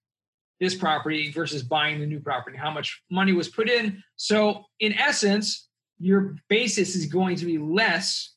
this 0.62 0.76
property 0.76 1.30
versus 1.32 1.62
buying 1.62 2.00
the 2.00 2.06
new 2.06 2.22
property 2.22 2.56
how 2.56 2.72
much 2.72 3.04
money 3.12 3.34
was 3.34 3.50
put 3.50 3.70
in 3.70 4.02
so 4.16 4.64
in 4.80 4.94
essence 4.94 5.68
your 6.00 6.36
basis 6.48 6.96
is 6.96 7.06
going 7.08 7.36
to 7.36 7.46
be 7.46 7.58
less 7.58 8.36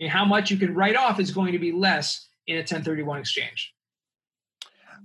and 0.00 0.10
how 0.10 0.24
much 0.24 0.50
you 0.50 0.56
can 0.56 0.74
write 0.74 0.96
off 0.96 1.20
is 1.20 1.30
going 1.30 1.52
to 1.52 1.58
be 1.60 1.70
less 1.70 2.28
in 2.48 2.56
a 2.56 2.60
1031 2.60 3.20
exchange 3.20 3.72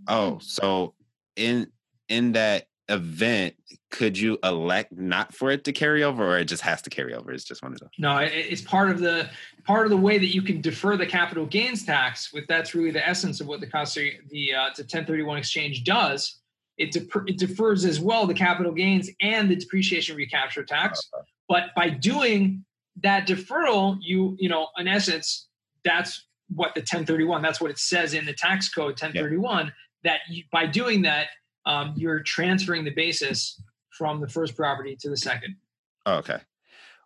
oh 0.08 0.40
so 0.42 0.96
in 1.36 1.68
in 2.10 2.32
that 2.32 2.66
event, 2.90 3.56
could 3.92 4.18
you 4.18 4.38
elect 4.44 4.92
not 4.92 5.34
for 5.34 5.52
it 5.52 5.64
to 5.66 5.72
carry 5.72 6.04
over, 6.04 6.26
or 6.26 6.38
it 6.40 6.46
just 6.46 6.62
has 6.64 6.82
to 6.82 6.90
carry 6.90 7.14
over? 7.14 7.32
It's 7.32 7.44
just 7.44 7.64
one 7.64 7.74
of 7.74 7.80
those. 7.80 7.90
No, 7.98 8.18
it's 8.18 8.62
part 8.62 8.90
of 8.90 9.00
the 9.00 9.30
part 9.66 9.86
of 9.86 9.90
the 9.90 9.98
way 9.98 10.18
that 10.18 10.34
you 10.34 10.42
can 10.42 10.62
defer 10.62 10.98
the 10.98 11.06
capital 11.06 11.46
gains 11.46 11.86
tax. 11.86 12.34
With 12.34 12.48
that's 12.48 12.76
really 12.76 12.92
the 12.92 13.08
essence 13.08 13.42
of 13.42 13.48
what 13.48 13.62
the 13.62 13.68
cost 13.68 13.98
of 13.98 14.04
the 14.30 14.54
uh, 14.54 14.70
the 14.76 14.84
1031 14.84 15.38
exchange 15.38 15.84
does. 15.84 16.40
It, 16.78 16.92
de- 16.92 17.08
it 17.28 17.38
defers 17.38 17.86
as 17.86 18.00
well 18.00 18.26
the 18.26 18.34
capital 18.34 18.72
gains 18.72 19.10
and 19.22 19.50
the 19.50 19.56
depreciation 19.56 20.16
recapture 20.16 20.64
tax. 20.64 21.08
Okay. 21.14 21.24
But 21.48 21.66
by 21.76 21.90
doing 21.90 22.66
that 23.02 23.28
deferral, 23.28 23.98
you 24.02 24.36
you 24.40 24.50
know, 24.50 24.68
in 24.78 24.88
essence, 24.88 25.48
that's 25.84 26.26
what 26.50 26.74
the 26.76 26.82
1031. 26.82 27.42
That's 27.42 27.62
what 27.62 27.72
it 27.72 27.80
says 27.80 28.14
in 28.14 28.26
the 28.26 28.34
tax 28.34 28.70
code 28.70 29.00
1031. 29.00 29.72
That 30.04 30.20
you, 30.30 30.44
by 30.52 30.66
doing 30.66 31.04
that, 31.04 31.28
um, 31.66 31.94
you're 31.96 32.22
transferring 32.22 32.84
the 32.84 32.92
basis 32.92 33.62
from 33.90 34.20
the 34.20 34.28
first 34.28 34.56
property 34.56 34.96
to 34.98 35.10
the 35.10 35.18
second. 35.18 35.56
Okay. 36.06 36.40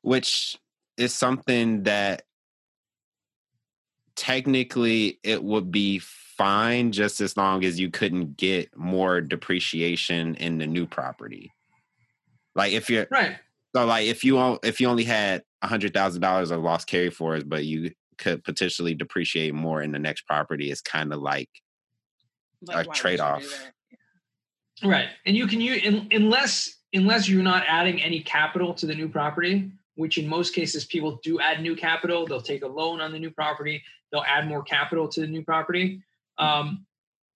Which 0.01 0.57
is 0.97 1.13
something 1.13 1.83
that 1.83 2.23
technically 4.15 5.19
it 5.23 5.43
would 5.43 5.71
be 5.71 6.01
fine 6.37 6.91
just 6.91 7.19
as 7.21 7.35
long 7.35 7.63
as 7.63 7.79
you 7.79 7.89
couldn't 7.89 8.37
get 8.37 8.75
more 8.77 9.21
depreciation 9.21 10.35
in 10.35 10.57
the 10.57 10.67
new 10.67 10.85
property. 10.85 11.51
Like 12.55 12.73
if 12.73 12.89
you're 12.89 13.07
right. 13.11 13.37
So 13.75 13.85
like 13.85 14.07
if 14.07 14.23
you 14.23 14.59
if 14.63 14.79
you 14.79 14.87
only 14.87 15.03
had 15.03 15.43
a 15.61 15.67
hundred 15.67 15.93
thousand 15.93 16.21
dollars 16.21 16.51
of 16.51 16.61
loss 16.61 16.85
carry 16.85 17.09
forwards, 17.09 17.43
but 17.43 17.65
you 17.65 17.91
could 18.17 18.43
potentially 18.43 18.95
depreciate 18.95 19.53
more 19.53 19.81
in 19.81 19.91
the 19.91 19.99
next 19.99 20.21
property, 20.21 20.71
it's 20.71 20.81
kind 20.81 21.13
of 21.13 21.21
like, 21.21 21.49
like 22.63 22.87
a 22.87 22.89
trade 22.89 23.19
off. 23.19 23.43
Right, 24.83 25.09
and 25.25 25.35
you 25.35 25.47
can 25.47 25.61
use 25.61 26.03
unless 26.11 26.77
unless 26.93 27.27
you're 27.27 27.43
not 27.43 27.63
adding 27.67 28.01
any 28.01 28.21
capital 28.21 28.73
to 28.75 28.85
the 28.85 28.95
new 28.95 29.09
property, 29.09 29.71
which 29.95 30.17
in 30.17 30.27
most 30.27 30.53
cases 30.53 30.85
people 30.85 31.19
do 31.23 31.39
add 31.39 31.61
new 31.61 31.75
capital. 31.75 32.25
They'll 32.25 32.41
take 32.41 32.63
a 32.63 32.67
loan 32.67 33.01
on 33.01 33.11
the 33.11 33.19
new 33.19 33.31
property. 33.31 33.83
They'll 34.11 34.25
add 34.27 34.47
more 34.47 34.63
capital 34.63 35.07
to 35.09 35.21
the 35.21 35.27
new 35.27 35.43
property. 35.43 36.01
Um, 36.37 36.85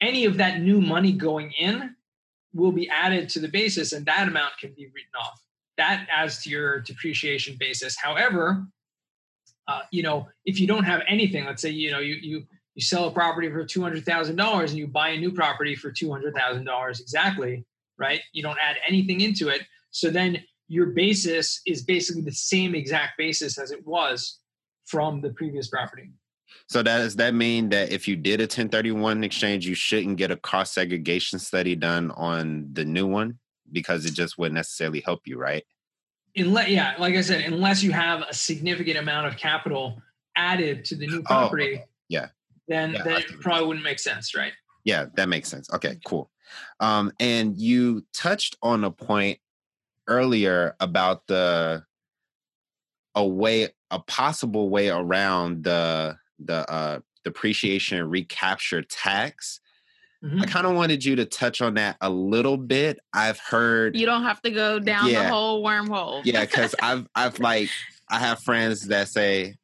any 0.02 0.26
of 0.26 0.38
that 0.38 0.62
new 0.62 0.82
money 0.82 1.12
going 1.12 1.52
in 1.60 1.96
will 2.54 2.72
be 2.72 2.90
added 2.90 3.30
to 3.30 3.40
the 3.40 3.48
basis, 3.48 3.94
and 3.94 4.06
that 4.06 4.28
amount 4.28 4.58
can 4.60 4.74
be 4.74 4.86
written 4.88 5.12
off. 5.20 5.42
That 5.78 6.08
adds 6.12 6.44
to 6.44 6.50
your 6.50 6.82
depreciation 6.82 7.56
basis. 7.60 7.96
However, 7.98 8.66
uh, 9.68 9.82
you 9.92 10.04
know, 10.04 10.28
if 10.46 10.60
you 10.60 10.68
don't 10.68 10.84
have 10.84 11.02
anything, 11.08 11.46
let's 11.46 11.62
say 11.62 11.70
you 11.70 11.92
know 11.92 12.00
you 12.00 12.16
you 12.16 12.44
you 12.76 12.82
sell 12.82 13.08
a 13.08 13.12
property 13.12 13.50
for 13.50 13.66
$200,000 13.66 14.62
and 14.62 14.72
you 14.72 14.88
buy 14.88 15.10
a 15.10 15.18
new 15.18 15.32
property 15.32 15.76
for 15.76 15.92
$200,000 15.92 17.02
exactly, 17.02 17.66
right? 17.98 18.22
You 18.32 18.44
don't 18.44 18.58
add 18.64 18.78
anything 18.88 19.22
into 19.22 19.50
it. 19.50 19.64
So 19.92 20.10
then 20.10 20.42
your 20.68 20.88
basis 20.88 21.62
is 21.66 21.84
basically 21.84 22.22
the 22.22 22.32
same 22.32 22.74
exact 22.74 23.18
basis 23.18 23.58
as 23.58 23.72
it 23.72 23.86
was 23.86 24.40
from 24.86 25.20
the 25.20 25.32
previous 25.32 25.68
property. 25.68 26.12
So 26.68 26.82
does 26.84 27.16
that 27.18 27.34
mean 27.34 27.70
that 27.70 27.92
if 27.92 28.08
you 28.08 28.16
did 28.16 28.40
a 28.40 28.44
1031 28.44 29.24
exchange, 29.24 29.68
you 29.68 29.76
shouldn't 29.76 30.18
get 30.18 30.32
a 30.32 30.38
cost 30.38 30.74
segregation 30.74 31.40
study 31.40 31.76
done 31.76 32.12
on 32.12 32.70
the 32.74 32.86
new 32.86 33.08
one 33.08 33.40
because 33.72 34.06
it 34.06 34.14
just 34.14 34.38
wouldn't 34.38 34.56
necessarily 34.56 35.02
help 35.02 35.22
you, 35.26 35.38
right? 35.38 35.64
Unless, 36.36 36.70
yeah, 36.70 36.96
like 36.98 37.16
I 37.16 37.22
said, 37.22 37.42
unless 37.42 37.84
you 37.84 37.92
have 37.92 38.22
a 38.22 38.34
significant 38.34 38.98
amount 38.98 39.28
of 39.28 39.38
capital 39.38 40.02
added 40.38 40.86
to 40.86 40.96
the 40.96 41.08
new 41.08 41.20
oh, 41.20 41.24
property, 41.24 41.82
oh, 41.82 41.88
yeah, 42.08 42.28
then, 42.68 42.94
yeah, 42.94 43.04
then 43.04 43.18
it 43.18 43.40
probably 43.42 43.68
wouldn't 43.68 43.84
make 43.84 44.00
sense, 44.00 44.34
right? 44.34 44.54
Yeah, 44.86 45.06
that 45.16 45.28
makes 45.28 45.50
sense. 45.50 45.70
Okay, 45.74 46.00
cool. 46.06 46.32
Um, 46.80 47.12
and 47.20 47.58
you 47.58 48.06
touched 48.14 48.58
on 48.62 48.84
a 48.84 48.92
point 48.92 49.40
earlier 50.08 50.76
about 50.80 51.28
the 51.28 51.84
a 53.16 53.26
way 53.26 53.70
a 53.92 54.00
possible 54.00 54.70
way 54.70 54.90
around 54.90 55.66
the 55.66 56.18
the 56.46 56.70
uh 56.72 57.00
depreciation 57.24 58.10
recapture 58.10 58.82
tax 58.82 59.60
mm-hmm. 60.24 60.42
i 60.42 60.46
kind 60.46 60.66
of 60.66 60.74
wanted 60.74 61.04
you 61.04 61.16
to 61.16 61.26
touch 61.26 61.62
on 61.62 61.76
that 61.76 61.96
a 62.02 62.10
little 62.10 62.58
bit 62.58 63.00
i've 63.14 63.40
heard 63.40 63.96
you 63.96 64.06
don't 64.06 64.24
have 64.24 64.42
to 64.42 64.52
go 64.52 64.80
down 64.80 65.10
yeah, 65.10 65.24
the 65.24 65.30
whole 65.30 65.64
wormhole 65.64 66.22
yeah 66.26 66.42
because 66.42 66.76
i've 66.82 67.08
i've 67.16 67.40
like 67.40 67.70
i 68.10 68.18
have 68.18 68.40
friends 68.40 68.88
that 68.88 69.08
say 69.08 69.56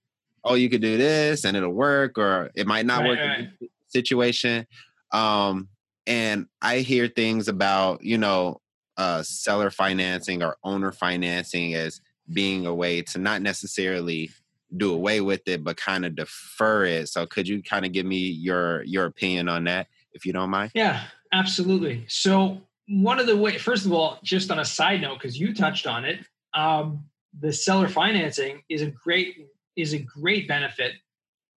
oh 0.43 0.53
you 0.53 0.69
could 0.69 0.81
do 0.81 0.97
this 0.97 1.45
and 1.45 1.57
it'll 1.57 1.71
work 1.71 2.17
or 2.17 2.51
it 2.55 2.67
might 2.67 2.85
not 2.85 3.01
right, 3.01 3.09
work 3.09 3.19
right. 3.19 3.49
situation 3.87 4.65
um 5.11 5.67
and 6.05 6.45
i 6.61 6.79
hear 6.79 7.07
things 7.07 7.47
about 7.47 8.03
you 8.03 8.17
know 8.17 8.61
uh 8.97 9.23
seller 9.23 9.71
financing 9.71 10.43
or 10.43 10.57
owner 10.63 10.91
financing 10.91 11.73
as 11.73 12.01
being 12.31 12.65
a 12.65 12.73
way 12.73 13.01
to 13.01 13.19
not 13.19 13.41
necessarily 13.41 14.29
do 14.75 14.93
away 14.93 15.21
with 15.21 15.47
it 15.47 15.63
but 15.63 15.77
kind 15.77 16.05
of 16.05 16.15
defer 16.15 16.83
it 16.83 17.07
so 17.07 17.25
could 17.25 17.47
you 17.47 17.63
kind 17.63 17.85
of 17.85 17.91
give 17.91 18.05
me 18.05 18.17
your 18.17 18.83
your 18.83 19.05
opinion 19.05 19.47
on 19.47 19.63
that 19.63 19.87
if 20.11 20.25
you 20.25 20.33
don't 20.33 20.49
mind? 20.49 20.71
Yeah 20.73 21.03
absolutely. 21.31 22.05
So 22.07 22.61
one 22.87 23.19
of 23.19 23.27
the 23.27 23.37
way 23.37 23.57
first 23.57 23.85
of 23.85 23.93
all 23.93 24.19
just 24.23 24.51
on 24.51 24.59
a 24.59 24.65
side 24.65 25.01
note 25.01 25.15
because 25.19 25.39
you 25.39 25.53
touched 25.53 25.87
on 25.87 26.05
it 26.05 26.19
um, 26.53 27.05
the 27.39 27.53
seller 27.53 27.87
financing 27.87 28.63
is 28.69 28.81
a 28.81 28.87
great 28.87 29.47
is 29.75 29.93
a 29.93 29.99
great 29.99 30.47
benefit 30.47 30.93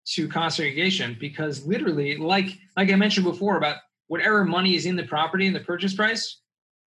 to 0.07 0.29
cost 0.29 0.61
because 1.21 1.65
literally 1.67 2.17
like 2.17 2.59
like 2.77 2.91
i 2.91 2.97
mentioned 2.97 3.25
before 3.25 3.57
about 3.57 3.77
whatever 4.09 4.45
money 4.45 4.75
is 4.75 4.87
in 4.87 4.97
the 4.97 5.05
property 5.05 5.47
in 5.47 5.53
the 5.53 5.61
purchase 5.61 5.95
price 5.95 6.41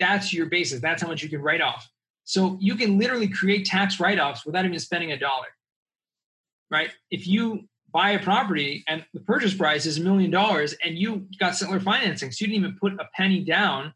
that's 0.02 0.32
your 0.32 0.46
basis 0.46 0.80
that's 0.80 1.00
how 1.00 1.08
much 1.08 1.22
you 1.22 1.28
can 1.28 1.40
write 1.40 1.60
off. 1.60 1.88
So 2.24 2.56
you 2.60 2.74
can 2.74 2.98
literally 2.98 3.28
create 3.28 3.66
tax 3.66 4.00
write-offs 4.00 4.44
without 4.44 4.64
even 4.64 4.78
spending 4.78 5.12
a 5.12 5.18
dollar. 5.18 5.46
Right? 6.72 6.90
If 7.10 7.26
you 7.26 7.68
buy 7.92 8.12
a 8.12 8.18
property 8.18 8.82
and 8.88 9.04
the 9.12 9.20
purchase 9.20 9.54
price 9.54 9.84
is 9.84 9.98
a 9.98 10.00
million 10.00 10.30
dollars 10.30 10.74
and 10.82 10.98
you 10.98 11.26
got 11.38 11.54
seller 11.54 11.78
financing, 11.78 12.32
so 12.32 12.44
you 12.44 12.48
didn't 12.48 12.64
even 12.64 12.78
put 12.80 12.94
a 12.94 13.08
penny 13.14 13.44
down, 13.44 13.92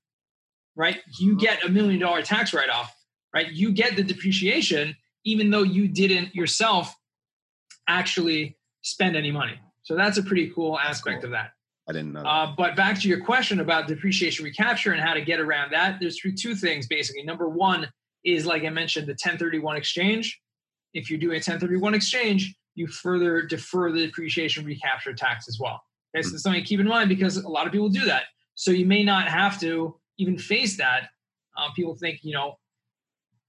right? 0.77 0.99
You 1.19 1.31
mm-hmm. 1.31 1.39
get 1.39 1.65
a 1.65 1.71
million 1.71 1.99
dollar 1.99 2.23
tax 2.23 2.53
write-off, 2.53 2.95
right? 3.35 3.51
You 3.51 3.73
get 3.73 3.97
the 3.97 4.03
depreciation 4.03 4.95
even 5.25 5.51
though 5.51 5.65
you 5.65 5.89
didn't 5.89 6.35
yourself 6.35 6.95
actually 7.89 8.57
spend 8.83 9.17
any 9.17 9.33
money. 9.33 9.59
So 9.83 9.97
that's 9.97 10.19
a 10.19 10.23
pretty 10.23 10.51
cool 10.55 10.79
aspect 10.79 11.23
cool. 11.23 11.27
of 11.27 11.31
that. 11.33 11.51
I 11.89 11.93
didn't 11.93 12.13
know. 12.13 12.23
Uh, 12.23 12.55
but 12.57 12.75
back 12.75 13.01
to 13.01 13.09
your 13.09 13.25
question 13.25 13.61
about 13.61 13.87
depreciation 13.87 14.45
recapture 14.45 14.93
and 14.93 15.01
how 15.01 15.15
to 15.15 15.21
get 15.21 15.39
around 15.39 15.73
that, 15.73 15.99
there's 16.01 16.19
two 16.19 16.55
things 16.55 16.87
basically. 16.87 17.23
Number 17.23 17.49
one 17.49 17.89
is 18.25 18.47
like 18.47 18.65
I 18.65 18.71
mentioned, 18.71 19.07
the 19.07 19.13
1031 19.13 19.77
exchange. 19.77 20.41
If 20.95 21.11
you're 21.11 21.21
doing 21.21 21.35
a 21.35 21.45
1031 21.45 21.95
exchange, 21.95 22.57
you 22.77 22.87
further 22.87 23.43
defer 23.43 23.91
the 23.91 24.07
depreciation 24.07 24.65
recapture 24.65 25.13
tax 25.13 25.49
as 25.49 25.59
well. 25.59 25.83
Okay, 26.15 26.23
so 26.23 26.31
that's 26.31 26.43
something 26.45 26.63
to 26.63 26.67
keep 26.67 26.79
in 26.79 26.87
mind 26.87 27.09
because 27.09 27.37
a 27.39 27.49
lot 27.49 27.67
of 27.67 27.73
people 27.73 27.89
do 27.89 28.05
that. 28.05 28.25
So 28.55 28.71
you 28.71 28.87
may 28.87 29.03
not 29.03 29.29
have 29.29 29.59
to 29.61 29.99
even 30.19 30.39
face 30.39 30.77
that. 30.77 31.09
Uh, 31.57 31.69
people 31.75 31.97
think, 31.97 32.21
you 32.23 32.33
know, 32.33 32.59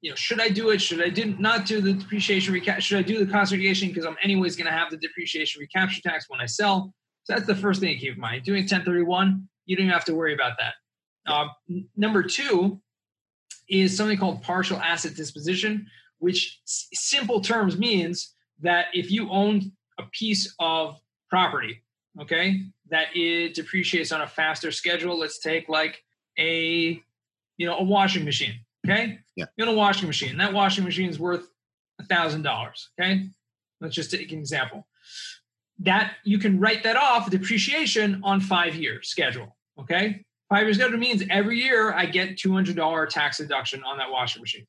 you 0.02 0.10
know, 0.10 0.16
should 0.16 0.40
I 0.40 0.50
do 0.50 0.70
it? 0.70 0.82
Should 0.82 1.02
I 1.02 1.10
do 1.10 1.36
not 1.38 1.66
do 1.66 1.82
the 1.82 1.94
depreciation 1.94 2.54
recapture? 2.54 2.82
Should 2.82 3.00
I 3.00 3.02
do 3.02 3.24
the 3.24 3.32
cost 3.32 3.52
segregation 3.52 3.90
because 3.90 4.06
I'm 4.06 4.18
anyways 4.24 4.56
going 4.56 4.68
to 4.68 4.72
have 4.72 4.90
the 4.90 4.98
depreciation 4.98 5.60
recapture 5.60 6.02
tax 6.02 6.26
when 6.30 6.40
I 6.40 6.46
sell? 6.46 6.94
So 7.24 7.34
that's 7.34 7.48
the 7.48 7.56
first 7.56 7.82
thing 7.82 7.94
to 7.94 8.00
keep 8.00 8.16
in 8.16 8.20
mind. 8.20 8.44
Doing 8.44 8.64
1031, 8.64 9.48
you 9.66 9.76
don't 9.76 9.86
even 9.86 9.94
have 9.94 10.06
to 10.06 10.16
worry 10.16 10.34
about 10.34 10.54
that. 10.60 10.76
Uh, 11.26 11.48
number 11.96 12.24
two, 12.24 12.80
is 13.70 13.96
something 13.96 14.18
called 14.18 14.42
partial 14.42 14.78
asset 14.78 15.16
disposition, 15.16 15.88
which 16.20 16.60
simple 16.66 17.42
terms 17.42 17.78
means 17.78 18.34
that 18.62 18.88
if 18.94 19.12
you 19.12 19.30
own 19.30 19.72
a 20.00 20.04
piece 20.12 20.54
of 20.60 21.00
property, 21.30 21.84
okay, 22.22 22.62
that 22.90 23.08
it 23.16 23.54
depreciates 23.54 24.12
on 24.12 24.22
a 24.22 24.28
faster 24.28 24.72
schedule. 24.72 25.18
Let's 25.18 25.40
take 25.40 25.70
like 25.70 26.04
a, 26.38 27.02
you 27.58 27.68
know, 27.68 27.78
a 27.78 27.84
washing 27.84 28.26
machine. 28.26 28.56
Okay. 28.86 29.20
Yeah. 29.36 29.46
You 29.58 29.66
own 29.66 29.74
a 29.74 29.78
washing 29.78 30.08
machine. 30.08 30.38
That 30.38 30.54
washing 30.54 30.84
machine 30.84 31.10
is 31.10 31.20
worth 31.20 31.48
a 32.00 32.06
thousand 32.06 32.44
dollars. 32.44 32.90
Okay. 33.00 33.28
Let's 33.82 33.96
just 33.96 34.12
take 34.12 34.32
an 34.32 34.40
example. 34.40 34.88
That 35.80 36.14
you 36.24 36.40
can 36.40 36.60
write 36.60 36.84
that 36.84 36.96
off 36.96 37.30
depreciation 37.30 38.22
on 38.24 38.40
five 38.40 38.76
year 38.76 39.02
schedule. 39.04 39.56
Okay. 39.80 40.24
Five 40.50 40.64
years 40.64 40.78
schedule 40.78 40.98
means 40.98 41.24
every 41.30 41.60
year 41.60 41.94
I 41.94 42.06
get 42.06 42.38
$200 42.38 43.10
tax 43.10 43.38
deduction 43.38 43.84
on 43.84 43.98
that 43.98 44.10
washing 44.10 44.42
machine. 44.42 44.66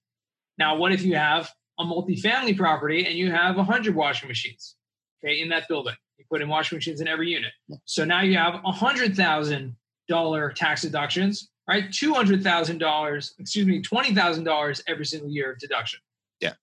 Now, 0.59 0.77
what 0.77 0.93
if 0.93 1.03
you 1.03 1.15
have 1.15 1.51
a 1.79 1.85
multifamily 1.85 2.57
property 2.57 3.07
and 3.07 3.17
you 3.17 3.31
have 3.31 3.57
100 3.57 3.95
washing 3.95 4.29
machines, 4.29 4.77
okay, 5.23 5.41
in 5.41 5.49
that 5.51 5.69
building? 5.69 5.95
You 6.19 6.25
put 6.31 6.43
in 6.43 6.49
washing 6.49 6.77
machines 6.77 7.01
in 7.01 7.09
every 7.09 7.31
unit. 7.31 7.53
So 7.85 8.05
now 8.05 8.23
you 8.23 8.37
have 8.37 8.55
$100,000 8.63 10.55
tax 10.55 10.83
deductions, 10.83 11.49
right? 11.69 11.85
$200,000, 11.85 13.31
excuse 13.39 13.67
me, 13.67 13.83
$20,000 13.83 14.83
every 14.89 15.07
single 15.07 15.31
year 15.31 15.53
of 15.53 15.59
deduction. 15.59 16.01
Yeah. 16.41 16.55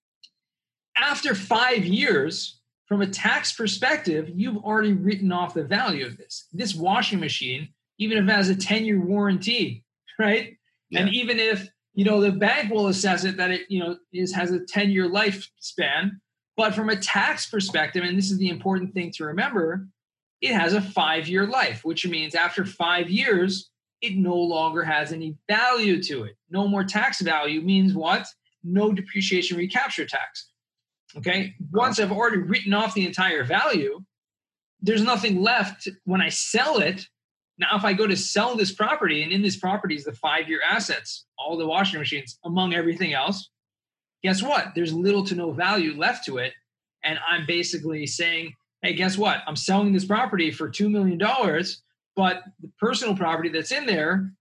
After 0.97 1.35
five 1.35 1.85
years, 1.85 2.59
from 2.87 3.01
a 3.01 3.07
tax 3.07 3.53
perspective, 3.53 4.29
you've 4.35 4.57
already 4.57 4.93
written 4.93 5.31
off 5.31 5.53
the 5.53 5.63
value 5.63 6.05
of 6.05 6.17
this. 6.17 6.47
This 6.53 6.75
washing 6.75 7.19
machine 7.19 7.69
even 7.97 8.17
if 8.17 8.23
it 8.25 8.31
has 8.31 8.49
a 8.49 8.55
10 8.55 8.85
year 8.85 8.99
warranty, 8.99 9.83
right? 10.19 10.57
Yeah. 10.89 11.01
And 11.01 11.13
even 11.13 11.39
if, 11.39 11.69
you 11.95 12.03
know, 12.03 12.19
the 12.21 12.31
bank 12.31 12.71
will 12.71 12.87
assess 12.87 13.23
it 13.23 13.37
that 13.37 13.51
it, 13.51 13.61
you 13.69 13.79
know, 13.79 13.97
is 14.13 14.33
has 14.33 14.51
a 14.51 14.59
10 14.59 14.91
year 14.91 15.09
lifespan. 15.09 16.11
But 16.57 16.75
from 16.75 16.89
a 16.89 16.95
tax 16.95 17.49
perspective, 17.49 18.03
and 18.03 18.17
this 18.17 18.31
is 18.31 18.37
the 18.37 18.49
important 18.49 18.93
thing 18.93 19.11
to 19.15 19.25
remember, 19.25 19.87
it 20.41 20.53
has 20.53 20.73
a 20.73 20.81
five 20.81 21.27
year 21.27 21.47
life, 21.47 21.83
which 21.83 22.05
means 22.05 22.35
after 22.35 22.65
five 22.65 23.09
years, 23.09 23.71
it 24.01 24.15
no 24.15 24.35
longer 24.35 24.83
has 24.83 25.11
any 25.11 25.35
value 25.49 26.01
to 26.03 26.23
it. 26.23 26.35
No 26.49 26.67
more 26.67 26.83
tax 26.83 27.21
value 27.21 27.61
means 27.61 27.93
what? 27.93 28.27
No 28.63 28.91
depreciation 28.91 29.57
recapture 29.57 30.05
tax. 30.05 30.49
Okay. 31.17 31.55
Once 31.71 31.99
I've 31.99 32.11
already 32.11 32.37
written 32.37 32.73
off 32.73 32.93
the 32.93 33.05
entire 33.05 33.43
value, 33.45 34.03
there's 34.81 35.01
nothing 35.01 35.41
left 35.41 35.87
when 36.03 36.21
I 36.21 36.29
sell 36.29 36.79
it 36.79 37.07
now, 37.57 37.69
if 37.75 37.85
I 37.85 37.93
go 37.93 38.05
to 38.05 38.17
sell 38.17 38.55
this 38.55 38.73
property, 38.73 39.23
and 39.23 39.31
in 39.31 39.41
this 39.41 39.55
property 39.55 39.95
is 39.95 40.03
the 40.03 40.13
five 40.13 40.49
year 40.49 40.59
assets, 40.69 41.25
all 41.37 41.57
the 41.57 41.65
washing 41.65 41.99
machines, 41.99 42.37
among 42.43 42.73
everything 42.73 43.13
else, 43.13 43.49
guess 44.23 44.43
what? 44.43 44.73
There's 44.75 44.93
little 44.93 45.23
to 45.25 45.35
no 45.35 45.51
value 45.51 45.97
left 45.97 46.25
to 46.25 46.37
it. 46.37 46.53
And 47.03 47.17
I'm 47.29 47.45
basically 47.45 48.07
saying, 48.07 48.53
hey, 48.81 48.93
guess 48.93 49.17
what? 49.17 49.41
I'm 49.47 49.55
selling 49.55 49.93
this 49.93 50.05
property 50.05 50.51
for 50.51 50.69
$2 50.69 50.89
million, 50.89 51.17
but 52.15 52.43
the 52.59 52.69
personal 52.79 53.15
property 53.15 53.49
that's 53.49 53.71
in 53.71 53.85
there 53.85 54.31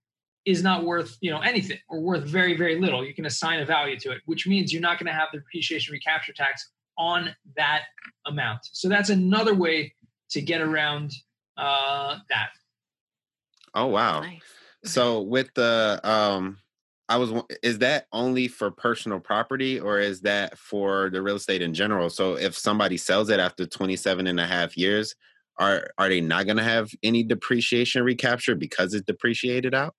is 0.45 0.61
not 0.61 0.83
worth 0.83 1.17
you 1.21 1.31
know 1.31 1.39
anything 1.39 1.77
or 1.89 1.99
worth 1.99 2.23
very 2.23 2.55
very 2.55 2.79
little 2.79 3.03
you 3.03 3.15
can 3.15 3.25
assign 3.25 3.59
a 3.61 3.65
value 3.65 3.97
to 3.99 4.11
it 4.11 4.21
which 4.25 4.45
means 4.45 4.71
you're 4.71 4.79
not 4.79 4.99
going 4.99 5.07
to 5.07 5.11
have 5.11 5.27
the 5.33 5.39
depreciation 5.39 5.91
recapture 5.91 6.33
tax 6.33 6.69
on 6.99 7.35
that 7.57 7.85
amount 8.27 8.59
so 8.71 8.87
that's 8.87 9.09
another 9.09 9.55
way 9.55 9.91
to 10.29 10.41
get 10.41 10.61
around 10.61 11.11
uh, 11.57 12.19
that 12.29 12.49
Oh 13.75 13.87
wow. 13.87 14.21
Nice. 14.21 14.41
So 14.85 15.21
with 15.21 15.53
the 15.53 15.99
um 16.03 16.57
I 17.07 17.17
was 17.17 17.31
is 17.61 17.79
that 17.79 18.07
only 18.11 18.47
for 18.47 18.71
personal 18.71 19.19
property 19.19 19.79
or 19.79 19.99
is 19.99 20.21
that 20.21 20.57
for 20.57 21.09
the 21.11 21.21
real 21.21 21.35
estate 21.35 21.61
in 21.61 21.73
general? 21.73 22.09
So 22.09 22.35
if 22.35 22.57
somebody 22.57 22.97
sells 22.97 23.29
it 23.29 23.39
after 23.39 23.67
27 23.67 24.25
and 24.25 24.39
a 24.39 24.47
half 24.47 24.75
years, 24.75 25.13
are 25.59 25.89
are 25.97 26.09
they 26.09 26.21
not 26.21 26.45
going 26.45 26.57
to 26.57 26.63
have 26.63 26.89
any 27.03 27.23
depreciation 27.23 28.03
recapture 28.03 28.55
because 28.55 28.93
it's 28.93 29.05
depreciated 29.05 29.75
out? 29.75 29.93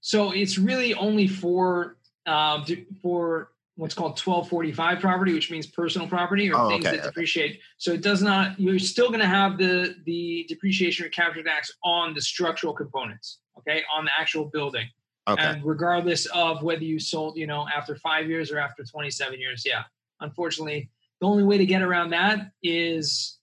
So 0.00 0.32
it's 0.32 0.58
really 0.58 0.94
only 0.94 1.26
for 1.26 1.96
um, 2.26 2.64
for 3.00 3.51
what's 3.76 3.94
called 3.94 4.10
1245 4.18 5.00
property, 5.00 5.32
which 5.32 5.50
means 5.50 5.66
personal 5.66 6.06
property 6.06 6.50
or 6.50 6.58
oh, 6.58 6.68
things 6.68 6.84
okay, 6.84 6.96
that 6.96 7.04
depreciate. 7.04 7.60
So 7.78 7.92
it 7.92 8.02
does 8.02 8.22
not, 8.22 8.58
you're 8.60 8.78
still 8.78 9.08
going 9.08 9.20
to 9.20 9.26
have 9.26 9.56
the, 9.56 9.96
the 10.04 10.44
depreciation 10.48 11.04
recapture 11.04 11.42
tax 11.42 11.72
on 11.82 12.14
the 12.14 12.20
structural 12.20 12.74
components, 12.74 13.38
okay, 13.58 13.82
on 13.94 14.04
the 14.04 14.10
actual 14.18 14.46
building. 14.46 14.88
Okay. 15.28 15.42
And 15.42 15.64
regardless 15.64 16.26
of 16.26 16.62
whether 16.62 16.82
you 16.82 16.98
sold, 16.98 17.36
you 17.36 17.46
know, 17.46 17.66
after 17.74 17.96
five 17.96 18.28
years 18.28 18.50
or 18.50 18.58
after 18.58 18.84
27 18.84 19.38
years, 19.40 19.62
yeah. 19.64 19.84
Unfortunately, 20.20 20.90
the 21.20 21.26
only 21.26 21.44
way 21.44 21.58
to 21.58 21.66
get 21.66 21.82
around 21.82 22.10
that 22.10 22.50
is 22.62 23.38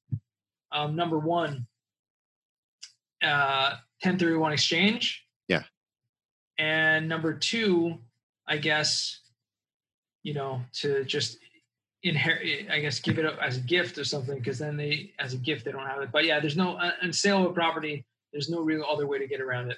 um, 0.72 0.96
number 0.96 1.18
one, 1.18 1.66
uh, 3.24 3.76
1031 4.02 4.54
exchange. 4.54 5.26
Yeah. 5.48 5.64
And 6.58 7.08
number 7.08 7.34
two, 7.34 8.00
I 8.48 8.58
guess, 8.58 9.22
you 10.24 10.34
know, 10.34 10.62
to 10.74 11.04
just 11.06 11.38
inherit, 12.04 12.70
I 12.70 12.80
guess, 12.80 13.00
give 13.00 13.20
it 13.20 13.26
up 13.26 13.38
as 13.42 13.58
a 13.58 13.62
gift 13.62 13.98
or 13.98 14.04
something, 14.04 14.38
because 14.38 14.60
then 14.60 14.78
they, 14.78 15.14
as 15.20 15.34
a 15.34 15.38
gift, 15.38 15.66
they 15.66 15.72
don't 15.72 15.88
have 15.88 16.02
it. 16.02 16.12
But 16.12 16.26
yeah, 16.26 16.40
there's 16.40 16.58
no, 16.58 16.78
uh, 16.78 16.92
on 17.02 17.14
sale 17.14 17.48
of 17.48 17.54
property, 17.54 18.06
there's 18.32 18.50
no 18.50 18.62
real 18.62 18.86
other 18.90 19.08
way 19.08 19.20
to 19.20 19.28
get 19.28 19.42
around 19.42 19.72
it. 19.72 19.78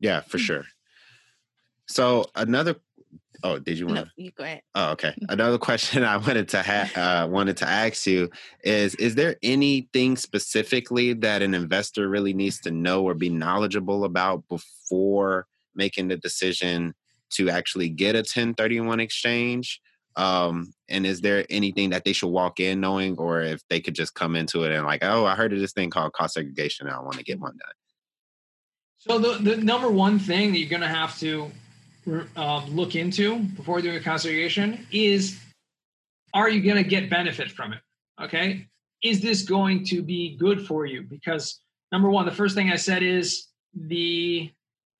Yeah, 0.00 0.20
for 0.20 0.38
hmm. 0.38 0.44
sure. 0.44 0.64
So 1.86 2.26
another 2.34 2.76
Oh, 3.42 3.58
did 3.58 3.78
you 3.78 3.86
want? 3.86 3.98
No, 3.98 4.06
you 4.16 4.30
go 4.30 4.44
ahead. 4.44 4.62
Oh, 4.74 4.92
okay. 4.92 5.14
Another 5.28 5.58
question 5.58 6.02
I 6.04 6.16
wanted 6.16 6.48
to 6.50 6.62
ha- 6.62 6.90
uh, 7.24 7.28
wanted 7.28 7.58
to 7.58 7.68
ask 7.68 8.06
you 8.06 8.30
is: 8.62 8.94
Is 8.94 9.14
there 9.14 9.36
anything 9.42 10.16
specifically 10.16 11.12
that 11.14 11.42
an 11.42 11.54
investor 11.54 12.08
really 12.08 12.32
needs 12.32 12.60
to 12.60 12.70
know 12.70 13.04
or 13.04 13.14
be 13.14 13.28
knowledgeable 13.28 14.04
about 14.04 14.48
before 14.48 15.46
making 15.74 16.08
the 16.08 16.16
decision 16.16 16.94
to 17.36 17.50
actually 17.50 17.88
get 17.88 18.14
a 18.14 18.18
1031 18.18 19.00
exchange? 19.00 19.80
Um, 20.16 20.72
and 20.88 21.04
is 21.04 21.20
there 21.20 21.44
anything 21.50 21.90
that 21.90 22.04
they 22.04 22.12
should 22.12 22.28
walk 22.28 22.60
in 22.60 22.80
knowing, 22.80 23.16
or 23.18 23.42
if 23.42 23.62
they 23.68 23.80
could 23.80 23.94
just 23.94 24.14
come 24.14 24.36
into 24.36 24.62
it 24.62 24.72
and 24.72 24.86
like, 24.86 25.02
oh, 25.02 25.24
I 25.26 25.34
heard 25.34 25.52
of 25.52 25.58
this 25.58 25.72
thing 25.72 25.90
called 25.90 26.12
cost 26.12 26.34
segregation, 26.34 26.86
and 26.86 26.94
I 26.94 27.00
want 27.00 27.16
to 27.16 27.24
get 27.24 27.40
one 27.40 27.56
done? 27.56 27.72
So 28.96 29.18
the, 29.18 29.42
the 29.42 29.56
number 29.56 29.90
one 29.90 30.18
thing 30.18 30.52
that 30.52 30.58
you're 30.58 30.70
going 30.70 30.80
to 30.80 30.88
have 30.88 31.18
to 31.18 31.50
um, 32.36 32.74
look 32.74 32.94
into 32.94 33.40
before 33.40 33.80
doing 33.80 33.96
a 33.96 34.00
cost 34.00 34.22
segregation 34.22 34.86
is, 34.92 35.38
are 36.32 36.48
you 36.48 36.62
going 36.62 36.82
to 36.82 36.88
get 36.88 37.10
benefit 37.10 37.50
from 37.50 37.72
it? 37.72 37.80
Okay, 38.22 38.68
is 39.02 39.20
this 39.20 39.42
going 39.42 39.84
to 39.86 40.02
be 40.02 40.36
good 40.36 40.66
for 40.66 40.86
you? 40.86 41.02
Because 41.02 41.60
number 41.90 42.08
one, 42.08 42.24
the 42.24 42.32
first 42.32 42.54
thing 42.54 42.70
I 42.70 42.76
said 42.76 43.02
is 43.02 43.48
the 43.74 44.50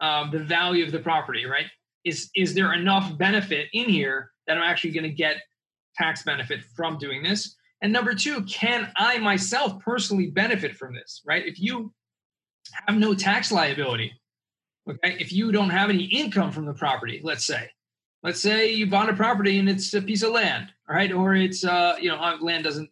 um, 0.00 0.30
the 0.30 0.40
value 0.40 0.84
of 0.84 0.92
the 0.92 0.98
property, 0.98 1.46
right? 1.46 1.66
Is 2.04 2.30
is 2.34 2.54
there 2.54 2.72
enough 2.74 3.16
benefit 3.16 3.68
in 3.72 3.88
here 3.88 4.30
that 4.46 4.56
I'm 4.56 4.62
actually 4.62 4.90
going 4.90 5.04
to 5.04 5.10
get 5.10 5.36
tax 5.96 6.22
benefit 6.22 6.62
from 6.76 6.98
doing 6.98 7.22
this? 7.22 7.56
And 7.82 7.92
number 7.92 8.14
two, 8.14 8.42
can 8.44 8.90
I 8.96 9.18
myself 9.18 9.78
personally 9.80 10.28
benefit 10.28 10.74
from 10.76 10.94
this, 10.94 11.22
right? 11.26 11.46
If 11.46 11.60
you 11.60 11.92
have 12.86 12.96
no 12.96 13.14
tax 13.14 13.52
liability, 13.52 14.12
okay, 14.88 15.16
if 15.20 15.32
you 15.32 15.52
don't 15.52 15.70
have 15.70 15.90
any 15.90 16.04
income 16.04 16.50
from 16.50 16.64
the 16.64 16.72
property, 16.72 17.20
let's 17.22 17.44
say, 17.44 17.68
let's 18.22 18.40
say 18.40 18.72
you 18.72 18.86
bought 18.86 19.10
a 19.10 19.14
property 19.14 19.58
and 19.58 19.68
it's 19.68 19.92
a 19.92 20.00
piece 20.00 20.22
of 20.22 20.32
land, 20.32 20.68
right? 20.88 21.12
Or 21.12 21.34
it's, 21.34 21.64
uh, 21.64 21.96
you 22.00 22.08
know, 22.08 22.16
uh, 22.16 22.38
land 22.40 22.64
doesn't, 22.64 22.88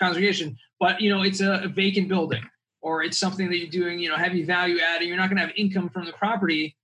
congregation, 0.00 0.56
but, 0.80 1.00
you 1.00 1.10
know, 1.10 1.22
it's 1.22 1.40
a, 1.40 1.62
a 1.64 1.68
vacant 1.68 2.08
building 2.08 2.42
or 2.80 3.02
it's 3.02 3.18
something 3.18 3.48
that 3.48 3.58
you're 3.58 3.68
doing, 3.68 3.98
you 3.98 4.08
know, 4.08 4.16
heavy 4.16 4.42
value 4.42 4.78
adding, 4.80 5.08
you're 5.08 5.16
not 5.16 5.28
going 5.28 5.36
to 5.36 5.46
have 5.46 5.54
income 5.56 5.88
from 5.88 6.06
the 6.06 6.12
property. 6.12 6.76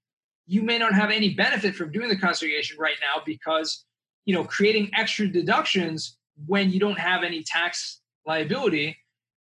You 0.51 0.63
may 0.63 0.79
not 0.79 0.93
have 0.95 1.13
any 1.13 1.33
benefit 1.33 1.77
from 1.77 1.93
doing 1.93 2.09
the 2.09 2.17
conservation 2.17 2.77
right 2.77 2.97
now 3.01 3.23
because 3.25 3.85
you 4.27 4.35
know 4.35 4.43
creating 4.43 4.91
extra 4.97 5.29
deductions 5.29 6.19
when 6.47 6.71
you 6.71 6.81
don't 6.81 6.99
have 6.99 7.23
any 7.23 7.45
tax 7.45 8.01
liability 8.27 8.97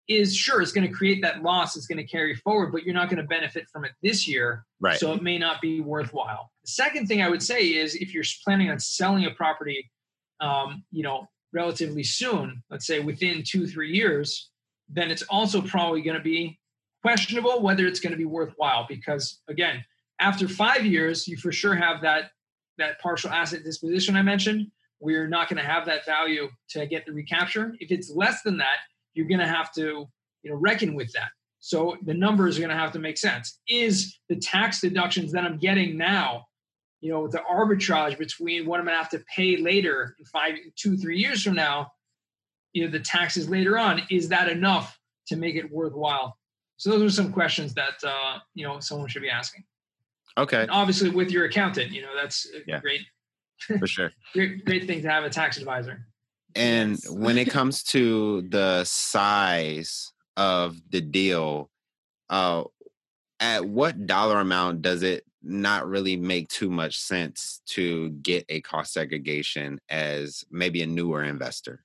is 0.07 0.37
sure 0.37 0.63
it's 0.63 0.71
going 0.71 0.87
to 0.87 0.93
create 0.93 1.21
that 1.23 1.43
loss 1.43 1.77
it's 1.77 1.89
going 1.89 1.99
to 1.99 2.07
carry 2.07 2.37
forward 2.37 2.71
but 2.71 2.85
you're 2.85 2.95
not 2.95 3.09
going 3.09 3.21
to 3.21 3.27
benefit 3.27 3.67
from 3.73 3.85
it 3.85 3.91
this 4.01 4.29
year. 4.29 4.65
Right. 4.81 4.97
So 4.97 5.13
it 5.13 5.25
may 5.25 5.39
not 5.39 5.61
be 5.61 5.81
worthwhile. 5.81 6.53
The 6.65 6.71
second 6.71 7.09
thing 7.09 7.21
i 7.21 7.29
would 7.29 7.43
say 7.43 7.63
is 7.65 7.97
if 7.97 8.15
you're 8.15 8.25
planning 8.45 8.71
on 8.71 8.79
selling 8.79 9.25
a 9.25 9.33
property 9.33 9.91
um, 10.41 10.85
you 10.93 11.03
know 11.03 11.27
relatively 11.53 12.05
soon 12.05 12.63
let's 12.71 12.87
say 12.87 13.01
within 13.01 13.43
two 13.45 13.67
three 13.67 13.91
years 13.91 14.51
then 14.89 15.11
it's 15.11 15.23
also 15.23 15.61
probably 15.61 16.01
going 16.03 16.17
to 16.17 16.23
be 16.23 16.61
questionable 17.03 17.61
whether 17.61 17.89
it's 17.89 17.99
going 17.99 18.13
to 18.13 18.17
be 18.17 18.25
worthwhile 18.25 18.87
because 18.89 19.41
again 19.49 19.85
after 20.23 20.47
five 20.49 20.87
years 20.87 21.27
you 21.27 21.37
for 21.37 21.53
sure 21.53 21.75
have 21.75 22.01
that 22.03 22.31
that 22.79 22.99
partial 23.01 23.31
asset 23.31 23.65
disposition 23.65 24.17
I 24.17 24.23
mentioned, 24.23 24.71
we're 24.99 25.29
not 25.29 25.49
going 25.49 25.61
to 25.63 25.69
have 25.69 25.85
that 25.87 26.07
value 26.07 26.49
to 26.71 26.87
get 26.87 27.05
the 27.05 27.13
recapture. 27.13 27.75
If 27.81 27.91
it's 27.91 28.11
less 28.11 28.43
than 28.43 28.57
that, 28.59 28.79
you're 29.13 29.29
going 29.29 29.41
to 29.41 29.47
have 29.47 29.73
to, 29.75 30.09
you 30.43 30.51
know, 30.51 30.57
reckon 30.57 30.95
with 30.95 31.13
that. 31.13 31.29
So 31.59 31.97
the 32.05 32.15
numbers 32.15 32.57
are 32.57 32.61
going 32.61 32.71
to 32.71 32.77
have 32.77 32.93
to 32.93 32.99
make 32.99 33.19
sense. 33.19 33.61
Is 33.69 34.19
the 34.31 34.37
tax 34.37 34.81
deductions 34.81 35.33
that 35.33 35.45
I'm 35.45 35.59
getting 35.59 35.99
now, 35.99 36.47
you 37.01 37.13
know, 37.13 37.29
the 37.29 37.43
arbitrage 37.51 38.17
between 38.17 38.65
what 38.65 38.81
I'm 38.81 38.87
going 38.87 38.95
to 38.97 39.03
have 39.03 39.11
to 39.11 39.25
pay 39.35 39.59
later 39.59 40.17
in 40.19 40.25
five, 40.25 40.55
two, 40.77 40.97
three 40.97 41.19
years 41.19 41.43
from 41.43 41.55
now, 41.55 41.93
you 42.73 42.85
know, 42.85 42.91
the 42.91 43.01
taxes 43.01 43.51
later 43.51 43.79
on, 43.79 44.01
is 44.11 44.29
that 44.31 44.49
enough 44.49 44.99
to 45.27 45.37
make 45.37 45.57
it 45.57 45.71
worthwhile? 45.71 46.39
So 46.79 46.91
those 46.91 47.13
are 47.13 47.23
some 47.23 47.33
questions 47.33 47.75
that 47.75 48.03
uh, 48.05 48.39
you 48.55 48.67
know 48.67 48.81
someone 48.81 49.09
should 49.09 49.23
be 49.23 49.31
asking. 49.31 49.63
Okay. 50.39 50.63
And 50.63 50.71
obviously, 50.71 51.11
with 51.11 51.31
your 51.31 51.45
accountant, 51.45 51.93
you 51.93 52.03
know 52.03 52.15
that's 52.15 52.47
yeah, 52.67 52.81
great. 52.81 53.03
For 53.79 53.87
sure. 53.87 54.13
great, 54.33 54.65
great 54.65 54.87
thing 54.87 55.03
to 55.03 55.11
have 55.11 55.25
a 55.25 55.31
tax 55.31 55.59
advisor. 55.59 56.07
And 56.55 56.93
yes. 56.93 57.11
when 57.11 57.39
it 57.39 57.51
comes 57.51 57.83
to 57.85 58.43
the 58.43 58.85
size 58.85 60.13
of 60.37 60.77
the 60.91 61.01
deal, 61.01 61.71
uh, 62.31 62.65
at 63.41 63.65
what 63.65 64.07
dollar 64.07 64.41
amount 64.41 64.83
does 64.83 65.03
it 65.03 65.25
not 65.43 65.89
really 65.89 66.17
make 66.17 66.49
too 66.49 66.71
much 66.71 66.99
sense 66.99 67.61
to 67.67 68.11
get 68.11 68.45
a 68.49 68.61
cost 68.61 68.93
segregation 68.93 69.81
as 69.89 70.45
maybe 70.51 70.83
a 70.83 70.87
newer 70.87 71.25
investor? 71.25 71.83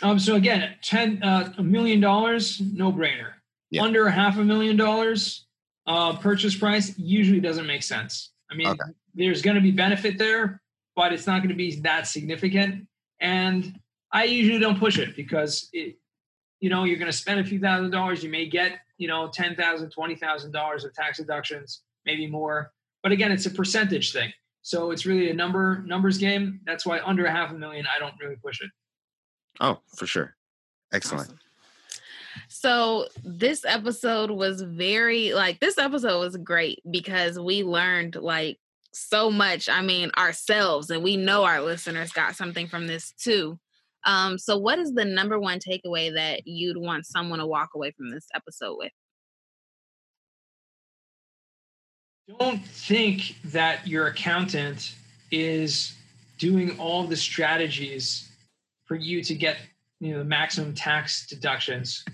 Um, 0.00 0.18
so 0.18 0.36
again, 0.36 0.74
ten 0.82 1.22
uh, 1.22 1.52
a 1.58 1.62
million 1.62 2.00
dollars, 2.00 2.60
no 2.60 2.92
brainer. 2.92 3.32
Yeah. 3.70 3.82
Under 3.82 4.08
half 4.08 4.38
a 4.38 4.44
million 4.44 4.76
dollars, 4.76 5.46
uh, 5.88 6.16
purchase 6.18 6.54
price 6.54 6.96
usually 6.98 7.40
doesn't 7.40 7.66
make 7.66 7.82
sense. 7.82 8.32
I 8.50 8.54
mean, 8.54 8.68
okay. 8.68 8.92
there's 9.14 9.42
going 9.42 9.56
to 9.56 9.62
be 9.62 9.70
benefit 9.70 10.18
there, 10.18 10.60
but 10.94 11.12
it's 11.12 11.26
not 11.26 11.38
going 11.38 11.48
to 11.48 11.54
be 11.54 11.80
that 11.80 12.06
significant. 12.06 12.86
And 13.20 13.80
I 14.12 14.24
usually 14.24 14.58
don't 14.58 14.78
push 14.78 14.98
it 14.98 15.16
because 15.16 15.68
it, 15.72 15.96
you 16.60 16.68
know, 16.68 16.84
you're 16.84 16.98
going 16.98 17.10
to 17.10 17.16
spend 17.16 17.40
a 17.40 17.44
few 17.44 17.58
thousand 17.58 17.90
dollars. 17.90 18.22
You 18.22 18.30
may 18.30 18.46
get, 18.46 18.80
you 18.98 19.08
know, 19.08 19.28
ten 19.28 19.56
thousand, 19.56 19.90
twenty 19.90 20.14
thousand 20.14 20.52
dollars 20.52 20.84
of 20.84 20.92
tax 20.92 21.18
deductions, 21.18 21.82
maybe 22.04 22.26
more. 22.26 22.72
But 23.02 23.12
again, 23.12 23.32
it's 23.32 23.46
a 23.46 23.50
percentage 23.50 24.12
thing. 24.12 24.32
So 24.62 24.90
it's 24.90 25.06
really 25.06 25.30
a 25.30 25.34
number 25.34 25.82
numbers 25.86 26.18
game. 26.18 26.60
That's 26.66 26.84
why 26.84 27.00
under 27.00 27.24
a 27.24 27.30
half 27.30 27.50
a 27.50 27.54
million, 27.54 27.86
I 27.94 27.98
don't 27.98 28.14
really 28.20 28.36
push 28.36 28.60
it. 28.60 28.70
Oh, 29.60 29.78
for 29.96 30.06
sure. 30.06 30.36
Excellent. 30.92 31.28
Awesome. 31.28 31.38
So 32.60 33.06
this 33.22 33.64
episode 33.64 34.32
was 34.32 34.62
very 34.62 35.32
like 35.32 35.60
this 35.60 35.78
episode 35.78 36.18
was 36.18 36.36
great 36.38 36.82
because 36.90 37.38
we 37.38 37.62
learned 37.62 38.16
like 38.16 38.58
so 38.92 39.30
much. 39.30 39.68
I 39.68 39.80
mean, 39.80 40.10
ourselves, 40.18 40.90
and 40.90 41.04
we 41.04 41.16
know 41.16 41.44
our 41.44 41.60
listeners 41.60 42.10
got 42.10 42.34
something 42.34 42.66
from 42.66 42.88
this 42.88 43.12
too. 43.12 43.60
Um, 44.04 44.38
so 44.38 44.58
what 44.58 44.80
is 44.80 44.92
the 44.92 45.04
number 45.04 45.38
one 45.38 45.60
takeaway 45.60 46.12
that 46.12 46.48
you'd 46.48 46.78
want 46.78 47.06
someone 47.06 47.38
to 47.38 47.46
walk 47.46 47.70
away 47.76 47.92
from 47.92 48.10
this 48.10 48.26
episode 48.34 48.76
with? 48.76 48.92
Don't 52.40 52.66
think 52.66 53.36
that 53.44 53.86
your 53.86 54.08
accountant 54.08 54.96
is 55.30 55.94
doing 56.38 56.76
all 56.80 57.04
the 57.04 57.16
strategies 57.16 58.28
for 58.84 58.96
you 58.96 59.22
to 59.22 59.36
get 59.36 59.58
you 60.00 60.10
know 60.10 60.18
the 60.18 60.24
maximum 60.24 60.74
tax 60.74 61.24
deductions 61.24 62.04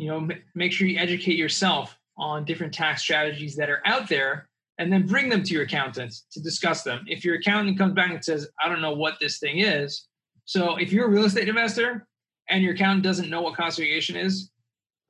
you 0.00 0.08
know 0.08 0.16
m- 0.16 0.42
make 0.54 0.72
sure 0.72 0.86
you 0.86 0.98
educate 0.98 1.36
yourself 1.36 1.96
on 2.16 2.44
different 2.44 2.72
tax 2.72 3.02
strategies 3.02 3.54
that 3.56 3.70
are 3.70 3.82
out 3.86 4.08
there 4.08 4.48
and 4.78 4.92
then 4.92 5.06
bring 5.06 5.28
them 5.28 5.42
to 5.42 5.52
your 5.52 5.64
accountant 5.64 6.14
to 6.32 6.40
discuss 6.40 6.82
them. 6.82 7.04
If 7.06 7.24
your 7.24 7.34
accountant 7.34 7.76
comes 7.76 7.92
back 7.94 8.10
and 8.10 8.24
says 8.24 8.48
i 8.62 8.68
don't 8.68 8.80
know 8.80 8.94
what 8.94 9.18
this 9.20 9.38
thing 9.38 9.58
is 9.58 10.08
so 10.44 10.76
if 10.76 10.92
you're 10.92 11.06
a 11.06 11.10
real 11.10 11.26
estate 11.26 11.48
investor 11.48 12.06
and 12.48 12.62
your 12.64 12.74
accountant 12.74 13.04
doesn't 13.04 13.30
know 13.30 13.42
what 13.42 13.54
cost 13.54 13.76
segregation 13.76 14.16
is 14.16 14.50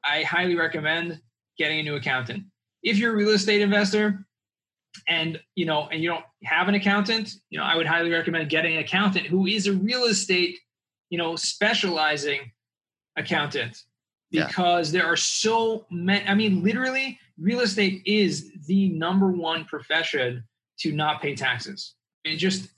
i 0.05 0.23
highly 0.23 0.57
recommend 0.57 1.21
getting 1.61 1.81
a 1.81 1.83
new 1.83 1.97
accountant. 1.97 2.45
If 2.83 2.97
you're 2.97 3.13
a 3.13 3.17
real 3.17 3.31
estate 3.31 3.61
investor 3.61 4.25
and 5.07 5.39
you 5.55 5.67
know 5.67 5.89
and 5.93 6.03
you 6.03 6.09
don't 6.09 6.25
have 6.43 6.69
an 6.69 6.75
accountant 6.75 7.31
you 7.49 7.59
know 7.59 7.65
i 7.65 7.77
would 7.77 7.87
highly 7.87 8.11
recommend 8.11 8.51
getting 8.51 8.75
an 8.75 8.81
accountant 8.81 9.25
who 9.25 9.47
is 9.47 9.69
a 9.69 9.73
real 9.73 10.05
estate 10.05 10.59
you 11.11 11.19
know 11.19 11.37
specializing 11.37 12.51
accountant 13.17 13.85
because 14.31 14.93
yeah. 14.93 15.01
there 15.01 15.11
are 15.11 15.17
so 15.17 15.87
many 15.91 16.27
i 16.27 16.35
mean 16.35 16.63
literally 16.63 17.19
real 17.39 17.61
estate 17.61 18.03
is 18.05 18.53
the 18.67 18.89
number 18.91 19.31
one 19.31 19.65
profession 19.65 20.45
to 20.79 20.93
not 20.93 21.21
pay 21.21 21.35
taxes 21.35 21.95
and 22.25 22.39
just 22.39 22.71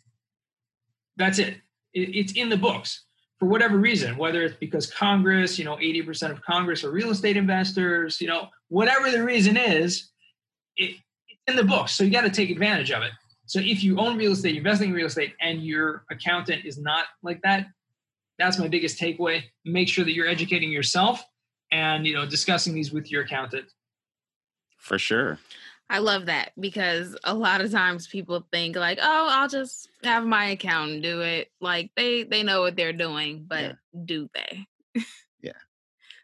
that's 1.16 1.38
it. 1.38 1.57
it 1.94 2.14
it's 2.14 2.32
in 2.32 2.48
the 2.48 2.57
books 2.57 3.05
for 3.38 3.46
whatever 3.46 3.76
reason 3.78 4.16
whether 4.16 4.42
it's 4.42 4.57
because 4.57 4.90
congress 4.90 5.59
you 5.59 5.64
know 5.64 5.76
80% 5.76 6.30
of 6.30 6.42
congress 6.42 6.84
are 6.84 6.90
real 6.90 7.11
estate 7.11 7.36
investors 7.36 8.20
you 8.20 8.28
know 8.28 8.48
whatever 8.68 9.11
the 9.11 9.22
reason 9.22 9.57
is 9.57 10.11
it, 10.76 10.96
it's 11.28 11.40
in 11.48 11.57
the 11.57 11.64
books 11.64 11.92
so 11.92 12.05
you 12.05 12.11
got 12.11 12.22
to 12.22 12.30
take 12.30 12.50
advantage 12.50 12.90
of 12.90 13.03
it 13.03 13.12
so 13.53 13.61
if 13.61 13.84
you 13.84 13.98
own 13.98 14.16
real 14.16 14.32
estate, 14.32 14.57
investing 14.57 14.88
in 14.88 14.94
real 14.94 15.09
estate, 15.09 15.34
and 15.38 15.62
your 15.62 16.05
accountant 16.11 16.64
is 16.64 16.78
not 16.78 17.05
like 17.22 17.42
that, 17.42 17.66
that's 18.38 18.59
my 18.59 18.66
biggest 18.66 18.98
takeaway. 18.98 19.42
Make 19.66 19.88
sure 19.88 20.07
that 20.07 20.14
you're 20.14 20.26
educating 20.26 20.72
yourself 20.72 21.22
and 21.73 22.07
you 22.07 22.14
know 22.14 22.27
discussing 22.27 22.75
these 22.75 22.93
with 22.93 23.11
your 23.11 23.23
accountant. 23.23 23.66
For 24.77 24.99
sure. 24.99 25.39
I 25.91 25.99
love 25.99 26.27
that 26.27 26.53
because 26.59 27.16
a 27.25 27.35
lot 27.35 27.61
of 27.61 27.70
times 27.70 28.07
people 28.07 28.47
think 28.53 28.77
like, 28.77 28.99
"Oh, 29.03 29.29
I'll 29.31 29.49
just 29.49 29.89
have 30.05 30.25
my 30.25 30.47
accountant 30.47 31.03
do 31.03 31.23
it." 31.23 31.51
Like 31.61 31.91
they 31.97 32.23
they 32.23 32.43
know 32.43 32.61
what 32.61 32.77
they're 32.77 32.93
doing, 32.93 33.45
but 33.49 33.62
yeah. 33.62 33.73
do 34.05 34.29
they? 34.35 34.66
yeah. 35.41 35.53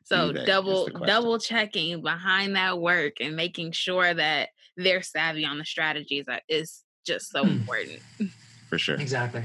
So 0.05 0.33
double 0.33 0.87
double 0.87 1.39
checking 1.39 2.01
behind 2.01 2.57
that 2.57 2.81
work 2.81 3.17
and 3.21 3.37
making 3.37 3.73
sure 3.73 4.15
that 4.15 4.49
they're 4.75 5.03
savvy 5.03 5.45
on 5.45 5.59
the 5.59 5.67
strategies 5.67 6.25
is 6.49 6.83
just 7.05 7.31
so 7.31 7.45
hmm. 7.45 7.51
important. 7.51 7.99
for 8.71 8.79
sure. 8.79 8.97
Exactly. 8.97 9.43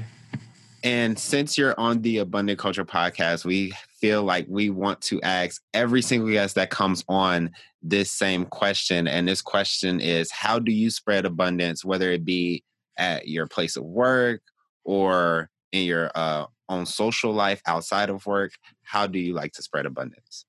And 0.84 1.18
since 1.18 1.56
you're 1.56 1.74
on 1.80 2.02
the 2.02 2.18
Abundant 2.18 2.58
Culture 2.58 2.84
podcast, 2.84 3.46
we 3.46 3.72
feel 3.88 4.22
like 4.22 4.44
we 4.50 4.68
want 4.68 5.00
to 5.02 5.20
ask 5.22 5.62
every 5.72 6.02
single 6.02 6.30
guest 6.30 6.56
that 6.56 6.68
comes 6.68 7.02
on 7.08 7.52
this 7.82 8.12
same 8.12 8.44
question. 8.44 9.08
And 9.08 9.26
this 9.26 9.40
question 9.40 9.98
is 9.98 10.30
How 10.30 10.58
do 10.58 10.70
you 10.70 10.90
spread 10.90 11.24
abundance, 11.24 11.86
whether 11.86 12.12
it 12.12 12.26
be 12.26 12.64
at 12.98 13.26
your 13.26 13.46
place 13.46 13.78
of 13.78 13.84
work 13.84 14.42
or 14.84 15.48
in 15.72 15.84
your 15.84 16.10
uh, 16.14 16.44
own 16.68 16.84
social 16.84 17.32
life 17.32 17.62
outside 17.66 18.10
of 18.10 18.26
work? 18.26 18.52
How 18.82 19.06
do 19.06 19.18
you 19.18 19.32
like 19.32 19.52
to 19.52 19.62
spread 19.62 19.86
abundance? 19.86 20.44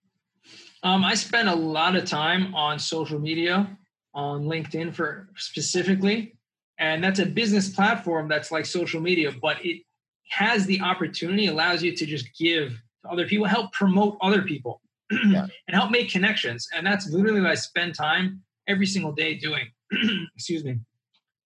Um, 0.84 1.06
I 1.06 1.16
spend 1.16 1.48
a 1.48 1.56
lot 1.56 1.96
of 1.96 2.04
time 2.04 2.54
on 2.54 2.78
social 2.78 3.20
media, 3.20 3.78
on 4.14 4.44
LinkedIn 4.44 4.94
for 4.94 5.30
specifically, 5.38 6.36
and 6.78 7.02
that's 7.02 7.20
a 7.20 7.26
business 7.26 7.70
platform 7.70 8.28
that's 8.28 8.52
like 8.52 8.66
social 8.66 9.00
media, 9.00 9.32
but 9.42 9.66
it 9.66 9.85
has 10.30 10.66
the 10.66 10.82
opportunity, 10.82 11.48
allows 11.48 11.84
you 11.84 11.96
to 11.96 12.06
just 12.06 12.28
give 12.38 12.82
to 13.04 13.12
other 13.12 13.28
people, 13.28 13.46
help 13.46 13.72
promote 13.72 14.18
other 14.22 14.42
people, 14.42 14.82
yeah. 15.12 15.48
and 15.68 15.76
help 15.76 15.92
make 15.92 16.10
connections. 16.10 16.68
And 16.76 16.86
that's 16.86 17.10
literally 17.10 17.42
what 17.42 17.52
I 17.52 17.56
spend 17.56 17.96
time 17.96 18.42
every 18.68 18.86
single 18.86 19.12
day 19.12 19.36
doing. 19.36 19.68
Excuse 20.36 20.64
me, 20.64 20.80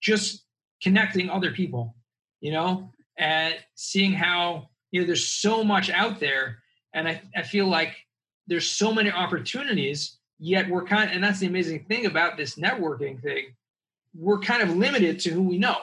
just 0.01 0.45
connecting 0.81 1.29
other 1.29 1.51
people, 1.51 1.95
you 2.39 2.51
know, 2.51 2.91
and 3.17 3.55
seeing 3.75 4.13
how 4.13 4.69
you 4.91 5.01
know 5.01 5.07
there's 5.07 5.27
so 5.27 5.63
much 5.63 5.89
out 5.89 6.19
there, 6.19 6.59
and 6.93 7.07
I, 7.07 7.21
I 7.35 7.43
feel 7.43 7.67
like 7.67 7.95
there's 8.47 8.69
so 8.69 8.93
many 8.93 9.11
opportunities. 9.11 10.15
Yet 10.41 10.69
we're 10.69 10.85
kind, 10.85 11.09
of, 11.09 11.15
and 11.15 11.21
that's 11.21 11.39
the 11.39 11.47
amazing 11.47 11.83
thing 11.83 12.05
about 12.05 12.37
this 12.37 12.55
networking 12.55 13.21
thing. 13.21 13.47
We're 14.15 14.39
kind 14.39 14.63
of 14.63 14.77
limited 14.77 15.19
to 15.21 15.31
who 15.31 15.43
we 15.43 15.57
know 15.57 15.79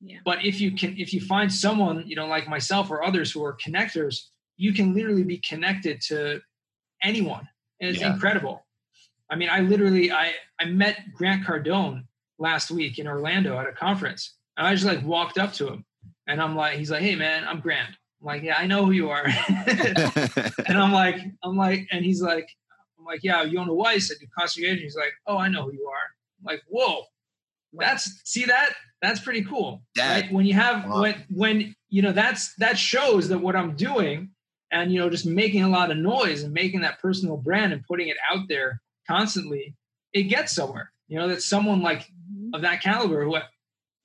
yeah. 0.00 0.18
But 0.24 0.44
if 0.44 0.60
you 0.60 0.72
can, 0.72 0.96
if 0.96 1.12
you 1.12 1.20
find 1.20 1.52
someone, 1.52 2.04
you 2.06 2.14
know, 2.14 2.26
like 2.26 2.48
myself 2.48 2.90
or 2.90 3.04
others 3.04 3.32
who 3.32 3.44
are 3.44 3.56
connectors, 3.56 4.16
you 4.56 4.72
can 4.72 4.94
literally 4.94 5.24
be 5.24 5.38
connected 5.38 6.00
to 6.02 6.40
anyone, 7.02 7.48
and 7.80 7.90
it's 7.90 8.00
yeah. 8.00 8.12
incredible. 8.12 8.64
I 9.30 9.36
mean, 9.36 9.48
I 9.50 9.60
literally, 9.60 10.12
I 10.12 10.32
I 10.60 10.66
met 10.66 11.12
Grant 11.12 11.44
Cardone 11.44 12.04
last 12.38 12.70
week 12.70 12.98
in 12.98 13.08
Orlando 13.08 13.58
at 13.58 13.66
a 13.66 13.72
conference, 13.72 14.34
and 14.56 14.66
I 14.66 14.74
just 14.74 14.86
like 14.86 15.04
walked 15.04 15.36
up 15.36 15.52
to 15.54 15.68
him, 15.68 15.84
and 16.28 16.40
I'm 16.40 16.54
like, 16.54 16.78
he's 16.78 16.90
like, 16.90 17.02
hey 17.02 17.16
man, 17.16 17.44
I'm 17.46 17.60
Grant. 17.60 17.90
I'm 18.20 18.26
like, 18.26 18.42
yeah, 18.42 18.56
I 18.56 18.66
know 18.66 18.84
who 18.84 18.92
you 18.92 19.10
are, 19.10 19.26
and 19.66 20.78
I'm 20.78 20.92
like, 20.92 21.16
I'm 21.42 21.56
like, 21.56 21.88
and 21.90 22.04
he's 22.04 22.22
like, 22.22 22.48
I'm 22.98 23.04
like, 23.04 23.24
yeah, 23.24 23.42
Yonah 23.42 23.74
Weiss 23.74 24.12
at 24.12 24.18
Concierge. 24.36 24.80
He's 24.80 24.96
like, 24.96 25.12
oh, 25.26 25.38
I 25.38 25.48
know 25.48 25.64
who 25.64 25.72
you 25.72 25.88
are. 25.88 26.06
I'm 26.40 26.44
like, 26.44 26.62
whoa, 26.68 27.02
that's 27.72 28.20
see 28.24 28.44
that? 28.46 28.74
That's 29.02 29.20
pretty 29.20 29.44
cool 29.44 29.82
that, 29.94 30.22
right? 30.22 30.32
When 30.32 30.46
you 30.46 30.54
have 30.54 30.88
wow. 30.88 31.02
when 31.02 31.24
when 31.30 31.74
you 31.88 32.02
know 32.02 32.12
that's 32.12 32.54
that 32.56 32.76
shows 32.76 33.28
that 33.28 33.38
what 33.38 33.54
i'm 33.54 33.76
doing 33.76 34.30
and 34.72 34.92
you 34.92 34.98
know 34.98 35.08
just 35.08 35.24
making 35.24 35.62
a 35.62 35.68
lot 35.68 35.90
of 35.90 35.96
noise 35.96 36.42
and 36.42 36.52
making 36.52 36.80
that 36.80 37.00
personal 37.00 37.36
brand 37.36 37.72
and 37.72 37.84
putting 37.86 38.08
it 38.08 38.16
out 38.30 38.48
there 38.48 38.80
constantly 39.06 39.76
it 40.12 40.24
gets 40.24 40.54
somewhere. 40.54 40.90
You 41.06 41.18
know 41.18 41.28
that 41.28 41.42
someone 41.42 41.82
like 41.82 42.00
mm-hmm. 42.00 42.54
of 42.54 42.62
that 42.62 42.82
caliber 42.82 43.24
who 43.24 43.36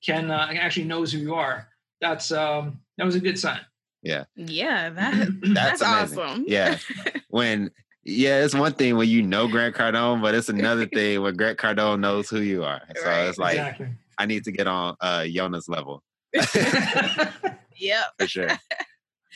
can 0.05 0.31
uh, 0.31 0.47
actually 0.51 0.85
knows 0.85 1.11
who 1.11 1.19
you 1.19 1.35
are 1.35 1.67
that's 2.03 2.31
um 2.31 2.79
that 2.97 3.05
was 3.05 3.15
a 3.15 3.19
good 3.19 3.39
sign. 3.39 3.61
Yeah. 4.03 4.25
Yeah 4.35 4.89
that 4.89 5.29
that's, 5.41 5.79
that's 5.79 5.81
awesome. 5.81 6.45
Yeah. 6.47 6.77
When 7.29 7.71
yeah, 8.05 8.43
it's 8.43 8.55
one 8.55 8.73
thing 8.73 8.97
when 8.97 9.09
you 9.09 9.21
know 9.21 9.47
Grant 9.49 9.75
Cardone, 9.75 10.21
but 10.21 10.35
it's 10.35 10.49
another 10.49 10.85
thing 10.93 11.21
when 11.21 11.35
Grant 11.35 11.57
Cardone 11.57 11.99
knows 11.99 12.29
who 12.29 12.41
you 12.41 12.63
are. 12.63 12.81
So 12.95 13.05
right. 13.05 13.27
it's 13.27 13.37
like 13.37 13.57
exactly. 13.57 13.89
I 14.17 14.25
need 14.25 14.43
to 14.45 14.51
get 14.51 14.67
on 14.67 14.95
uh 15.01 15.25
Yonah's 15.27 15.67
level. 15.69 16.03
yep. 16.33 18.05
For 18.19 18.27
sure. 18.27 18.49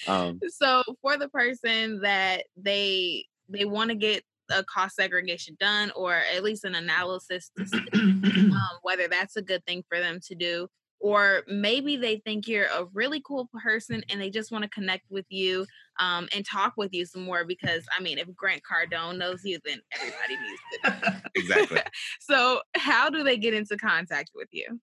Um, 0.08 0.40
so 0.50 0.84
for 1.02 1.18
the 1.18 1.30
person 1.30 2.02
that 2.02 2.44
they 2.56 3.26
they 3.50 3.66
want 3.66 3.90
to 3.90 3.96
get 3.96 4.24
a 4.50 4.64
cost 4.64 4.96
segregation 4.96 5.58
done 5.60 5.92
or 5.96 6.14
at 6.14 6.44
least 6.44 6.64
an 6.64 6.76
analysis 6.76 7.52
to 7.58 7.66
see 7.66 7.82
um, 7.94 8.54
whether 8.82 9.08
that's 9.08 9.36
a 9.36 9.42
good 9.42 9.64
thing 9.66 9.84
for 9.90 10.00
them 10.00 10.20
to 10.26 10.36
do 10.36 10.68
or 11.00 11.44
maybe 11.48 11.96
they 11.96 12.18
think 12.18 12.48
you're 12.48 12.66
a 12.66 12.86
really 12.94 13.22
cool 13.26 13.50
person 13.64 14.04
and 14.10 14.20
they 14.20 14.30
just 14.30 14.52
want 14.52 14.64
to 14.64 14.70
connect 14.70 15.10
with 15.10 15.26
you 15.30 15.66
um, 16.00 16.28
and 16.34 16.46
talk 16.46 16.74
with 16.78 16.94
you 16.94 17.06
some 17.06 17.24
more 17.24 17.46
because 17.46 17.84
I 17.98 18.02
mean, 18.02 18.18
if 18.18 18.34
Grant 18.36 18.62
Cardone 18.70 19.18
knows 19.18 19.42
you, 19.44 19.60
then 19.66 19.80
everybody 19.94 20.38
needs 20.38 20.62
to. 20.84 21.22
exactly. 21.36 21.82
so, 22.20 22.62
how 22.76 23.10
do 23.10 23.24
they 23.24 23.38
get 23.38 23.54
into 23.54 23.78
contact 23.78 24.32
with 24.36 24.50
you? 24.52 24.80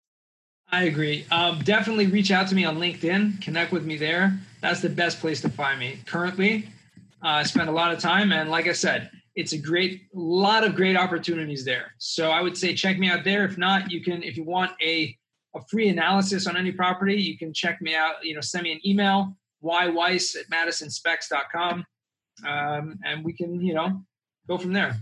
I 0.70 0.84
agree. 0.84 1.26
Um, 1.30 1.60
definitely 1.60 2.06
reach 2.06 2.30
out 2.30 2.48
to 2.48 2.54
me 2.54 2.64
on 2.64 2.78
LinkedIn. 2.78 3.42
Connect 3.42 3.70
with 3.70 3.84
me 3.84 3.96
there. 3.96 4.38
That's 4.60 4.80
the 4.80 4.88
best 4.88 5.20
place 5.20 5.40
to 5.42 5.48
find 5.48 5.78
me. 5.78 5.98
Currently, 6.06 6.68
uh, 7.22 7.28
I 7.28 7.42
spend 7.42 7.68
a 7.68 7.72
lot 7.72 7.92
of 7.92 7.98
time, 7.98 8.32
and 8.32 8.50
like 8.50 8.66
I 8.66 8.72
said, 8.72 9.10
it's 9.36 9.52
a 9.52 9.58
great, 9.58 10.06
lot 10.14 10.64
of 10.64 10.74
great 10.74 10.96
opportunities 10.96 11.64
there. 11.64 11.92
So 11.98 12.30
I 12.30 12.40
would 12.40 12.56
say 12.56 12.74
check 12.74 12.98
me 12.98 13.08
out 13.08 13.24
there. 13.24 13.44
If 13.44 13.58
not, 13.58 13.90
you 13.90 14.02
can, 14.02 14.22
if 14.22 14.36
you 14.36 14.44
want 14.44 14.72
a 14.80 15.16
a 15.54 15.60
free 15.68 15.88
analysis 15.88 16.46
on 16.46 16.56
any 16.56 16.72
property, 16.72 17.20
you 17.20 17.38
can 17.38 17.52
check 17.52 17.80
me 17.80 17.94
out. 17.94 18.14
You 18.22 18.34
know, 18.34 18.40
send 18.40 18.64
me 18.64 18.72
an 18.72 18.80
email 18.86 19.36
yweiss 19.62 20.36
at 20.36 20.48
madisonspecs.com. 20.50 21.84
Um, 22.46 22.98
and 23.04 23.24
we 23.24 23.32
can, 23.32 23.60
you 23.60 23.74
know, 23.74 24.02
go 24.48 24.58
from 24.58 24.72
there. 24.72 24.96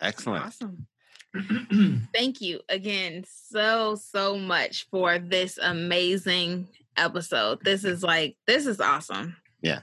Excellent. 0.00 0.46
Awesome. 0.46 0.86
Thank 2.14 2.40
you 2.40 2.60
again 2.68 3.24
so, 3.26 3.94
so 3.94 4.36
much 4.36 4.86
for 4.90 5.18
this 5.18 5.58
amazing 5.58 6.68
episode. 6.96 7.60
This 7.64 7.84
is 7.84 8.02
like, 8.02 8.36
this 8.46 8.66
is 8.66 8.80
awesome. 8.80 9.36
Yeah, 9.62 9.80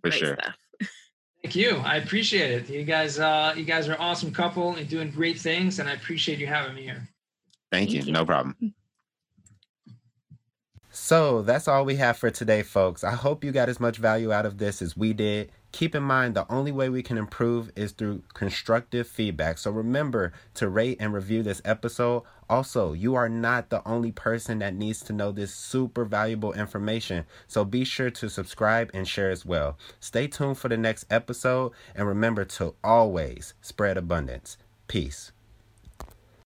for 0.00 0.10
Great 0.10 0.14
sure. 0.14 0.38
Stuff. 0.40 0.54
Thank 1.42 1.56
you. 1.56 1.76
I 1.84 1.96
appreciate 1.96 2.50
it. 2.50 2.70
You 2.70 2.84
guys, 2.84 3.18
uh, 3.18 3.54
you 3.56 3.64
guys 3.64 3.88
are 3.88 3.92
an 3.92 3.98
awesome 3.98 4.32
couple 4.32 4.74
and 4.74 4.88
doing 4.88 5.10
great 5.10 5.38
things, 5.38 5.78
and 5.78 5.88
I 5.88 5.92
appreciate 5.92 6.38
you 6.38 6.46
having 6.46 6.74
me 6.74 6.82
here. 6.82 7.08
Thank, 7.70 7.90
Thank 7.90 7.92
you. 7.92 8.02
you. 8.02 8.12
No 8.12 8.24
problem. 8.24 8.56
So 11.06 11.42
that's 11.42 11.68
all 11.68 11.84
we 11.84 11.94
have 11.98 12.16
for 12.16 12.32
today, 12.32 12.64
folks. 12.64 13.04
I 13.04 13.12
hope 13.12 13.44
you 13.44 13.52
got 13.52 13.68
as 13.68 13.78
much 13.78 13.98
value 13.98 14.32
out 14.32 14.44
of 14.44 14.58
this 14.58 14.82
as 14.82 14.96
we 14.96 15.12
did. 15.12 15.52
Keep 15.70 15.94
in 15.94 16.02
mind, 16.02 16.34
the 16.34 16.52
only 16.52 16.72
way 16.72 16.88
we 16.88 17.00
can 17.00 17.16
improve 17.16 17.70
is 17.76 17.92
through 17.92 18.24
constructive 18.34 19.06
feedback. 19.06 19.58
So 19.58 19.70
remember 19.70 20.32
to 20.54 20.68
rate 20.68 20.96
and 20.98 21.14
review 21.14 21.44
this 21.44 21.62
episode. 21.64 22.24
Also, 22.50 22.92
you 22.92 23.14
are 23.14 23.28
not 23.28 23.70
the 23.70 23.86
only 23.86 24.10
person 24.10 24.58
that 24.58 24.74
needs 24.74 25.00
to 25.02 25.12
know 25.12 25.30
this 25.30 25.54
super 25.54 26.04
valuable 26.04 26.52
information. 26.54 27.24
So 27.46 27.64
be 27.64 27.84
sure 27.84 28.10
to 28.10 28.28
subscribe 28.28 28.90
and 28.92 29.06
share 29.06 29.30
as 29.30 29.46
well. 29.46 29.78
Stay 30.00 30.26
tuned 30.26 30.58
for 30.58 30.68
the 30.68 30.76
next 30.76 31.06
episode 31.08 31.70
and 31.94 32.08
remember 32.08 32.44
to 32.44 32.74
always 32.82 33.54
spread 33.60 33.96
abundance. 33.96 34.58
Peace. 34.88 35.30